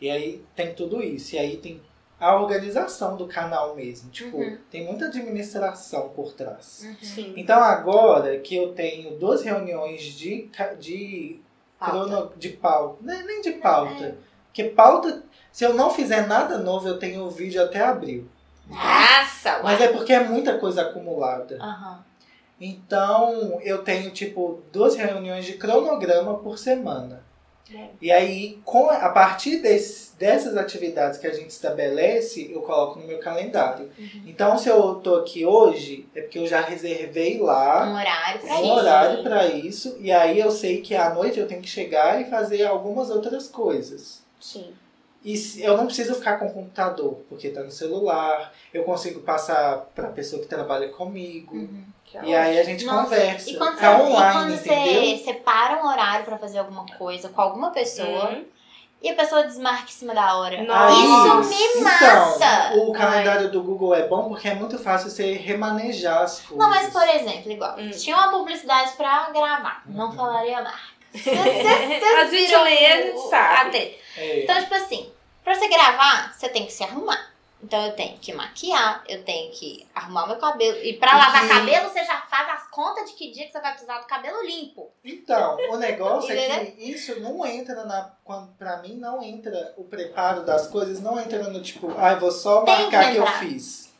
E 0.00 0.08
aí 0.10 0.42
tem 0.56 0.72
tudo 0.72 1.02
isso. 1.02 1.34
E 1.34 1.38
aí 1.38 1.56
tem 1.56 1.80
a 2.22 2.36
organização 2.40 3.16
do 3.16 3.26
canal 3.26 3.74
mesmo. 3.74 4.08
Tipo, 4.10 4.36
Uhum. 4.38 4.56
tem 4.70 4.84
muita 4.86 5.06
administração 5.06 6.10
por 6.10 6.32
trás. 6.32 6.82
Uhum. 6.84 6.96
Sim. 7.02 7.34
Então 7.36 7.58
agora 7.62 8.38
que 8.38 8.54
eu 8.56 8.72
tenho 8.74 9.18
duas 9.18 9.42
reuniões 9.42 10.02
de, 10.04 10.48
de, 10.78 11.40
Pauta. 11.78 11.92
crono, 12.08 12.32
de 12.36 12.48
pauta, 12.50 12.96
nem 13.02 13.26
nem 13.26 13.40
de 13.42 13.50
pauta, 13.52 14.16
porque 14.46 14.64
pauta, 14.64 15.22
se 15.50 15.64
eu 15.64 15.74
não 15.74 15.90
fizer 15.90 16.26
nada 16.28 16.58
novo, 16.58 16.86
eu 16.86 16.98
tenho 16.98 17.24
o 17.24 17.30
vídeo 17.30 17.60
até 17.62 17.80
abril. 17.80 18.28
Nossa, 18.68 19.60
Mas 19.62 19.80
uai. 19.80 19.88
é 19.88 19.92
porque 19.92 20.12
é 20.12 20.22
muita 20.22 20.58
coisa 20.58 20.82
acumulada. 20.82 21.56
Aham. 21.60 22.04
Então 22.60 23.60
eu 23.62 23.82
tenho 23.82 24.10
tipo 24.12 24.62
duas 24.72 24.94
reuniões 24.94 25.44
de 25.44 25.54
cronograma 25.54 26.38
por 26.38 26.56
semana. 26.56 27.24
E 28.00 28.10
aí, 28.12 28.60
com, 28.64 28.90
a 28.90 29.08
partir 29.08 29.58
desse, 29.62 30.14
dessas 30.16 30.56
atividades 30.56 31.18
que 31.18 31.26
a 31.26 31.32
gente 31.32 31.50
estabelece, 31.50 32.50
eu 32.52 32.60
coloco 32.62 32.98
no 33.00 33.06
meu 33.06 33.18
calendário. 33.18 33.90
Uhum. 33.98 34.22
Então, 34.26 34.58
se 34.58 34.68
eu 34.68 34.96
tô 34.96 35.16
aqui 35.16 35.46
hoje, 35.46 36.06
é 36.14 36.20
porque 36.20 36.38
eu 36.38 36.46
já 36.46 36.60
reservei 36.60 37.38
lá 37.40 37.86
Um 37.88 37.94
horário 37.94 38.40
pra 38.40 38.58
um 38.58 38.62
isso. 38.62 38.72
horário 38.72 39.22
para 39.22 39.46
isso, 39.46 39.96
e 40.00 40.12
aí 40.12 40.38
eu 40.38 40.50
sei 40.50 40.80
que 40.82 40.94
à 40.94 41.14
noite 41.14 41.38
eu 41.40 41.46
tenho 41.48 41.62
que 41.62 41.68
chegar 41.68 42.20
e 42.20 42.28
fazer 42.28 42.64
algumas 42.64 43.08
outras 43.10 43.48
coisas. 43.48 44.22
Sim. 44.40 44.72
E 45.24 45.36
se- 45.36 45.62
eu 45.62 45.76
não 45.76 45.86
preciso 45.86 46.16
ficar 46.16 46.38
com 46.38 46.46
o 46.48 46.52
computador, 46.52 47.20
porque 47.28 47.48
tá 47.48 47.62
no 47.62 47.70
celular, 47.70 48.52
eu 48.74 48.82
consigo 48.84 49.20
passar 49.20 49.78
para 49.94 50.08
a 50.08 50.12
pessoa 50.12 50.42
que 50.42 50.48
trabalha 50.48 50.88
comigo. 50.88 51.54
Uhum. 51.56 51.84
É 52.14 52.24
E 52.24 52.34
aí 52.34 52.58
a 52.58 52.62
gente 52.64 52.84
Nossa, 52.84 53.02
conversa. 53.04 53.50
E 53.50 53.56
quando, 53.56 53.78
é 53.78 53.80
você, 53.80 53.86
online, 54.02 54.14
e 54.14 54.32
quando 54.32 54.54
entendeu? 54.54 55.16
você 55.18 55.24
separa 55.24 55.82
um 55.82 55.88
horário 55.88 56.24
pra 56.24 56.38
fazer 56.38 56.58
alguma 56.58 56.84
coisa 56.98 57.28
com 57.28 57.40
alguma 57.40 57.70
pessoa, 57.70 58.30
Uhum. 58.30 58.44
e 59.02 59.10
a 59.10 59.14
pessoa 59.14 59.44
desmarca 59.44 59.84
em 59.84 59.92
cima 59.92 60.14
da 60.14 60.36
hora. 60.36 60.62
Nossa. 60.62 60.92
Isso 60.92 61.48
me 61.48 61.80
Então, 61.80 62.38
mata! 62.38 62.74
o 62.76 62.92
calendário 62.92 63.50
do 63.50 63.62
Google 63.62 63.94
é 63.94 64.06
bom 64.06 64.28
porque 64.28 64.48
é 64.48 64.54
muito 64.54 64.78
fácil 64.78 65.10
você 65.10 65.32
remanejar 65.34 66.22
as 66.22 66.40
coisas. 66.40 66.56
Não, 66.58 66.68
mas 66.70 66.92
por 66.92 67.08
exemplo, 67.08 67.50
igual, 67.50 67.76
Hum. 67.78 67.90
tinha 67.90 68.16
uma 68.16 68.30
publicidade 68.30 68.92
pra 68.92 69.30
gravar. 69.30 69.82
Não 69.86 70.06
Uhum. 70.06 70.12
falaria 70.12 70.58
a 70.58 70.62
marca. 70.62 70.92
A 71.12 72.24
gente 72.26 72.56
lê, 72.56 72.86
a 72.86 73.02
gente 73.02 73.20
sabe. 73.28 73.98
É. 74.16 74.44
Então, 74.44 74.56
tipo 74.60 74.74
assim, 74.74 75.10
pra 75.44 75.54
você 75.54 75.68
gravar, 75.68 76.32
você 76.32 76.48
tem 76.48 76.64
que 76.66 76.72
se 76.72 76.82
arrumar. 76.84 77.31
Então 77.62 77.86
eu 77.86 77.92
tenho 77.92 78.18
que 78.18 78.32
maquiar, 78.32 79.04
eu 79.08 79.22
tenho 79.24 79.52
que 79.52 79.86
arrumar 79.94 80.26
meu 80.26 80.36
cabelo. 80.36 80.76
E 80.82 80.94
pra 80.94 81.16
lavar 81.16 81.42
que- 81.42 81.48
cabelo, 81.48 81.88
você 81.88 82.04
já 82.04 82.20
faz 82.22 82.48
as 82.48 82.68
contas 82.68 83.08
de 83.10 83.16
que 83.16 83.30
dia 83.30 83.46
que 83.46 83.52
você 83.52 83.60
vai 83.60 83.70
precisar 83.70 84.00
do 84.00 84.06
cabelo 84.06 84.42
limpo. 84.44 84.90
Então, 85.04 85.56
o 85.70 85.76
negócio 85.76 86.32
é 86.32 86.66
que 86.66 86.90
isso 86.90 87.20
não 87.20 87.46
entra 87.46 87.84
na. 87.84 88.10
Pra 88.58 88.78
mim, 88.78 88.94
não 88.96 89.22
entra 89.22 89.74
o 89.76 89.84
preparo 89.84 90.42
das 90.44 90.66
coisas, 90.66 91.00
não 91.00 91.20
entra 91.20 91.44
no 91.44 91.62
tipo, 91.62 91.94
ah, 91.96 92.12
eu 92.12 92.20
vou 92.20 92.32
só 92.32 92.62
Tem 92.64 92.74
que 92.76 92.82
marcar 92.96 93.12
que, 93.12 93.16
eu 93.18 93.26
fiz. 93.26 93.92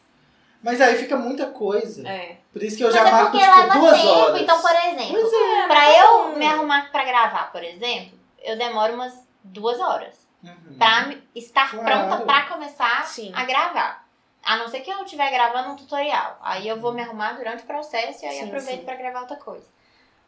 Mas 0.63 0.81
aí 0.81 0.97
fica 0.97 1.17
muita 1.17 1.47
coisa. 1.47 2.07
É. 2.09 2.37
Por 2.53 2.63
isso 2.63 2.77
que 2.77 2.83
eu 2.85 2.89
Mas 2.89 2.97
já 2.97 3.09
é 3.09 3.11
marco 3.13 3.31
porque 3.33 3.45
tipo 3.45 3.79
duas 3.79 3.97
tempo. 4.01 4.09
horas. 4.09 4.41
Então, 4.43 4.61
por 4.61 4.71
exemplo, 4.71 5.13
Pois 5.21 5.33
é. 5.33 5.67
pra 5.67 5.99
eu 5.99 6.07
bom. 6.31 6.37
me 6.37 6.47
arrumar 6.47 6.91
pra 6.93 7.05
gravar, 7.05 7.51
por 7.53 7.63
exemplo, 7.63 8.19
eu 8.43 8.57
demoro 8.59 8.95
umas 8.95 9.13
duas 9.45 9.79
horas. 9.81 10.22
Uhum. 10.43 10.77
Pra 10.79 11.07
me- 11.07 11.23
estar 11.35 11.71
Claro. 11.71 11.85
pronta 12.09 12.25
pra 12.25 12.43
começar 12.47 13.05
Sim. 13.07 13.33
a 13.35 13.45
gravar. 13.45 14.05
A 14.45 14.57
não 14.57 14.67
ser 14.69 14.81
que 14.81 14.91
eu 14.91 15.05
estiver 15.05 15.31
gravando 15.31 15.71
um 15.71 15.77
tutorial. 15.77 16.37
Aí 16.43 16.67
eu 16.67 16.81
vou 16.81 16.93
me 16.93 17.01
arrumar 17.01 17.33
durante 17.35 17.63
o 17.63 17.67
processo 17.67 18.25
e 18.25 18.29
aí 18.29 18.39
Sim, 18.41 18.47
aproveito 18.47 18.81
sim. 18.81 18.85
pra 18.85 18.97
gravar 18.97 19.21
outra 19.21 19.37
coisa. 19.37 19.67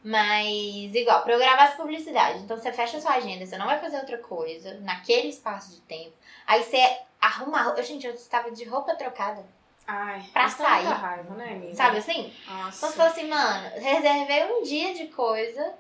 Mas, 0.05 0.95
igual, 0.95 1.23
pra 1.23 1.33
eu 1.33 1.39
gravar 1.39 1.65
essa 1.65 1.77
publicidade. 1.77 2.39
Então 2.41 2.57
você 2.57 2.71
fecha 2.73 2.99
a 2.99 3.01
sua 3.01 3.13
agenda, 3.15 3.45
você 3.47 3.57
não 3.57 3.67
vai 3.67 3.79
fazer 3.81 3.97
outra 3.97 4.19
coisa 4.19 4.79
naquele 4.81 5.29
espaço 5.29 5.71
de 5.75 5.81
tempo. 5.81 6.13
Aí 6.47 6.63
você 6.63 6.99
arruma 7.21 7.59
a 7.59 7.63
roupa. 7.63 7.83
Gente, 7.83 8.07
eu 8.07 8.15
estava 8.15 8.51
de 8.51 8.65
roupa 8.65 8.95
trocada. 8.95 9.45
Ai, 9.87 10.23
Pra 10.33 10.49
sair. 10.49 10.85
raiva, 10.87 11.35
né, 11.35 11.53
amiga? 11.53 11.75
Sabe 11.75 11.99
assim? 11.99 12.33
Nossa. 12.47 12.77
Então 12.79 12.91
você 12.91 12.97
falou 12.97 13.13
assim, 13.13 13.29
mano, 13.29 13.71
reservei 13.81 14.45
um 14.45 14.63
dia 14.63 14.95
de 14.95 15.07
coisa, 15.09 15.75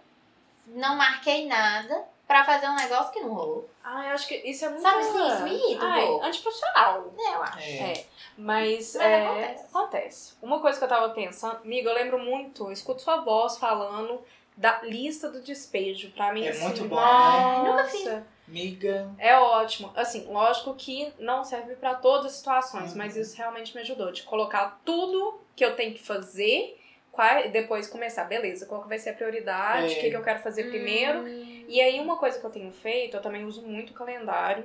não 0.66 0.96
marquei 0.96 1.46
nada 1.46 2.02
pra 2.26 2.44
fazer 2.44 2.66
um 2.68 2.76
negócio 2.76 3.12
que 3.12 3.20
não 3.20 3.34
rolou. 3.34 3.68
Ai, 3.82 4.08
eu 4.10 4.14
acho 4.14 4.26
que 4.28 4.34
isso 4.37 4.64
é 4.64 4.68
muito... 4.68 4.82
Sabe 4.82 4.98
assim, 5.00 5.28
isso 5.28 5.42
me 5.42 5.50
irrita 5.54 5.84
Ai, 5.84 6.08
antiprofissional. 6.22 7.12
É, 7.18 7.34
eu 7.34 7.42
acho. 7.42 7.58
É. 7.58 7.92
É, 7.92 8.06
mas, 8.37 8.94
Mas 8.94 8.96
é, 8.96 9.26
acontece. 9.26 9.64
acontece. 9.70 10.34
Uma 10.42 10.60
coisa 10.60 10.78
que 10.78 10.84
eu 10.84 10.88
tava 10.88 11.10
pensando, 11.10 11.56
amiga, 11.58 11.90
eu 11.90 11.94
lembro 11.94 12.18
muito, 12.18 12.64
eu 12.64 12.72
escuto 12.72 13.02
sua 13.02 13.18
voz 13.18 13.58
falando 13.58 14.20
da 14.56 14.80
lista 14.82 15.28
do 15.30 15.40
despejo. 15.42 16.10
Pra 16.12 16.32
mim, 16.32 16.44
É 16.46 16.50
assim, 16.50 16.62
muito 16.64 16.84
bom, 16.87 16.96
nossa, 16.96 17.62
né? 17.62 17.68
Nunca 17.70 17.84
fiz. 17.84 18.22
Miga. 18.46 19.10
É 19.18 19.37
ótimo. 19.38 19.90
Assim, 19.96 20.26
lógico 20.30 20.74
que 20.74 21.12
não 21.18 21.42
serve 21.44 21.76
pra 21.76 21.94
todas 21.94 22.26
as 22.26 22.32
situações, 22.32 22.92
Uhum. 22.92 22.98
mas 22.98 23.16
isso 23.16 23.37
realmente 23.37 23.74
me 23.74 23.80
ajudou. 23.82 24.12
De 24.12 24.22
colocar 24.22 24.80
tudo 24.84 25.40
que 25.56 25.64
eu 25.64 25.74
tenho 25.76 25.94
que 25.94 26.02
fazer, 26.02 26.78
qual- 27.14 27.48
depois 27.48 27.87
começar, 27.87 28.24
beleza, 28.24 28.66
qual 28.66 28.83
que 28.83 28.88
vai 28.88 28.98
ser 28.98 29.11
a 29.11 29.14
prioridade, 29.14 29.87
o 29.88 29.90
É. 29.92 30.00
que, 30.00 30.11
que 30.11 30.16
eu 30.16 30.22
quero 30.22 30.40
fazer 30.40 30.64
primeiro. 30.64 31.20
Hum. 31.20 31.64
E 31.68 31.81
aí, 31.81 31.98
uma 32.00 32.16
coisa 32.16 32.38
que 32.38 32.44
eu 32.44 32.50
tenho 32.50 32.70
feito, 32.72 33.16
eu 33.16 33.22
também 33.22 33.44
uso 33.44 33.62
muito 33.62 33.90
o 33.90 33.94
calendário. 33.94 34.64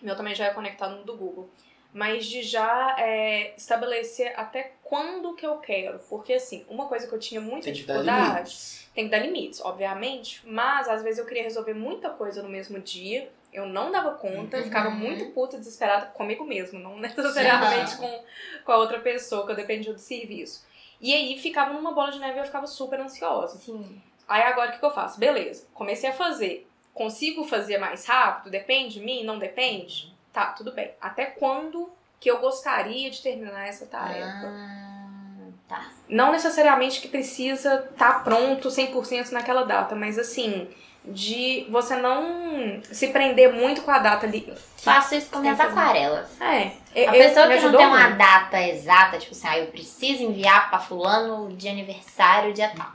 Meu 0.00 0.16
também 0.16 0.34
já 0.34 0.46
é 0.46 0.50
conectado 0.50 0.96
no 0.96 1.04
do 1.04 1.16
Google. 1.16 1.48
Mas 1.94 2.24
de 2.24 2.42
já 2.42 2.96
é, 2.98 3.52
estabelecer 3.56 4.32
até 4.36 4.72
quando 4.82 5.34
que 5.34 5.46
eu 5.46 5.58
quero. 5.58 5.98
Porque, 6.08 6.32
assim, 6.32 6.64
uma 6.68 6.86
coisa 6.86 7.06
que 7.06 7.12
eu 7.12 7.18
tinha 7.18 7.40
muita 7.40 7.64
Tem 7.64 7.72
dificuldade. 7.74 8.88
Tem 8.94 9.04
que 9.04 9.10
dar 9.10 9.18
limites, 9.18 9.60
obviamente. 9.60 10.40
Mas, 10.44 10.88
às 10.88 11.02
vezes, 11.02 11.18
eu 11.18 11.26
queria 11.26 11.42
resolver 11.42 11.74
muita 11.74 12.08
coisa 12.08 12.42
no 12.42 12.48
mesmo 12.48 12.78
dia. 12.80 13.30
Eu 13.52 13.66
não 13.66 13.92
dava 13.92 14.12
conta, 14.12 14.56
Uhum. 14.56 14.62
ficava 14.64 14.88
muito 14.88 15.26
puta, 15.32 15.58
desesperada 15.58 16.06
comigo 16.06 16.44
mesmo. 16.44 16.78
Não 16.78 16.96
necessariamente 16.98 17.96
com, 17.98 18.24
com 18.64 18.72
a 18.72 18.78
outra 18.78 18.98
pessoa, 19.00 19.44
que 19.44 19.52
eu 19.52 19.56
dependia 19.56 19.92
do 19.92 19.98
serviço. 19.98 20.64
E 21.02 21.12
aí, 21.12 21.36
ficava 21.36 21.72
numa 21.72 21.90
bola 21.90 22.12
de 22.12 22.20
neve 22.20 22.38
e 22.38 22.40
eu 22.40 22.44
ficava 22.44 22.66
super 22.66 23.00
ansiosa. 23.00 23.58
Sim. 23.58 24.00
Aí 24.28 24.42
agora 24.42 24.70
o 24.70 24.72
que, 24.72 24.78
que 24.78 24.84
eu 24.84 24.94
faço? 24.94 25.18
Beleza, 25.18 25.66
comecei 25.74 26.08
a 26.08 26.12
fazer. 26.14 26.66
Consigo 26.94 27.44
fazer 27.44 27.78
mais 27.78 28.06
rápido? 28.06 28.52
Depende 28.52 28.94
de 28.94 29.04
mim? 29.04 29.24
Não 29.24 29.38
depende? 29.38 30.14
Tá, 30.32 30.46
tudo 30.46 30.72
bem. 30.72 30.92
Até 31.00 31.26
quando 31.26 31.90
que 32.20 32.30
eu 32.30 32.38
gostaria 32.38 33.10
de 33.10 33.20
terminar 33.20 33.66
essa 33.66 33.84
tarefa? 33.84 34.46
Ah, 34.46 35.48
tá. 35.68 35.90
Não 36.08 36.30
necessariamente 36.30 37.00
que 37.00 37.08
precisa 37.08 37.88
estar 37.90 38.12
tá 38.12 38.20
pronto 38.20 38.68
100% 38.68 39.32
naquela 39.32 39.64
data, 39.64 39.96
mas 39.96 40.18
assim, 40.18 40.70
de 41.04 41.66
você 41.68 41.96
não 41.96 42.80
se 42.84 43.08
prender 43.08 43.52
muito 43.52 43.82
com 43.82 43.90
a 43.90 43.98
data 43.98 44.26
ali. 44.26 44.52
Faço 44.78 45.14
isso 45.14 45.30
com 45.30 45.38
minhas 45.40 45.58
aquarelas. 45.58 46.28
É, 46.40 46.72
A 47.08 47.16
eu- 47.16 47.24
pessoa 47.24 47.46
me 47.46 47.56
que 47.56 47.64
não 47.66 47.76
tem 47.76 47.86
uma 47.86 48.00
muito. 48.04 48.18
data 48.18 48.60
exata, 48.60 49.18
tipo 49.18 49.32
assim, 49.32 49.48
ah, 49.48 49.58
eu 49.58 49.66
preciso 49.68 50.22
enviar 50.22 50.68
pra 50.70 50.78
fulano 50.78 51.54
de 51.56 51.68
aniversário, 51.68 52.52
dia 52.52 52.70
tal. 52.76 52.92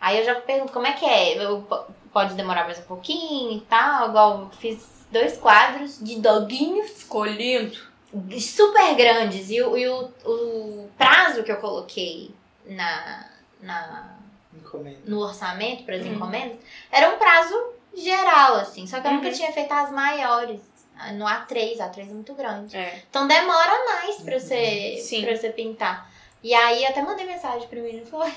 Aí 0.00 0.18
eu 0.18 0.24
já 0.24 0.34
pergunto 0.36 0.72
como 0.72 0.86
é 0.86 0.92
que 0.92 1.04
é. 1.04 1.42
Eu, 1.44 1.62
po- 1.62 1.84
pode 2.12 2.34
demorar 2.34 2.64
mais 2.64 2.78
um 2.78 2.82
pouquinho 2.82 3.56
e 3.58 3.60
tal. 3.62 4.08
Igual 4.10 4.50
fiz 4.58 5.06
dois 5.10 5.36
quadros 5.38 5.98
de 6.00 6.20
doguinhos 6.20 6.90
Ficou 6.90 7.24
lindo. 7.24 7.76
super 8.40 8.94
grandes. 8.94 9.50
E, 9.50 9.60
o, 9.62 9.76
e 9.76 9.88
o, 9.88 10.10
o 10.24 10.90
prazo 10.96 11.42
que 11.42 11.50
eu 11.52 11.56
coloquei 11.56 12.30
na, 12.66 13.24
na, 13.60 14.17
Encomenda. 14.68 14.98
no 15.06 15.20
orçamento 15.20 15.84
para 15.84 15.96
as 15.96 16.02
Uhum. 16.04 16.12
encomendas 16.14 16.58
era 16.92 17.08
um 17.14 17.18
prazo 17.18 17.72
geral, 17.96 18.56
assim. 18.56 18.86
Só 18.86 19.00
que 19.00 19.06
eu 19.06 19.12
nunca 19.12 19.28
Uhum. 19.28 19.32
tinha 19.34 19.50
feito 19.52 19.72
as 19.72 19.90
maiores. 19.90 20.60
No 21.14 21.24
A3, 21.26 21.78
A3 21.78 22.00
é 22.10 22.12
muito 22.14 22.34
grande. 22.34 22.76
É. 22.76 23.02
Então 23.08 23.26
demora 23.28 23.84
mais 23.84 24.16
pra 24.20 24.34
Uhum. 24.34 24.40
você, 24.40 24.96
Sim. 25.02 25.24
pra 25.24 25.36
você 25.36 25.50
pintar. 25.50 26.10
E 26.42 26.52
aí 26.54 26.82
eu 26.84 26.90
até 26.90 27.02
mandei 27.02 27.24
mensagem 27.26 27.68
pro 27.68 27.80
menino 27.80 28.02
e 28.04 28.10
falei, 28.10 28.32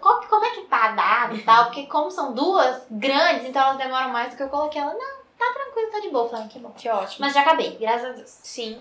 "Qual 0.00 0.20
que- 0.20 0.26
como 0.28 0.44
é 0.44 0.50
que 0.50 0.62
tá 0.62 0.84
a 0.86 0.92
data 0.92 1.34
e 1.34 1.42
tal? 1.42 1.64
Porque 1.66 1.86
como 1.86 2.10
são 2.10 2.32
duas 2.34 2.82
grandes, 2.90 3.46
então 3.46 3.62
elas 3.62 3.76
demoram 3.78 4.08
mais 4.10 4.30
do 4.30 4.36
que 4.36 4.42
eu 4.42 4.48
coloquei. 4.48 4.80
Ela, 4.80 4.92
não, 4.94 5.16
tá 5.38 5.52
tranquilo, 5.52 5.90
tá 5.90 6.00
de 6.00 6.08
boa. 6.10 6.24
Eu 6.24 6.30
falei, 6.30 6.48
que 6.48 6.58
bom. 6.58 6.70
Que 6.70 6.88
ótimo. 6.88 7.16
Mas 7.20 7.34
já 7.34 7.42
acabei, 7.42 7.76
graças 7.78 8.08
a 8.08 8.12
Deus. 8.12 8.30
Sim. 8.42 8.80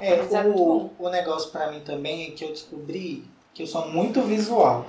É, 0.00 0.10
é 0.14 0.42
o, 0.44 0.90
o 0.98 1.08
negócio 1.08 1.50
pra 1.50 1.70
mim 1.70 1.80
também 1.80 2.28
é 2.28 2.30
que 2.32 2.44
eu 2.44 2.48
descobri 2.50 3.24
que 3.54 3.62
eu 3.62 3.66
sou 3.66 3.88
muito 3.88 4.20
visual. 4.22 4.84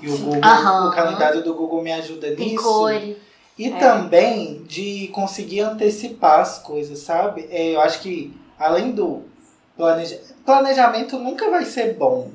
E 0.00 0.08
o 0.08 0.18
Google, 0.18 0.40
Aham. 0.44 0.88
o 0.88 0.92
calendário 0.94 1.42
do 1.42 1.54
Google 1.54 1.82
me 1.82 1.92
ajuda 1.92 2.34
Tem 2.34 2.50
nisso. 2.50 2.62
cores. 2.62 3.16
E 3.58 3.68
É. 3.70 3.76
também 3.78 4.62
de 4.64 5.08
conseguir 5.08 5.60
antecipar 5.60 6.40
as 6.40 6.58
coisas, 6.58 6.98
sabe? 6.98 7.46
É, 7.50 7.74
eu 7.74 7.80
acho 7.80 8.00
que 8.00 8.38
além 8.58 8.92
do 8.92 9.22
planeja... 9.76 10.20
planejamento 10.44 11.18
nunca 11.18 11.50
vai 11.50 11.64
ser 11.64 11.94
bom, 11.94 12.30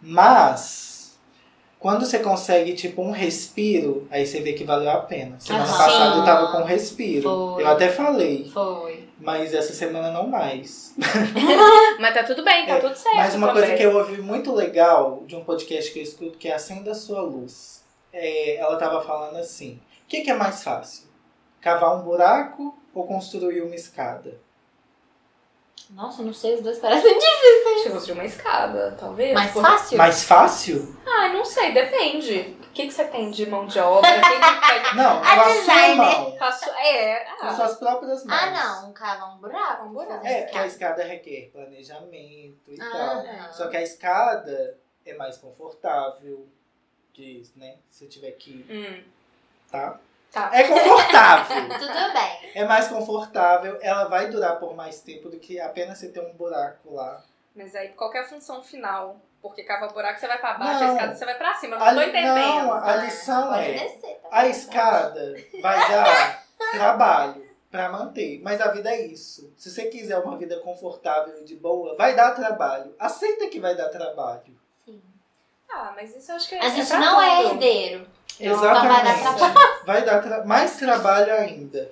mas 0.00 1.16
quando 1.80 2.06
você 2.06 2.20
consegue 2.20 2.74
tipo 2.74 3.02
um 3.02 3.10
respiro, 3.10 4.06
aí 4.10 4.24
você 4.26 4.40
vê 4.40 4.52
que 4.52 4.62
valeu 4.64 4.90
a 4.90 4.98
pena. 4.98 5.36
Semana 5.40 5.64
Aham. 5.64 5.76
passada 5.78 6.16
eu 6.18 6.24
tava 6.24 6.52
com 6.52 6.62
respiro, 6.64 7.28
Foi. 7.54 7.62
eu 7.62 7.68
até 7.68 7.88
falei, 7.88 8.48
Foi. 8.52 8.95
Mas 9.18 9.54
essa 9.54 9.72
semana 9.72 10.10
não 10.10 10.26
mais. 10.26 10.94
Mas 11.98 12.14
tá 12.14 12.22
tudo 12.24 12.44
bem, 12.44 12.66
tá 12.66 12.74
É, 12.74 12.80
tudo 12.80 12.94
certo. 12.94 13.16
Mas 13.16 13.34
uma 13.34 13.48
também. 13.48 13.62
coisa 13.62 13.76
que 13.76 13.82
eu 13.82 13.96
ouvi 13.96 14.20
muito 14.20 14.52
legal 14.54 15.22
de 15.26 15.34
um 15.34 15.42
podcast 15.44 15.90
que 15.92 15.98
eu 15.98 16.02
escuto, 16.02 16.36
que 16.38 16.48
é 16.48 16.54
Acenda 16.54 16.90
a 16.90 16.94
Sua 16.94 17.22
Luz. 17.22 17.82
É, 18.12 18.56
ela 18.56 18.76
tava 18.76 19.00
falando 19.02 19.36
assim: 19.38 19.80
o 20.04 20.06
que, 20.08 20.20
que 20.20 20.30
é 20.30 20.34
mais 20.34 20.62
fácil? 20.62 21.04
Cavar 21.60 21.96
um 21.96 22.02
buraco 22.02 22.76
ou 22.94 23.06
construir 23.06 23.62
uma 23.62 23.74
escada? 23.74 24.38
Nossa, 25.90 26.22
não 26.22 26.32
sei, 26.34 26.54
os 26.56 26.60
dois 26.62 26.78
parecem 26.78 27.14
difíceis. 27.18 27.82
Chegou 27.84 28.00
de 28.00 28.12
uma 28.12 28.24
escada, 28.24 28.96
talvez. 28.98 29.32
Mais 29.34 29.52
Porque- 29.52 29.68
fácil? 29.68 29.98
Mais 29.98 30.24
fácil? 30.24 30.96
Ah, 31.06 31.28
não 31.28 31.44
sei, 31.44 31.72
depende. 31.72 32.56
O 32.60 32.70
que, 32.76 32.86
que 32.88 32.92
você 32.92 33.04
tem 33.06 33.30
de 33.30 33.46
mão 33.46 33.66
de 33.66 33.78
obra? 33.78 34.10
O 34.10 34.14
que, 34.14 34.20
que 34.20 34.66
tem 34.90 34.96
Não, 34.96 35.18
com 35.20 35.24
A 35.24 35.32
a 35.46 35.62
sua 35.64 35.94
mão. 35.94 36.36
Faço- 36.36 36.70
É, 36.70 37.24
Com 37.38 37.46
ah, 37.46 37.54
suas 37.56 37.76
próprias 37.78 38.24
mãos. 38.24 38.38
Ah, 38.38 38.50
não, 38.82 38.92
cavar 38.92 39.34
um 39.34 39.38
buraco. 39.38 39.86
Um 39.86 39.92
buraco. 39.92 40.26
É, 40.26 40.42
porque 40.42 40.58
a 40.58 40.66
escada. 40.66 41.04
requer 41.04 41.50
planejamento 41.52 42.58
e 42.68 42.80
Ah, 42.80 42.90
tal. 42.90 43.22
não. 43.24 43.52
Só 43.52 43.68
que 43.68 43.76
a 43.76 43.82
escada 43.82 44.78
é 45.06 45.14
mais 45.14 45.38
confortável. 45.38 46.46
Que, 47.14 47.42
né, 47.56 47.76
se 47.88 48.04
eu 48.04 48.10
tiver 48.10 48.32
que. 48.32 48.66
hum, 48.68 49.02
Tá? 49.72 49.98
Tá. 50.32 50.50
É 50.52 50.64
confortável. 50.64 51.68
Tudo 51.78 52.12
bem. 52.12 52.50
é 52.54 52.64
mais 52.64 52.88
confortável, 52.88 53.78
ela 53.80 54.04
vai 54.04 54.28
durar 54.28 54.58
por 54.58 54.74
mais 54.74 55.00
tempo 55.00 55.28
do 55.28 55.38
que 55.38 55.58
apenas 55.60 55.98
você 55.98 56.08
ter 56.08 56.20
um 56.20 56.32
buraco 56.34 56.94
lá. 56.94 57.22
Mas 57.54 57.74
aí, 57.74 57.88
qual 57.90 58.10
que 58.10 58.18
é 58.18 58.20
a 58.20 58.28
função 58.28 58.62
final? 58.62 59.16
Porque 59.40 59.62
cava 59.62 59.88
buraco, 59.88 60.18
você 60.20 60.26
vai 60.26 60.38
pra 60.38 60.54
baixo, 60.54 60.80
Não. 60.80 60.90
a 60.90 60.92
escada 60.94 61.14
você 61.16 61.24
vai 61.24 61.34
pra 61.38 61.54
cima. 61.54 61.76
Eu 61.76 61.80
não 61.80 61.86
A 61.86 61.94
tô 61.94 62.02
entendendo. 62.02 62.34
não, 62.34 62.72
a 62.72 62.90
Ah, 62.92 62.96
lição 62.96 63.48
pode 63.48 63.60
é, 63.62 63.72
descer, 63.72 64.20
tá 64.22 64.28
a 64.30 64.42
bom. 64.42 64.48
escada 64.48 65.34
vai 65.62 65.90
dar 65.90 66.42
trabalho 66.72 67.46
pra 67.70 67.88
manter, 67.88 68.40
mas 68.42 68.60
a 68.60 68.70
vida 68.72 68.90
é 68.90 69.06
isso. 69.06 69.52
Se 69.56 69.70
você 69.70 69.86
quiser 69.86 70.18
uma 70.18 70.36
vida 70.36 70.58
confortável 70.60 71.40
e 71.40 71.44
de 71.44 71.54
boa, 71.56 71.96
vai 71.96 72.14
dar 72.14 72.32
trabalho. 72.34 72.94
Aceita 72.98 73.48
que 73.48 73.60
vai 73.60 73.74
dar 73.76 73.88
trabalho. 73.88 74.58
Sim. 74.84 75.00
Ah, 75.70 75.92
mas 75.94 76.14
isso 76.14 76.30
eu 76.32 76.36
acho 76.36 76.48
que 76.48 76.54
é 76.56 76.60
A 76.60 76.68
gente 76.68 76.88
pra 76.88 76.98
não 76.98 77.22
é 77.22 77.42
tudo. 77.42 77.52
herdeiro. 77.52 78.06
Então 78.38 78.52
Exatamente. 78.54 78.94
vai 78.94 79.04
dar 79.04 79.34
trabalho. 79.36 79.84
Vai 79.86 80.04
dar 80.04 80.22
tra- 80.22 80.44
mais 80.44 80.76
trabalho 80.76 81.32
ainda. 81.34 81.90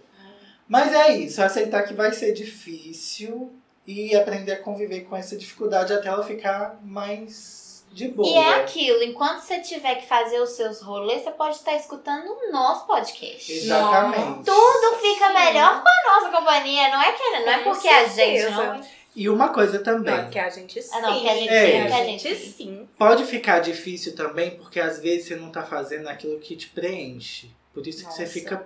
Mas 0.68 0.92
é 0.92 1.12
isso, 1.16 1.42
aceitar 1.42 1.82
que 1.82 1.92
vai 1.94 2.12
ser 2.12 2.32
difícil 2.32 3.52
e 3.86 4.16
aprender 4.16 4.52
a 4.52 4.62
conviver 4.62 5.02
com 5.02 5.14
essa 5.16 5.36
dificuldade 5.36 5.92
até 5.92 6.08
ela 6.08 6.24
ficar 6.24 6.78
mais 6.82 7.84
de 7.92 8.08
boa. 8.08 8.26
E 8.26 8.34
é 8.34 8.54
aquilo, 8.60 9.02
enquanto 9.02 9.40
você 9.40 9.60
tiver 9.60 9.96
que 9.96 10.06
fazer 10.08 10.40
os 10.40 10.50
seus 10.50 10.80
rolês, 10.80 11.22
você 11.22 11.30
pode 11.30 11.56
estar 11.56 11.74
escutando 11.76 12.26
o 12.28 12.50
nosso 12.50 12.86
podcast. 12.86 13.52
Exatamente. 13.52 14.44
Tudo 14.44 14.96
fica 15.00 15.32
melhor 15.32 15.82
com 15.82 15.88
a 15.88 16.14
nossa 16.20 16.36
companhia, 16.36 16.88
não 16.88 17.00
é 17.02 17.12
que 17.12 17.22
não 17.40 17.52
é 17.52 17.58
porque 17.62 17.86
a 17.88 18.06
gente 18.08 18.50
não. 18.50 18.80
E 19.16 19.28
uma 19.28 19.48
coisa 19.50 19.78
também. 19.78 20.14
Não, 20.16 20.28
que 20.30 20.38
a 20.38 20.50
gente 20.50 20.82
sim. 20.82 20.90
Ah, 20.92 21.00
não, 21.00 21.20
que 21.20 21.28
a 21.28 21.34
gente 21.34 21.48
É. 21.48 21.66
sim, 21.82 21.86
que 21.86 21.92
a 21.92 22.04
gente 22.04 22.36
sim. 22.36 22.88
Pode 22.98 23.24
ficar 23.24 23.60
difícil 23.60 24.14
também, 24.16 24.52
porque 24.52 24.80
às 24.80 24.98
vezes 24.98 25.26
você 25.28 25.36
não 25.36 25.50
tá 25.50 25.62
fazendo 25.62 26.08
aquilo 26.08 26.38
que 26.40 26.56
te 26.56 26.68
preenche. 26.68 27.50
Por 27.72 27.86
isso 27.86 28.04
que 28.06 28.12
você 28.12 28.22
Nossa. 28.22 28.32
fica 28.32 28.64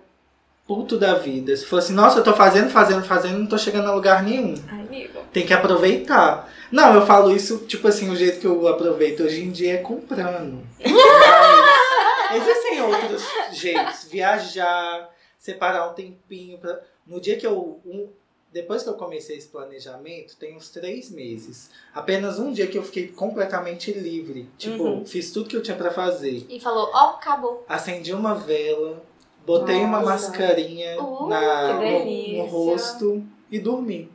puto 0.66 0.98
da 0.98 1.14
vida. 1.14 1.54
Se 1.56 1.64
for 1.64 1.78
assim, 1.78 1.92
nossa, 1.94 2.18
eu 2.18 2.24
tô 2.24 2.34
fazendo, 2.34 2.70
fazendo, 2.70 3.02
fazendo, 3.04 3.38
não 3.38 3.46
tô 3.46 3.56
chegando 3.58 3.88
a 3.88 3.94
lugar 3.94 4.22
nenhum. 4.22 4.54
Ai, 4.68 4.80
amigo. 4.80 5.20
Tem 5.32 5.44
que 5.46 5.52
aproveitar. 5.54 6.50
Não, 6.70 6.94
eu 6.94 7.06
falo 7.06 7.34
isso, 7.34 7.58
tipo 7.66 7.88
assim, 7.88 8.10
o 8.10 8.16
jeito 8.16 8.40
que 8.40 8.46
eu 8.46 8.68
aproveito 8.68 9.20
hoje 9.20 9.42
em 9.42 9.50
dia 9.50 9.74
é 9.74 9.78
comprando. 9.78 10.62
Mas 12.30 12.46
existem 12.46 12.82
outros 12.82 13.22
jeitos. 13.52 14.04
Viajar, 14.10 15.08
separar 15.38 15.88
um 15.90 15.94
tempinho 15.94 16.58
pra. 16.58 16.78
No 17.06 17.20
dia 17.20 17.36
que 17.36 17.46
eu. 17.46 17.80
um- 17.86 18.08
depois 18.52 18.82
que 18.82 18.88
eu 18.88 18.94
comecei 18.94 19.36
esse 19.36 19.48
planejamento, 19.48 20.36
tem 20.36 20.56
uns 20.56 20.70
três 20.70 21.10
meses. 21.10 21.70
Apenas 21.94 22.38
um 22.38 22.52
dia 22.52 22.66
que 22.66 22.78
eu 22.78 22.82
fiquei 22.82 23.08
completamente 23.08 23.92
livre. 23.92 24.48
Tipo, 24.56 24.82
Uhum. 24.84 25.04
fiz 25.06 25.30
tudo 25.30 25.48
que 25.48 25.56
eu 25.56 25.62
tinha 25.62 25.76
pra 25.76 25.90
fazer. 25.90 26.46
E 26.48 26.58
falou, 26.58 26.90
ó, 26.92 27.10
acabou. 27.10 27.64
Acendi 27.68 28.12
uma 28.12 28.34
vela, 28.34 29.02
botei 29.46 29.76
uma 29.76 30.00
Nossa. 30.00 30.28
mascarinha 30.28 31.00
Uh, 31.02 31.28
na, 31.28 31.74
no- 31.74 32.36
no 32.38 32.44
rosto 32.46 33.22
e 33.50 33.58
dormi. 33.58 34.10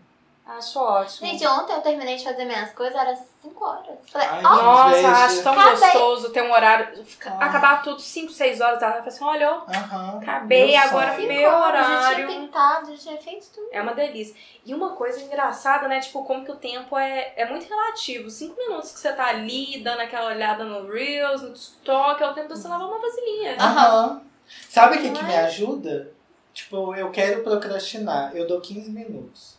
Acho 0.45 0.77
ótimo. 0.77 1.25
Gente, 1.25 1.47
ontem 1.47 1.71
eu 1.73 1.81
terminei 1.81 2.17
de 2.17 2.23
fazer 2.25 2.43
minhas 2.43 2.71
coisas, 2.73 2.93
era 2.93 3.15
5 3.41 3.63
horas. 3.65 3.97
Falei, 4.11 4.27
Ai, 4.27 4.37
que 4.37 4.43
Nossa, 4.43 4.89
inveja. 4.99 5.09
acho 5.25 5.43
tão 5.43 5.53
Acabei. 5.53 5.79
gostoso 5.79 6.29
ter 6.31 6.43
um 6.43 6.51
horário. 6.51 7.05
fica- 7.05 7.31
Ah. 7.39 7.45
Acabar 7.45 7.81
tudo 7.81 8.01
5, 8.01 8.29
6 8.29 8.59
horas 8.59 8.77
da 8.77 8.91
tarde. 8.91 9.07
Assim, 9.07 9.23
olha, 9.23 9.49
ó, 9.53 9.71
Aham. 9.71 10.19
acabei 10.21 10.71
Meu 10.73 10.81
agora 10.81 11.15
sonho. 11.15 11.27
meu 11.29 11.49
horas, 11.49 11.87
já 11.87 11.97
horário. 11.97 12.27
tinha 12.27 12.39
pintado, 12.41 12.91
já 12.91 12.97
tinha 12.97 13.17
feito 13.21 13.47
tudo. 13.53 13.69
É 13.71 13.81
uma 13.81 13.93
delícia. 13.93 14.35
E 14.65 14.73
uma 14.73 14.89
coisa 14.91 15.21
engraçada, 15.21 15.87
né? 15.87 16.01
Tipo, 16.01 16.25
como 16.25 16.43
que 16.43 16.51
o 16.51 16.55
tempo 16.57 16.97
é, 16.97 17.31
é 17.37 17.45
muito 17.49 17.65
relativo. 17.67 18.29
Cinco 18.29 18.57
minutos 18.57 18.91
que 18.91 18.99
você 18.99 19.13
tá 19.13 19.27
ali, 19.27 19.81
dando 19.81 20.01
aquela 20.01 20.27
olhada 20.29 20.65
no 20.65 20.91
Reels, 20.91 21.41
no 21.41 21.53
TikTok, 21.53 22.21
é 22.21 22.27
o 22.29 22.33
tempo 22.33 22.49
de 22.53 22.59
você 22.59 22.67
lavar 22.67 22.87
uma 22.89 22.99
vasilhinha. 22.99 23.55
Aham. 23.57 24.21
Sabe 24.69 24.97
o 24.97 25.01
que, 25.01 25.09
que 25.09 25.23
me 25.23 25.35
ajuda? 25.37 26.11
Tipo, 26.53 26.93
eu 26.95 27.09
quero 27.11 27.43
procrastinar. 27.43 28.35
Eu 28.35 28.45
dou 28.45 28.59
15 28.59 28.91
minutos. 28.91 29.52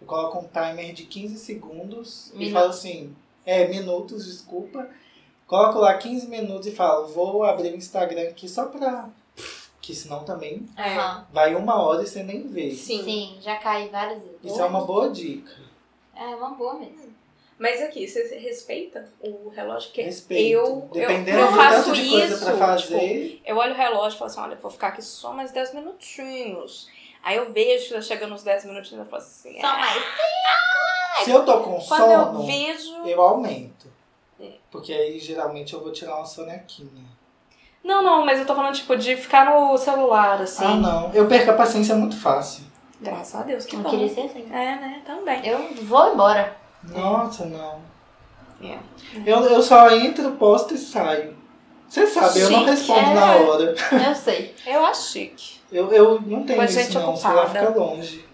Eu 0.00 0.06
coloco 0.06 0.38
um 0.38 0.48
timer 0.48 0.92
de 0.94 1.04
15 1.04 1.36
segundos 1.38 2.30
e 2.34 2.38
Minutos. 2.38 2.52
falo 2.52 2.70
assim. 2.70 3.14
É, 3.44 3.68
minutos, 3.68 4.26
desculpa. 4.26 4.88
Coloco 5.46 5.78
lá 5.78 5.94
15 5.96 6.28
minutos 6.28 6.66
e 6.66 6.70
falo, 6.72 7.08
vou 7.08 7.42
abrir 7.42 7.72
o 7.72 7.76
Instagram 7.76 8.28
aqui 8.28 8.48
só 8.48 8.66
pra. 8.66 9.08
Que 9.80 9.94
senão 9.94 10.22
também 10.24 10.66
É. 10.76 10.94
Vai 11.32 11.54
uma 11.54 11.82
hora 11.82 12.02
e 12.02 12.06
você 12.06 12.22
nem 12.22 12.46
vê. 12.46 12.70
Sim. 12.70 13.02
Sim, 13.02 13.38
já 13.40 13.56
caí 13.56 13.88
várias 13.88 14.22
vezes. 14.22 14.36
Isso 14.44 14.60
é 14.60 14.64
uma 14.64 14.84
boa 14.84 15.10
dica. 15.10 15.50
É 16.14 16.26
uma 16.26 16.50
boa 16.50 16.74
mesmo. 16.74 17.10
Mas 17.58 17.82
aqui, 17.82 18.06
você 18.08 18.38
respeita 18.38 19.06
o 19.20 19.48
relógio? 19.50 19.88
Porque 19.88 20.00
Respeito. 20.02 20.52
eu, 20.58 20.88
Dependendo 20.92 21.38
eu, 21.40 21.46
eu 21.46 21.52
faço 21.52 21.84
tanto 21.90 21.92
de 22.00 22.08
coisa 22.10 22.34
isso. 22.34 22.44
pra 22.44 22.52
tipo, 22.54 22.58
fazer. 22.92 23.42
eu 23.44 23.56
olho 23.56 23.74
o 23.74 23.76
relógio 23.76 24.16
e 24.16 24.18
falo 24.18 24.30
assim, 24.30 24.40
olha, 24.40 24.56
vou 24.56 24.70
ficar 24.70 24.88
aqui 24.88 25.02
só 25.02 25.32
mais 25.34 25.50
10 25.52 25.74
minutinhos. 25.74 26.88
Aí 27.22 27.36
eu 27.36 27.52
vejo 27.52 27.88
que 27.88 27.94
tá 27.94 28.00
chegando 28.00 28.30
nos 28.30 28.42
10 28.42 28.64
minutinhos 28.64 29.06
e 29.06 29.10
falo 29.10 29.22
assim, 29.22 29.60
Só 29.60 29.66
ah, 29.66 29.78
mais. 29.78 30.02
Se 31.24 31.30
eu 31.30 31.44
tô 31.44 31.60
com 31.60 31.78
quando 31.80 32.10
eu 32.10 32.24
sono, 32.24 32.46
vejo... 32.46 33.06
eu 33.06 33.20
aumento. 33.20 33.88
É. 34.40 34.52
Porque 34.70 34.92
aí 34.92 35.18
geralmente 35.18 35.74
eu 35.74 35.80
vou 35.80 35.92
tirar 35.92 36.16
uma 36.16 36.24
sonequinha. 36.24 37.04
Não, 37.84 38.02
não, 38.02 38.24
mas 38.24 38.38
eu 38.38 38.46
tô 38.46 38.54
falando, 38.54 38.74
tipo, 38.74 38.96
de 38.96 39.16
ficar 39.16 39.46
no 39.46 39.76
celular, 39.76 40.40
assim. 40.40 40.64
Ah, 40.64 40.74
não. 40.74 41.12
Eu 41.12 41.26
perco 41.26 41.50
a 41.50 41.54
paciência 41.54 41.94
muito 41.94 42.18
fácil. 42.18 42.64
Graças 43.00 43.34
a 43.34 43.42
Deus, 43.42 43.64
que 43.64 43.76
Não 43.76 43.82
bom. 43.82 43.90
queria 43.90 44.08
ser 44.08 44.22
assim. 44.22 44.46
É, 44.50 44.76
né? 44.76 45.02
Também. 45.06 45.46
Eu 45.46 45.74
vou 45.84 46.12
embora. 46.12 46.56
Nossa, 46.82 47.46
não. 47.46 47.80
É. 48.62 48.78
Eu, 49.24 49.38
eu 49.44 49.62
só 49.62 49.90
entro, 49.90 50.32
posto 50.32 50.74
e 50.74 50.78
saio. 50.78 51.36
Você 51.88 52.06
sabe, 52.06 52.40
eu 52.40 52.50
não 52.50 52.58
Chique, 52.60 52.70
respondo 52.70 53.00
é. 53.00 53.14
na 53.14 53.36
hora. 53.36 53.74
Eu 54.08 54.14
sei. 54.14 54.54
Eu 54.66 54.84
acho 54.84 55.10
chique. 55.10 55.59
Eu, 55.72 55.92
eu 55.92 56.20
não 56.20 56.44
tenho 56.44 56.58
Pois 56.58 56.70
isso 56.70 56.80
gente 56.80 56.94
não, 56.94 57.14
o 57.14 57.16
celular 57.16 57.46
fica 57.48 57.68
longe. 57.70 58.24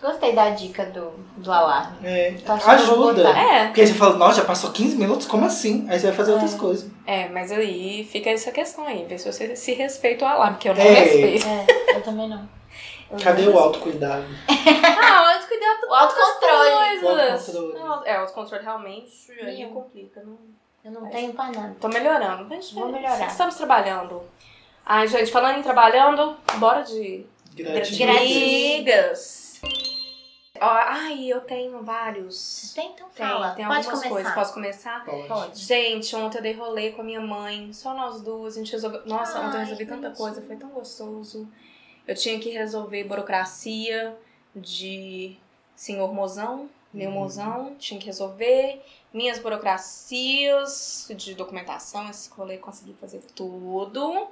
Gostei 0.00 0.34
da 0.34 0.50
dica 0.50 0.84
do, 0.86 1.10
do 1.38 1.50
alarme. 1.50 2.06
É, 2.06 2.32
que 2.32 2.50
ajuda. 2.50 3.28
É, 3.30 3.66
Porque 3.66 3.86
você 3.86 3.94
fala, 3.94 4.16
nossa, 4.16 4.40
já 4.40 4.44
passou 4.44 4.70
15 4.70 4.96
minutos? 4.96 5.26
Como 5.26 5.46
assim? 5.46 5.86
Aí 5.88 5.98
você 5.98 6.08
vai 6.08 6.16
fazer 6.16 6.32
outras 6.32 6.54
coisas. 6.54 6.90
é, 7.06 7.28
mas 7.28 7.50
aí 7.50 8.04
fica 8.04 8.30
essa 8.30 8.52
questão 8.52 8.86
aí, 8.86 9.04
ver 9.06 9.18
se 9.18 9.32
você 9.32 9.56
se 9.56 9.72
respeita 9.72 10.24
o 10.24 10.28
alarme, 10.28 10.54
porque 10.56 10.68
eu 10.68 10.74
não 10.74 10.82
É. 10.82 10.90
respeito. 10.92 11.46
É, 11.46 11.96
eu 11.96 12.02
também 12.02 12.28
não. 12.28 12.46
Eu 13.08 13.18
Cadê 13.20 13.42
não 13.42 13.54
o 13.54 13.58
autocuidado? 13.58 14.24
Ah, 14.48 15.34
autocuidado 15.34 15.86
O 15.88 15.94
autocontrole. 15.94 17.04
O 17.04 17.08
autocontrole. 17.08 17.74
Não, 17.74 18.04
É, 18.04 18.18
o 18.18 18.20
autocontrole 18.22 18.64
realmente 18.64 19.12
aí 19.42 19.64
complica. 19.72 20.22
Não... 20.24 20.36
Eu 20.84 20.90
não 20.90 21.08
tenho 21.08 21.32
pra 21.32 21.44
nada. 21.52 21.76
Tô 21.80 21.86
melhorando. 21.86 22.46
Mas 22.48 22.72
Vou 22.72 22.88
melhorar. 22.90 23.28
Estamos 23.28 23.54
trabalhando. 23.54 24.22
Ai, 24.88 25.08
gente, 25.08 25.32
falando 25.32 25.58
em 25.58 25.62
trabalhando, 25.62 26.36
bora 26.58 26.82
de. 26.82 27.26
Ó, 30.58 30.64
ai, 30.70 31.26
eu 31.26 31.40
tenho 31.40 31.82
vários. 31.82 32.72
Tem, 32.74 32.92
então 32.92 33.08
Tem, 33.08 33.26
fala. 33.26 33.50
tem 33.50 33.66
Pode 33.66 33.78
algumas 33.78 33.98
começar. 33.98 34.08
coisas. 34.08 34.32
Posso 34.34 34.54
começar? 34.54 35.04
Pode. 35.04 35.28
Pode. 35.28 35.58
Gente, 35.60 36.14
ontem 36.16 36.38
eu 36.38 36.42
dei 36.42 36.52
rolê 36.52 36.92
com 36.92 37.02
a 37.02 37.04
minha 37.04 37.20
mãe, 37.20 37.72
só 37.72 37.92
nós 37.94 38.22
duas, 38.22 38.54
a 38.54 38.58
gente 38.60 38.72
resolveu. 38.72 39.02
Nossa, 39.06 39.38
ontem 39.40 39.48
eu 39.48 39.52
Ai, 39.54 39.64
resolvi 39.64 39.84
que 39.84 39.90
tanta 39.90 40.10
coisa, 40.12 40.40
foi 40.40 40.56
tão 40.56 40.70
gostoso. 40.70 41.46
Eu 42.06 42.14
tinha 42.14 42.38
que 42.38 42.50
resolver 42.50 43.04
burocracia 43.04 44.16
de 44.54 45.36
senhor 45.74 46.14
mozão, 46.14 46.70
meu 46.94 47.10
Uhum. 47.10 47.14
mozão, 47.16 47.74
tinha 47.78 47.98
que 48.00 48.06
resolver. 48.06 48.80
Minhas 49.12 49.38
burocracias 49.40 51.08
de 51.14 51.34
documentação, 51.34 52.08
esse 52.08 52.30
rolê 52.30 52.56
consegui 52.58 52.94
fazer 53.00 53.20
tudo. 53.34 54.28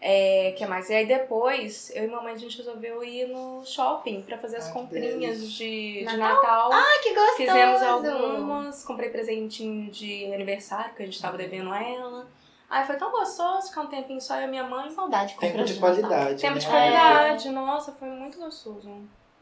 É, 0.00 0.54
que 0.56 0.64
mais? 0.64 0.88
E 0.90 0.94
aí 0.94 1.06
depois, 1.06 1.90
eu 1.94 2.04
e 2.04 2.06
mamãe, 2.06 2.32
a 2.32 2.36
gente 2.36 2.56
resolveu 2.56 3.02
ir 3.02 3.26
no 3.28 3.64
shopping 3.66 4.22
pra 4.22 4.38
fazer 4.38 4.58
as 4.58 4.68
Ai, 4.68 4.72
comprinhas 4.72 5.50
de, 5.52 5.98
de 5.98 6.04
Natal? 6.04 6.18
Natal. 6.36 6.70
Ai, 6.72 6.98
que 7.02 7.14
gostoso. 7.14 7.36
Fizemos 7.36 7.82
algumas, 7.82 8.84
comprei 8.84 9.10
presentinho 9.10 9.90
de 9.90 10.32
aniversário 10.32 10.94
que 10.94 11.02
a 11.02 11.06
gente 11.06 11.20
tava 11.20 11.32
Uhum. 11.36 11.38
devendo 11.42 11.72
a 11.72 11.82
ela. 11.82 12.26
Ai, 12.70 12.86
foi 12.86 12.96
tão 12.96 13.10
gostoso 13.10 13.68
ficar 13.68 13.80
um 13.80 13.86
tempinho 13.86 14.20
só 14.20 14.36
eu 14.36 14.44
e 14.44 14.46
minha 14.46 14.62
mãe. 14.64 14.88
Saudade 14.90 15.34
de 15.34 15.40
Tempo 15.40 15.52
comprar 15.52 15.64
de 15.64 15.74
Natal. 15.80 15.88
qualidade. 15.90 16.40
Tempo 16.42 16.54
né? 16.54 16.60
de 16.60 16.66
qualidade, 16.66 17.48
nossa, 17.48 17.92
foi 17.92 18.08
muito 18.08 18.38
gostoso. 18.38 18.92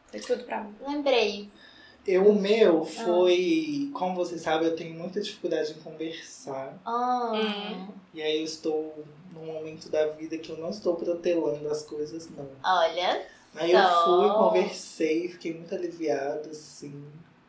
Foi 0.07 0.19
tudo 0.21 0.43
pra 0.45 0.61
mim. 0.61 0.73
Lembrei. 0.87 1.49
Eu, 2.07 2.25
o 2.27 2.31
Ah. 2.31 2.33
meu 2.41 2.85
foi. 2.85 3.89
Como 3.93 4.15
você 4.15 4.37
sabe, 4.37 4.65
eu 4.65 4.75
tenho 4.75 4.93
muita 4.93 5.19
dificuldade 5.21 5.71
em 5.73 5.81
conversar. 5.81 6.77
Ah. 6.85 7.31
Hum. 7.35 7.87
E 8.13 8.21
aí 8.21 8.37
eu 8.39 8.43
estou 8.45 9.03
num 9.33 9.45
momento 9.45 9.89
da 9.89 10.07
vida 10.07 10.37
que 10.37 10.49
eu 10.49 10.57
não 10.57 10.69
estou 10.69 10.95
protelando 10.95 11.69
as 11.69 11.83
coisas, 11.83 12.29
não. 12.29 12.47
Olha. 12.63 13.25
Aí 13.55 13.71
eu 13.71 13.79
fui, 14.03 14.29
conversei, 14.29 15.29
fiquei 15.29 15.53
muito 15.53 15.73
aliviada, 15.75 16.49
assim. 16.49 17.03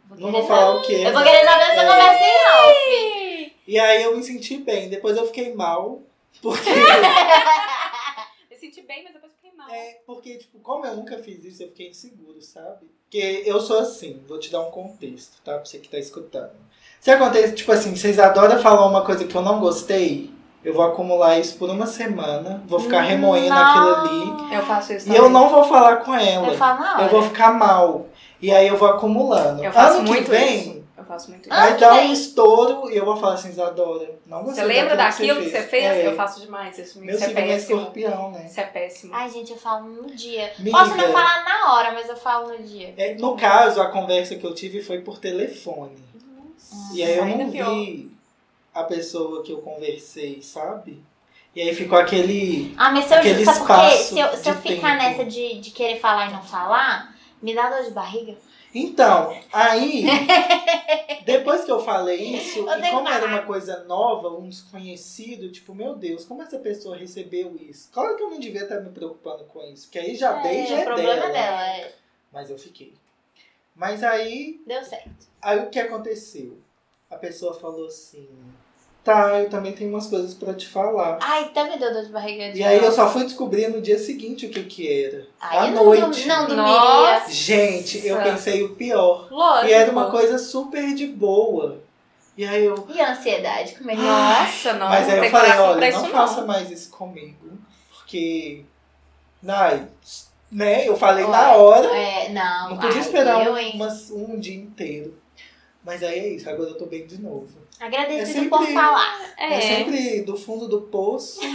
Vou 0.09 0.19
Não 0.19 0.33
vou 0.33 0.47
falar 0.47 0.77
o 0.77 0.83
que 0.83 0.95
é. 0.95 1.09
Eu 1.09 1.13
vou 1.13 1.23
querer 1.23 1.45
saber 1.45 1.63
essa 1.65 1.83
É. 1.83 1.87
conversa 1.87 2.25
em 2.25 3.45
off. 3.47 3.57
E 3.67 3.79
aí 3.79 4.03
eu 4.03 4.17
me 4.17 4.23
senti 4.23 4.57
bem. 4.59 4.89
Depois 4.89 5.17
eu 5.17 5.27
fiquei 5.27 5.55
mal. 5.55 6.01
Porque, 6.41 6.71
Me 8.51 8.57
senti 8.57 8.81
bem, 8.83 9.05
mas 9.05 9.13
depois 9.13 9.33
fiquei 9.35 9.53
mal. 9.57 9.58
É, 9.71 10.01
porque, 10.07 10.37
tipo, 10.37 10.59
como 10.61 10.87
eu 10.87 10.97
nunca 10.97 11.19
fiz 11.19 11.45
isso, 11.45 11.63
eu 11.63 11.69
fiquei 11.69 11.91
inseguro, 11.91 12.41
sabe? 12.41 12.87
Porque 13.05 13.43
eu 13.47 13.61
sou 13.61 13.79
assim, 13.79 14.23
vou 14.29 14.39
te 14.39 14.51
dar 14.51 14.61
um 14.61 14.71
contexto, 14.71 15.41
tá? 15.43 15.55
Pra 15.55 15.65
você 15.65 15.79
que 15.79 15.89
tá 15.89 15.99
escutando. 15.99 16.53
Se 17.01 17.11
acontece, 17.11 17.55
tipo 17.55 17.73
assim, 17.73 17.95
vocês 17.95 18.19
adoram 18.19 18.59
falar 18.61 18.87
uma 18.87 19.05
coisa 19.05 19.25
que 19.25 19.35
eu 19.35 19.41
não 19.43 19.61
gostei, 19.61 20.31
eu 20.65 20.75
vou 20.75 20.85
acumular 20.85 21.39
isso 21.39 21.57
por 21.57 21.71
uma 21.71 21.87
semana, 21.87 22.63
vou 22.67 22.81
ficar 22.81 23.01
remoendo 23.03 23.55
aquilo 23.55 23.95
ali. 23.95 24.55
Eu 24.55 24.63
faço 24.63 24.93
isso 24.93 25.11
E 25.11 25.17
eu 25.17 25.31
não 25.31 25.49
vou 25.49 25.65
falar 25.65 25.97
com 25.99 26.15
ela. 26.15 26.49
Eu 26.49 26.57
falo 26.57 26.83
hora. 26.83 27.03
Eu 27.05 27.09
vou 27.09 27.23
ficar 27.23 27.53
mal. 27.55 28.07
E 28.43 28.53
aí 28.53 28.67
eu 28.67 28.77
vou 28.77 28.89
acumulando. 28.89 29.65
Eu 29.65 29.73
faço 29.73 29.99
ano 29.99 30.09
muito 30.09 30.25
que 30.25 30.31
vem, 30.31 30.59
isso. 30.59 30.78
Eu 31.09 31.15
faço 31.15 31.31
muito 31.31 31.43
isso. 31.49 31.53
Ah, 31.55 31.61
vai 31.61 31.75
que 31.75 31.81
dar 31.81 31.95
um 31.95 32.13
estouro 32.13 32.91
e 32.91 32.97
eu 32.97 33.05
vou 33.05 33.17
falar 33.17 33.35
assim, 33.35 33.49
Isadora, 33.49 34.19
não 34.27 34.41
Você 34.45 34.61
gostei 34.61 34.65
lembra 34.67 34.97
daquilo 34.97 35.41
que 35.43 35.49
você 35.51 35.63
fez? 35.63 35.85
É, 35.85 36.07
Eu 36.07 36.15
faço 36.15 36.41
demais 36.41 36.79
isso. 36.79 37.01
Meu 37.01 37.15
Isso 37.15 37.25
é 37.25 37.31
é 37.31 37.35
péssimo. 37.35 37.79
escorpião, 37.79 38.31
né? 38.33 38.47
Isso 38.47 38.61
é 38.61 38.65
péssimo. 38.65 39.15
Ai, 39.15 39.31
gente, 39.31 39.53
eu 39.53 39.59
falo 39.59 39.89
no 39.89 40.07
dia. 40.15 40.53
Posso 40.71 40.95
não 40.97 41.11
falar 41.13 41.45
na 41.45 41.73
hora, 41.75 41.93
mas 41.93 42.09
eu 42.09 42.17
falo 42.17 42.49
no 42.49 42.59
dia. 42.63 42.93
é, 42.97 43.15
no 43.15 43.37
caso, 43.37 43.81
a 43.81 43.87
conversa 43.91 44.37
que 44.37 44.45
eu 44.45 44.55
tive 44.55 44.83
foi 44.83 45.01
por 45.01 45.19
telefone. 45.19 45.97
E 46.93 47.03
aí 47.03 47.17
eu 47.17 47.25
Ainda 47.25 47.45
não 47.45 47.51
pior. 47.51 47.71
vi 47.75 48.11
a 48.75 48.83
pessoa 48.85 49.43
que 49.43 49.51
eu 49.53 49.59
conversei, 49.63 50.43
sabe? 50.43 51.03
E 51.57 51.63
aí 51.63 51.75
ficou 51.75 51.99
aquele. 51.99 52.75
Ah, 52.77 52.93
mas 52.93 53.07
se 53.07 53.15
eu, 53.15 53.19
Aquele 53.19 53.45
sabe 53.45 53.59
espaço 53.61 54.15
Se 54.15 54.19
eu, 54.21 54.37
se 54.37 54.49
eu 54.51 54.55
ficar 54.57 54.99
tempo. 54.99 55.03
nessa 55.03 55.25
de, 55.25 55.59
de 55.61 55.71
querer 55.71 55.99
falar 55.99 56.29
e 56.29 56.33
não 56.33 56.43
falar, 56.43 57.17
me 57.43 57.55
dá 57.55 57.71
dor 57.71 57.83
de 57.85 57.91
barriga. 57.91 58.37
Então, 58.79 59.37
aí, 59.53 60.05
depois 61.27 61.65
que 61.65 61.71
eu 61.73 61.81
falei 61.81 62.37
isso, 62.37 62.61
Eu 62.61 62.79
e 62.79 62.91
como 62.91 63.09
era 63.09 63.27
uma 63.27 63.43
coisa 63.43 63.83
nova, 63.85 64.29
um 64.29 64.49
desconhecido, 64.49 65.51
tipo, 65.51 65.75
meu 65.75 65.97
Deus, 65.97 66.25
como 66.25 66.43
essa 66.43 66.61
pessoa 66.61 66.97
recebeu 66.97 67.57
isso? 67.57 67.91
Claro 67.93 68.17
que 68.17 68.23
eu 68.23 68.31
não 68.31 68.39
devia 68.39 68.63
estar 68.63 68.81
me 68.81 68.91
preocupando 68.91 69.45
com 69.47 69.61
isso, 69.65 69.87
porque 69.87 69.99
aí 69.99 70.15
já 70.15 70.41
dei, 70.43 70.65
já 70.67 70.79
é 70.79 70.85
problema 70.85 71.15
dela. 71.15 71.29
é 71.29 71.33
dela. 71.33 71.67
é. 71.67 71.93
Mas 72.33 72.51
eu 72.51 72.59
fiquei. 72.59 72.95
Mas 73.75 74.05
aí, 74.05 74.61
Deu 74.65 74.85
certo. 74.85 75.27
aí 75.43 75.59
o 75.59 75.71
que 75.71 75.81
aconteceu? 75.81 76.59
A 77.11 77.17
pessoa 77.17 77.55
falou 77.55 77.87
assim, 77.87 78.29
tá, 79.09 79.41
eu 79.41 79.49
também 79.49 79.73
tenho 79.73 79.91
umas 79.91 80.07
coisas 80.07 80.35
pra 80.35 80.53
te 80.53 80.69
falar. 80.69 81.19
Ai, 81.21 81.45
até 81.45 81.65
me 81.65 81.79
deu 81.79 81.93
dor 81.93 82.05
de 82.05 82.11
barriga. 82.13 82.53
de 82.53 82.61
E 82.61 82.65
aí 82.65 82.77
eu 82.83 82.93
só 82.93 83.09
fui 83.11 83.25
descobrir 83.25 83.69
no 83.69 83.81
dia 83.81 83.99
seguinte 83.99 84.47
o 84.47 84.51
que 84.51 84.63
que 84.65 85.05
era. 85.05 85.27
Aí 85.41 85.59
à 85.59 85.67
eu 85.69 85.75
não, 85.75 85.85
noite. 85.85 86.27
não 86.29 86.47
dormiria. 86.47 86.65
Nossa. 86.65 87.31
Gente, 87.33 88.07
eu 88.07 88.19
pensei 88.23 88.63
o 88.63 88.75
pior. 88.75 89.29
Lógico. 89.31 89.69
E 89.69 89.73
era 89.73 89.91
uma 89.91 90.11
coisa 90.11 90.39
super 90.39 90.95
de 90.95 91.07
boa. 91.07 91.81
E 92.37 92.45
aí 92.47 92.65
eu. 92.65 92.87
E 92.95 93.01
a 93.01 93.13
ansiedade? 93.13 93.75
Como 93.77 93.91
é 93.91 93.97
que 93.97 94.03
Nossa, 94.03 94.73
não. 94.75 94.89
Mas 94.89 95.09
aí 95.09 95.19
eu 95.25 95.31
falei, 95.31 95.53
olha, 95.53 95.91
não 95.91 96.03
isso 96.03 96.11
faça 96.13 96.41
não. 96.41 96.47
mais 96.47 96.71
isso 96.71 96.91
comigo. 96.91 97.49
Porque. 97.97 98.65
Ai, 99.47 99.87
né? 100.51 100.87
Eu 100.89 100.97
falei 100.97 101.25
Olha, 101.25 101.33
na 101.33 101.53
hora. 101.57 101.87
É, 101.97 102.29
não. 102.29 102.71
Não 102.71 102.77
podia 102.77 102.93
ai, 102.95 103.01
esperar 103.01 103.47
eu, 103.47 103.55
um, 103.55 103.71
umas- 103.75 104.11
um 104.11 104.39
dia 104.39 104.55
inteiro. 104.57 105.17
Mas 105.89 106.03
aí 106.03 106.19
é 106.19 106.29
isso, 106.35 106.51
agora 106.51 106.69
eu 106.69 106.77
tô 106.77 106.85
bem 106.85 107.07
de 107.07 107.19
novo. 107.19 107.49
Agradecido 107.81 108.21
É 108.21 108.27
sempre- 108.27 108.49
por 108.51 108.67
falar. 108.67 109.21
É, 109.39 109.55
É. 109.55 109.61
sempre 109.63 110.21
do 110.21 110.37
fundo 110.37 110.69
do 110.69 110.83
poço. 110.83 111.41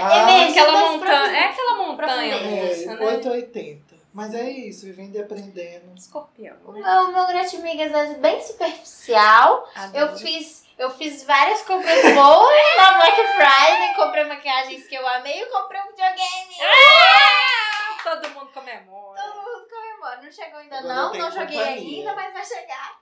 É 0.00 0.02
ah, 0.02 0.24
mesmo. 0.24 0.50
Aquela 0.52 0.72
das 0.80 0.90
montanha. 0.92 1.36
É 1.36 1.44
aquela 1.44 1.74
montanha 1.76 2.34
é, 2.36 2.86
né? 2.86 3.06
880. 3.06 3.94
Mas 4.14 4.34
é 4.34 4.48
isso, 4.50 4.86
vivendo 4.86 5.14
e 5.14 5.20
aprendendo. 5.20 5.94
Escorpião. 5.94 6.56
O 6.64 6.72
né? 6.72 6.80
meu, 6.80 7.12
meu 7.12 7.26
Gratimigas 7.26 7.92
é 7.92 8.14
bem 8.14 8.40
superficial. 8.42 9.68
Eu 9.92 10.04
Adoro. 10.06 10.18
fiz, 10.18 10.64
eu 10.78 10.90
fiz 10.90 11.22
várias 11.24 11.60
compras 11.62 12.02
boas 12.14 12.76
na 12.78 12.94
Black 12.96 13.16
Friday. 13.16 13.94
Comprei 13.94 14.24
maquiagens 14.24 14.86
que 14.86 14.94
eu 14.94 15.06
amei 15.06 15.42
e 15.42 15.46
comprei 15.46 15.82
um 15.82 15.88
videogame. 15.88 16.54
Todo 18.02 18.30
mundo 18.30 18.50
comemora. 18.54 19.20
Todo 19.20 19.36
mundo 19.36 19.66
comemora. 19.68 20.22
Não 20.22 20.32
chegou 20.32 20.60
ainda 20.60 20.78
Agora 20.78 20.94
eu 20.94 20.96
não, 21.02 21.14
não 21.14 21.30
joguei 21.30 21.58
companhia. 21.58 21.98
ainda, 21.98 22.14
mas 22.14 22.32
vai 22.32 22.44
chegar. 22.46 22.99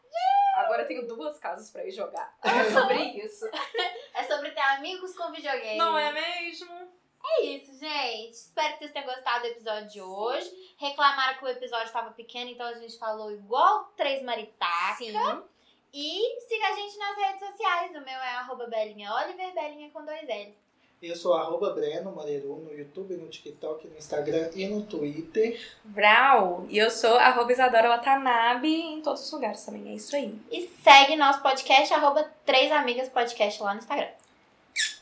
Agora 0.55 0.83
eu 0.83 0.89
tenho 0.89 1.07
duas 1.07 1.39
casas 1.39 1.71
pra 1.71 1.85
ir 1.85 1.91
jogar. 1.91 2.37
É 2.43 2.71
sobre 2.71 3.03
isso. 3.25 3.47
É 4.15 4.25
sobre 4.25 4.51
ter 4.51 4.61
amigos 4.61 5.17
com 5.17 5.31
videogame. 5.31 5.79
Não 5.79 5.97
é 5.97 6.11
mesmo? 6.13 6.93
É 7.25 7.43
isso, 7.45 7.79
gente. 7.79 8.33
Espero 8.33 8.73
que 8.73 8.79
vocês 8.81 8.91
tenham 8.91 9.07
gostado 9.07 9.43
do 9.43 9.47
episódio 9.47 9.89
de 9.89 10.03
hoje. 10.03 10.51
Reclamaram 10.77 11.39
que 11.39 11.45
o 11.45 11.49
episódio 11.49 11.87
estava 11.87 12.11
pequeno, 12.11 12.51
então 12.51 12.67
a 12.67 12.75
gente 12.75 12.99
falou 12.99 13.31
igual 13.31 13.85
três 13.97 14.21
maritacas. 14.25 14.97
Sim. 14.99 15.45
E 15.93 16.41
siga 16.41 16.67
a 16.67 16.73
gente 16.73 16.99
nas 16.99 17.17
redes 17.17 17.49
sociais. 17.49 17.91
O 17.91 18.01
meu 18.01 18.09
é 18.09 18.35
arroba 18.37 18.67
Belinha 18.67 19.15
Oliver, 19.15 19.55
Belinha 19.55 19.91
com 19.91 20.05
dois 20.05 20.29
L. 20.29 20.59
Eu 21.01 21.15
sou 21.15 21.35
arroba 21.35 21.71
Breno 21.71 22.11
Moreiro 22.11 22.49
no 22.57 22.73
YouTube, 22.73 23.17
no 23.17 23.29
TikTok, 23.29 23.87
no 23.87 23.97
Instagram 23.97 24.51
e 24.55 24.67
no 24.67 24.83
Twitter. 24.83 25.61
Vral. 25.85 26.67
E 26.69 26.77
eu 26.77 26.91
sou 26.91 27.17
arroba 27.17 27.53
Isadora 27.53 27.89
Watanabe 27.89 28.69
em 28.69 29.01
todos 29.01 29.25
os 29.25 29.31
lugares 29.31 29.65
também. 29.65 29.93
É 29.93 29.95
isso 29.95 30.17
aí. 30.17 30.35
E 30.51 30.69
segue 30.83 31.15
nosso 31.15 31.41
podcast, 31.41 31.95
arroba 31.95 32.29
Três 32.45 32.73
Amigas 32.73 33.09
Podcast 33.09 33.63
lá 33.63 33.75
no 33.75 33.79
Instagram. 33.79 34.09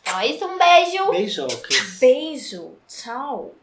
Então 0.03 0.21
é 0.21 0.27
isso, 0.27 0.45
um 0.47 0.59
beijo! 0.59 1.11
Beijocas. 1.11 1.99
Beijo. 1.99 2.73
Tchau. 2.87 3.55